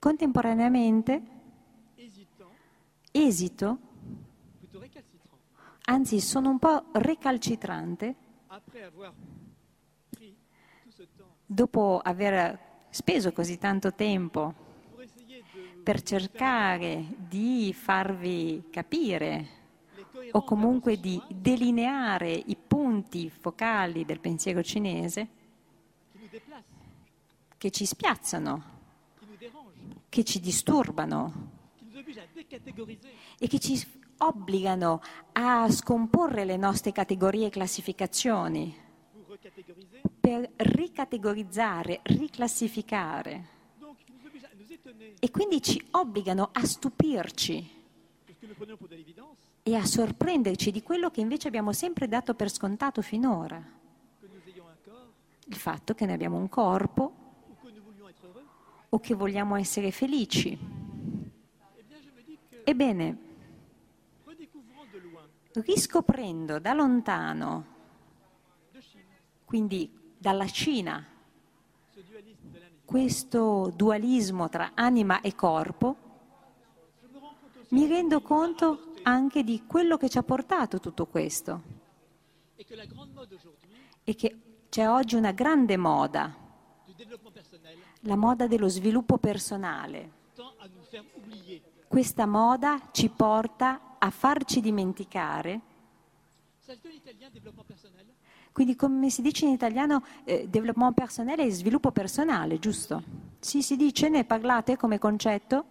Contemporaneamente 0.00 1.22
esito, 3.12 3.78
anzi 5.84 6.20
sono 6.20 6.48
un 6.48 6.58
po' 6.58 6.86
recalcitrante. 6.92 8.14
Dopo 11.44 12.00
aver 12.02 12.58
speso 12.88 13.32
così 13.32 13.58
tanto 13.58 13.92
tempo 13.92 14.54
per 15.82 16.00
cercare 16.00 17.04
di 17.18 17.74
farvi 17.74 18.68
capire 18.70 19.48
o 20.30 20.42
comunque 20.44 20.98
di 20.98 21.20
delineare 21.28 22.32
i 22.32 22.56
punti 22.56 23.28
focali 23.28 24.06
del 24.06 24.20
pensiero 24.20 24.62
cinese 24.62 25.28
che 27.58 27.70
ci 27.70 27.84
spiazzano, 27.84 28.79
che 30.10 30.24
ci 30.24 30.40
disturbano 30.40 31.58
e 33.38 33.46
che 33.46 33.58
ci 33.58 33.80
obbligano 34.18 35.00
a 35.32 35.70
scomporre 35.70 36.44
le 36.44 36.56
nostre 36.56 36.92
categorie 36.92 37.46
e 37.46 37.50
classificazioni 37.50 38.76
per 40.20 40.50
ricategorizzare, 40.56 42.00
riclassificare. 42.02 43.58
E 45.20 45.30
quindi 45.30 45.62
ci 45.62 45.82
obbligano 45.92 46.50
a 46.52 46.64
stupirci 46.66 47.78
e 49.62 49.74
a 49.74 49.84
sorprenderci 49.84 50.70
di 50.72 50.82
quello 50.82 51.10
che 51.10 51.20
invece 51.20 51.48
abbiamo 51.48 51.72
sempre 51.72 52.08
dato 52.08 52.34
per 52.34 52.50
scontato 52.50 53.00
finora, 53.00 53.62
il 55.46 55.56
fatto 55.56 55.94
che 55.94 56.04
noi 56.04 56.14
abbiamo 56.14 56.36
un 56.36 56.48
corpo 56.48 57.19
o 58.90 59.00
che 59.00 59.14
vogliamo 59.14 59.56
essere 59.56 59.90
felici. 59.90 60.58
Ebbene, 62.64 63.18
riscoprendo 65.52 66.58
da 66.58 66.72
lontano, 66.72 67.66
quindi 69.44 69.90
dalla 70.16 70.46
Cina, 70.46 71.04
questo 72.84 73.72
dualismo 73.74 74.48
tra 74.48 74.72
anima 74.74 75.20
e 75.20 75.34
corpo, 75.34 75.96
mi 77.70 77.86
rendo 77.86 78.20
conto 78.20 78.92
anche 79.02 79.44
di 79.44 79.64
quello 79.66 79.96
che 79.96 80.08
ci 80.08 80.18
ha 80.18 80.22
portato 80.22 80.78
tutto 80.80 81.06
questo 81.06 81.62
e 84.04 84.14
che 84.14 84.40
c'è 84.68 84.88
oggi 84.88 85.14
una 85.14 85.32
grande 85.32 85.76
moda, 85.76 86.34
la 88.00 88.16
moda 88.16 88.46
dello 88.46 88.68
sviluppo 88.68 89.18
personale. 89.18 90.18
Questa 91.86 92.26
moda 92.26 92.80
ci 92.92 93.08
porta 93.08 93.96
a 93.98 94.10
farci 94.10 94.60
dimenticare, 94.60 95.60
quindi 98.52 98.76
come 98.76 99.10
si 99.10 99.22
dice 99.22 99.46
in 99.46 99.52
italiano, 99.52 100.04
eh, 100.24 100.48
développement 100.48 100.94
personnel 100.94 101.40
e 101.40 101.50
sviluppo 101.50 101.90
personale, 101.90 102.58
giusto? 102.58 103.02
Sì, 103.38 103.62
si 103.62 103.76
dice, 103.76 104.08
ne 104.08 104.24
parlate 104.24 104.76
come 104.76 104.98
concetto? 104.98 105.64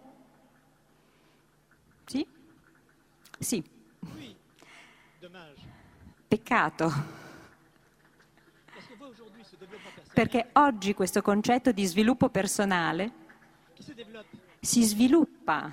Sì? 2.05 2.25
Sì, 3.39 3.63
peccato, 6.27 6.91
perché 10.19 10.49
oggi 10.55 10.93
questo 10.93 11.21
concetto 11.21 11.71
di 11.71 11.85
sviluppo 11.85 12.27
personale 12.27 13.09
si 14.59 14.83
sviluppa. 14.83 15.71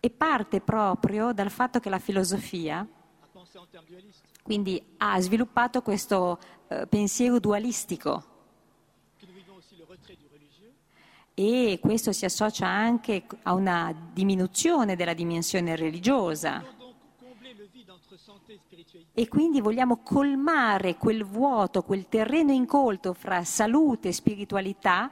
E 0.00 0.08
parte 0.08 0.62
proprio 0.62 1.34
dal 1.34 1.50
fatto 1.50 1.78
che 1.78 1.90
la 1.90 1.98
filosofia 1.98 2.86
quindi 4.42 4.82
ha 4.96 5.20
sviluppato 5.20 5.82
questo 5.82 6.38
eh, 6.68 6.86
pensiero 6.86 7.38
dualistico. 7.38 8.24
E 11.34 11.78
questo 11.82 12.12
si 12.12 12.24
associa 12.24 12.66
anche 12.66 13.26
a 13.42 13.52
una 13.52 13.94
diminuzione 14.14 14.96
della 14.96 15.12
dimensione 15.12 15.76
religiosa 15.76 16.78
e 19.12 19.28
quindi 19.28 19.60
vogliamo 19.60 19.98
colmare 19.98 20.96
quel 20.96 21.24
vuoto, 21.24 21.82
quel 21.82 22.08
terreno 22.08 22.52
incolto 22.52 23.12
fra 23.12 23.44
salute 23.44 24.08
e 24.08 24.12
spiritualità 24.12 25.10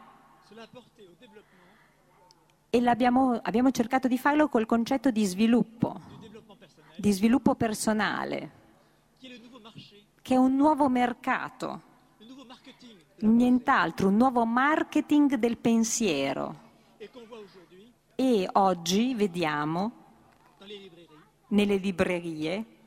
e 2.70 2.86
abbiamo 2.86 3.70
cercato 3.70 4.08
di 4.08 4.18
farlo 4.18 4.48
col 4.48 4.66
concetto 4.66 5.10
di 5.10 5.24
sviluppo, 5.24 6.00
di 6.96 7.12
sviluppo 7.12 7.54
personale, 7.54 8.50
che 10.20 10.34
è 10.34 10.36
un 10.36 10.54
nuovo 10.56 10.88
mercato, 10.88 11.82
nient'altro, 13.20 14.08
un 14.08 14.16
nuovo 14.16 14.44
marketing 14.44 15.34
del 15.36 15.56
pensiero. 15.58 16.66
E 18.14 18.48
oggi 18.52 19.14
vediamo 19.14 19.92
nelle 21.48 21.76
librerie. 21.76 22.77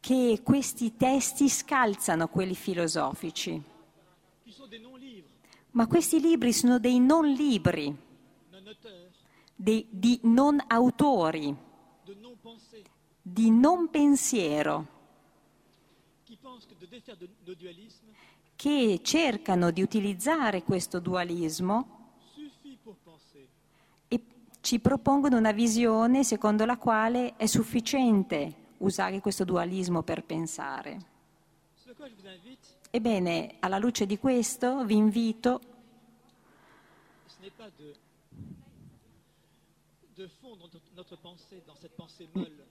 Che 0.00 0.40
questi 0.42 0.96
testi 0.96 1.48
scalzano 1.48 2.28
quelli 2.28 2.54
filosofici, 2.54 3.62
ma 5.72 5.86
questi 5.86 6.20
libri 6.20 6.52
sono 6.52 6.78
dei 6.78 6.98
non 6.98 7.26
libri, 7.26 7.94
dei- 9.54 9.86
di 9.90 10.18
non 10.22 10.62
autori, 10.66 11.54
di 13.22 13.50
non 13.50 13.90
pensiero, 13.90 14.98
che 18.56 19.00
cercano 19.02 19.70
di 19.70 19.82
utilizzare 19.82 20.62
questo 20.62 20.98
dualismo 20.98 21.99
ci 24.60 24.78
propongono 24.78 25.36
una 25.36 25.52
visione 25.52 26.24
secondo 26.24 26.64
la 26.64 26.76
quale 26.76 27.34
è 27.36 27.46
sufficiente 27.46 28.54
usare 28.78 29.20
questo 29.20 29.44
dualismo 29.44 30.02
per 30.02 30.24
pensare. 30.24 30.98
Ebbene, 32.90 33.56
alla 33.60 33.78
luce 33.78 34.06
di 34.06 34.18
questo 34.18 34.84
vi 34.84 34.96
invito 34.96 35.60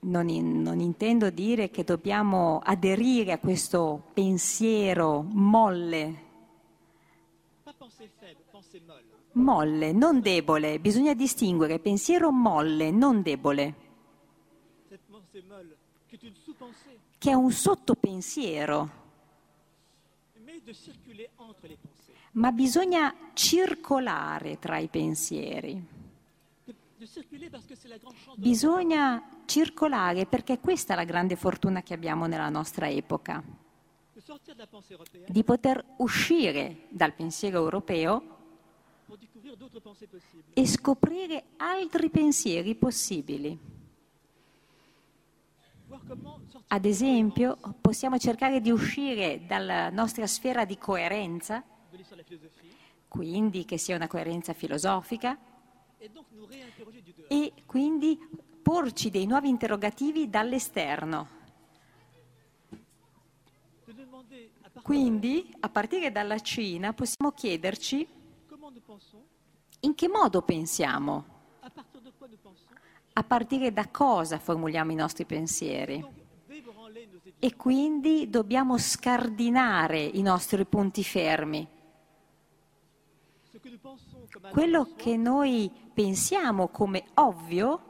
Non, 0.00 0.28
in- 0.28 0.62
non 0.62 0.78
intendo 0.78 1.30
dire 1.30 1.70
che 1.70 1.82
dobbiamo 1.82 2.60
aderire 2.62 3.32
a 3.32 3.38
questo 3.38 4.10
pensiero 4.14 5.22
molle, 5.22 6.28
molle. 9.40 9.92
non 9.92 10.20
debole. 10.20 10.78
Bisogna 10.78 11.14
distinguere 11.14 11.78
pensiero 11.78 12.30
molle, 12.30 12.90
non 12.90 13.22
debole, 13.22 13.74
che 17.18 17.30
è 17.30 17.34
un 17.34 17.50
sottopensiero, 17.50 18.90
ma 22.32 22.52
bisogna 22.52 23.14
circolare 23.32 24.58
tra 24.58 24.78
i 24.78 24.88
pensieri. 24.88 25.98
Bisogna 28.36 29.42
circolare 29.46 30.26
perché 30.26 30.58
questa 30.58 30.92
è 30.92 30.96
la 30.96 31.04
grande 31.04 31.34
fortuna 31.34 31.82
che 31.82 31.94
abbiamo 31.94 32.26
nella 32.26 32.50
nostra 32.50 32.88
epoca, 32.88 33.42
di 35.26 35.44
poter 35.44 35.84
uscire 35.96 36.86
dal 36.90 37.14
pensiero 37.14 37.58
europeo 37.58 38.38
e 40.52 40.66
scoprire 40.66 41.44
altri 41.56 42.10
pensieri 42.10 42.74
possibili. 42.74 43.58
Ad 46.68 46.84
esempio, 46.84 47.58
possiamo 47.80 48.18
cercare 48.18 48.60
di 48.60 48.70
uscire 48.70 49.44
dalla 49.46 49.90
nostra 49.90 50.26
sfera 50.26 50.64
di 50.64 50.78
coerenza, 50.78 51.64
quindi 53.08 53.64
che 53.64 53.76
sia 53.76 53.96
una 53.96 54.06
coerenza 54.06 54.52
filosofica, 54.52 55.36
e 57.26 57.52
quindi 57.66 58.18
porci 58.62 59.10
dei 59.10 59.26
nuovi 59.26 59.48
interrogativi 59.48 60.30
dall'esterno. 60.30 61.38
Quindi, 64.82 65.52
a 65.60 65.68
partire 65.68 66.12
dalla 66.12 66.38
Cina, 66.38 66.92
possiamo 66.92 67.32
chiederci 67.32 68.06
in 69.80 69.94
che 69.94 70.08
modo 70.08 70.42
pensiamo, 70.42 71.24
a 73.12 73.22
partire 73.24 73.72
da 73.72 73.88
cosa 73.88 74.38
formuliamo 74.38 74.92
i 74.92 74.94
nostri 74.94 75.24
pensieri. 75.24 76.18
E 77.38 77.56
quindi 77.56 78.28
dobbiamo 78.28 78.76
scardinare 78.76 80.00
i 80.00 80.22
nostri 80.22 80.64
punti 80.66 81.02
fermi. 81.02 81.66
Quello 84.50 84.94
che 84.96 85.16
noi 85.16 85.70
pensiamo 85.92 86.68
come 86.68 87.04
ovvio, 87.14 87.88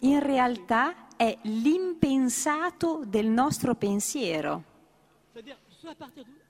in 0.00 0.20
realtà 0.20 1.08
è 1.16 1.36
l'impensato 1.42 3.02
del 3.04 3.26
nostro 3.26 3.74
pensiero. 3.74 4.64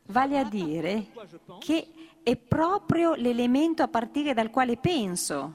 Vale 0.06 0.38
a 0.38 0.44
dire 0.44 1.08
che 1.58 1.92
è 2.28 2.36
proprio 2.36 3.14
l'elemento 3.14 3.82
a 3.82 3.88
partire 3.88 4.34
dal 4.34 4.50
quale 4.50 4.76
penso, 4.76 5.54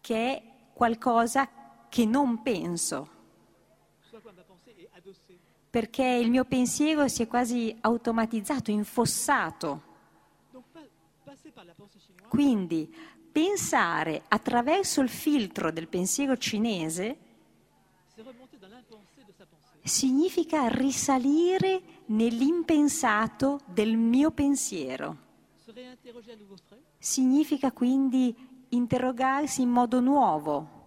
che 0.00 0.16
è 0.16 0.42
qualcosa 0.72 1.50
che 1.90 2.06
non 2.06 2.40
penso, 2.40 3.08
perché 5.68 6.02
il 6.02 6.30
mio 6.30 6.46
pensiero 6.46 7.08
si 7.08 7.22
è 7.22 7.26
quasi 7.26 7.76
automatizzato, 7.82 8.70
infossato. 8.70 9.82
Quindi 12.26 12.94
pensare 13.30 14.22
attraverso 14.28 15.02
il 15.02 15.10
filtro 15.10 15.70
del 15.70 15.88
pensiero 15.88 16.38
cinese 16.38 17.18
significa 19.82 20.68
risalire 20.68 21.98
nell'impensato 22.10 23.60
del 23.66 23.96
mio 23.96 24.30
pensiero. 24.30 25.16
Significa 26.98 27.72
quindi 27.72 28.34
interrogarsi 28.70 29.62
in 29.62 29.70
modo 29.70 30.00
nuovo 30.00 30.78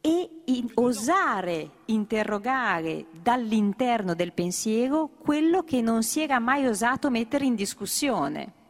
e 0.00 0.42
in- 0.46 0.70
osare 0.74 1.70
interrogare 1.86 3.06
dall'interno 3.10 4.14
del 4.14 4.32
pensiero 4.32 5.08
quello 5.08 5.62
che 5.62 5.80
non 5.80 6.02
si 6.02 6.20
era 6.20 6.38
mai 6.38 6.66
osato 6.66 7.10
mettere 7.10 7.44
in 7.44 7.54
discussione. 7.54 8.60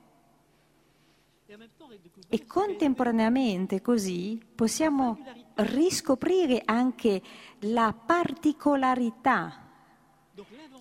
E 2.28 2.47
contemporaneamente 2.47 3.82
così 3.82 4.40
possiamo 4.55 5.18
riscoprire 5.57 6.62
anche 6.64 7.20
la 7.61 7.93
particolarità, 7.93 9.62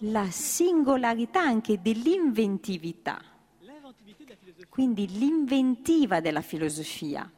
la 0.03 0.29
singolarità 0.31 1.41
anche 1.41 1.81
dell'inventività, 1.81 3.21
quindi 4.69 5.07
l'inventiva 5.07 6.19
della 6.19 6.41
filosofia. 6.41 7.29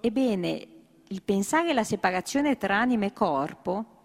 Ebbene, 0.00 0.68
il 1.08 1.22
pensare 1.22 1.70
alla 1.70 1.84
separazione 1.84 2.56
tra 2.56 2.78
anima 2.78 3.06
e 3.06 3.12
corpo 3.12 4.00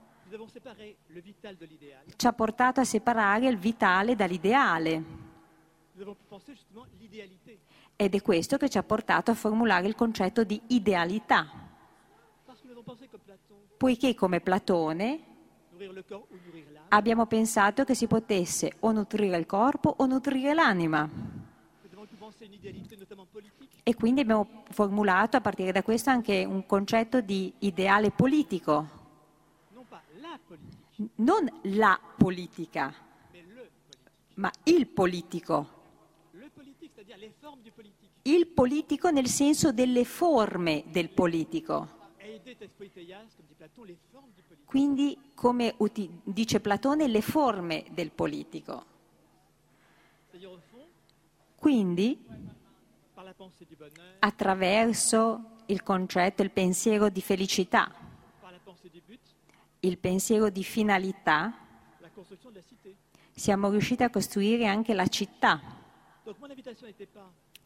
ci 2.16 2.28
ha 2.28 2.34
portato 2.34 2.82
a 2.82 2.84
separare 2.84 3.48
il 3.48 3.58
vitale 3.58 4.16
dall'ideale 4.16 5.04
ed 7.96 8.14
è 8.14 8.22
questo 8.22 8.58
che 8.58 8.70
ci 8.70 8.78
ha 8.78 8.84
portato 8.84 9.32
a 9.32 9.36
formulare 9.36 9.88
il 9.88 9.96
concetto 9.96 10.44
di 10.44 10.62
idealità, 10.68 11.50
poiché 13.78 14.14
come 14.14 14.42
Platone 14.42 15.27
abbiamo 16.90 17.26
pensato 17.26 17.84
che 17.84 17.94
si 17.94 18.08
potesse 18.08 18.74
o 18.80 18.92
nutrire 18.92 19.38
il 19.38 19.46
corpo 19.46 19.94
o 19.98 20.06
nutrire 20.06 20.54
l'anima. 20.54 21.10
E 23.84 23.96
quindi 23.96 24.22
abbiamo 24.22 24.64
formulato 24.70 25.38
a 25.38 25.42
partire 25.42 25.72
da 25.72 25.84
questo 25.84 26.10
anche 26.10 26.44
un 26.46 26.66
concetto 26.66 27.22
di 27.22 27.54
ideale 27.60 28.12
politico, 28.12 28.90
non 31.16 31.50
la 31.64 32.00
politica, 32.18 32.94
ma 34.36 34.52
il 34.64 34.88
politico. 34.88 35.76
Il 38.24 38.48
politico 38.48 39.10
nel 39.10 39.28
senso 39.28 39.72
delle 39.72 40.04
forme 40.04 40.84
del 40.88 41.10
politico. 41.10 41.96
Quindi, 44.68 45.32
come 45.34 45.76
dice 46.24 46.60
Platone, 46.60 47.08
le 47.08 47.22
forme 47.22 47.86
del 47.92 48.12
politico. 48.12 48.84
Quindi, 51.56 52.22
attraverso 54.20 55.52
il 55.68 55.82
concetto, 55.84 56.44
il 56.44 56.52
pensiero 56.52 57.08
di 57.08 57.22
felicità, 57.22 57.90
il 59.80 59.98
pensiero 59.98 60.50
di 60.50 60.64
finalità, 60.66 61.58
siamo 63.32 63.70
riusciti 63.70 64.04
a 64.04 64.10
costruire 64.10 64.68
anche 64.68 64.94
la 64.94 65.08
città. 65.08 65.62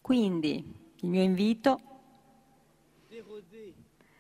Quindi, 0.02 0.94
il 0.98 1.10
mio 1.10 1.24
invito 1.24 1.82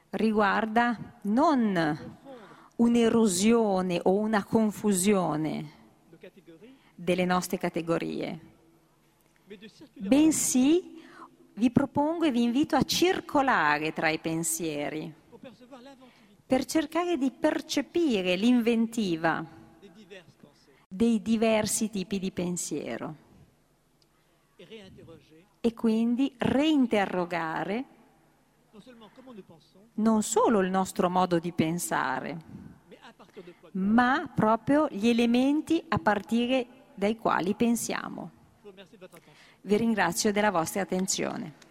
riguarda 0.09 1.19
non 1.21 2.19
un'erosione 2.81 3.99
o 4.03 4.15
una 4.15 4.43
confusione 4.43 5.79
delle 6.95 7.25
nostre 7.25 7.57
categorie, 7.57 8.39
bensì 9.93 10.99
vi 11.53 11.69
propongo 11.69 12.25
e 12.25 12.31
vi 12.31 12.41
invito 12.41 12.75
a 12.75 12.83
circolare 12.83 13.93
tra 13.93 14.09
i 14.09 14.19
pensieri 14.19 15.13
per 16.45 16.65
cercare 16.65 17.17
di 17.17 17.31
percepire 17.31 18.35
l'inventiva 18.35 19.45
dei 20.87 21.21
diversi 21.21 21.89
tipi 21.89 22.19
di 22.19 22.31
pensiero 22.31 23.15
e 25.61 25.73
quindi 25.73 26.33
reinterrogare 26.37 27.85
non 29.95 30.23
solo 30.23 30.61
il 30.61 30.69
nostro 30.69 31.09
modo 31.09 31.37
di 31.37 31.51
pensare, 31.51 32.37
ma 33.71 34.29
proprio 34.33 34.87
gli 34.89 35.07
elementi 35.07 35.83
a 35.87 35.97
partire 35.99 36.65
dai 36.93 37.17
quali 37.17 37.53
pensiamo. 37.55 38.31
Vi 39.61 39.77
ringrazio 39.77 40.31
della 40.31 40.51
vostra 40.51 40.81
attenzione. 40.81 41.69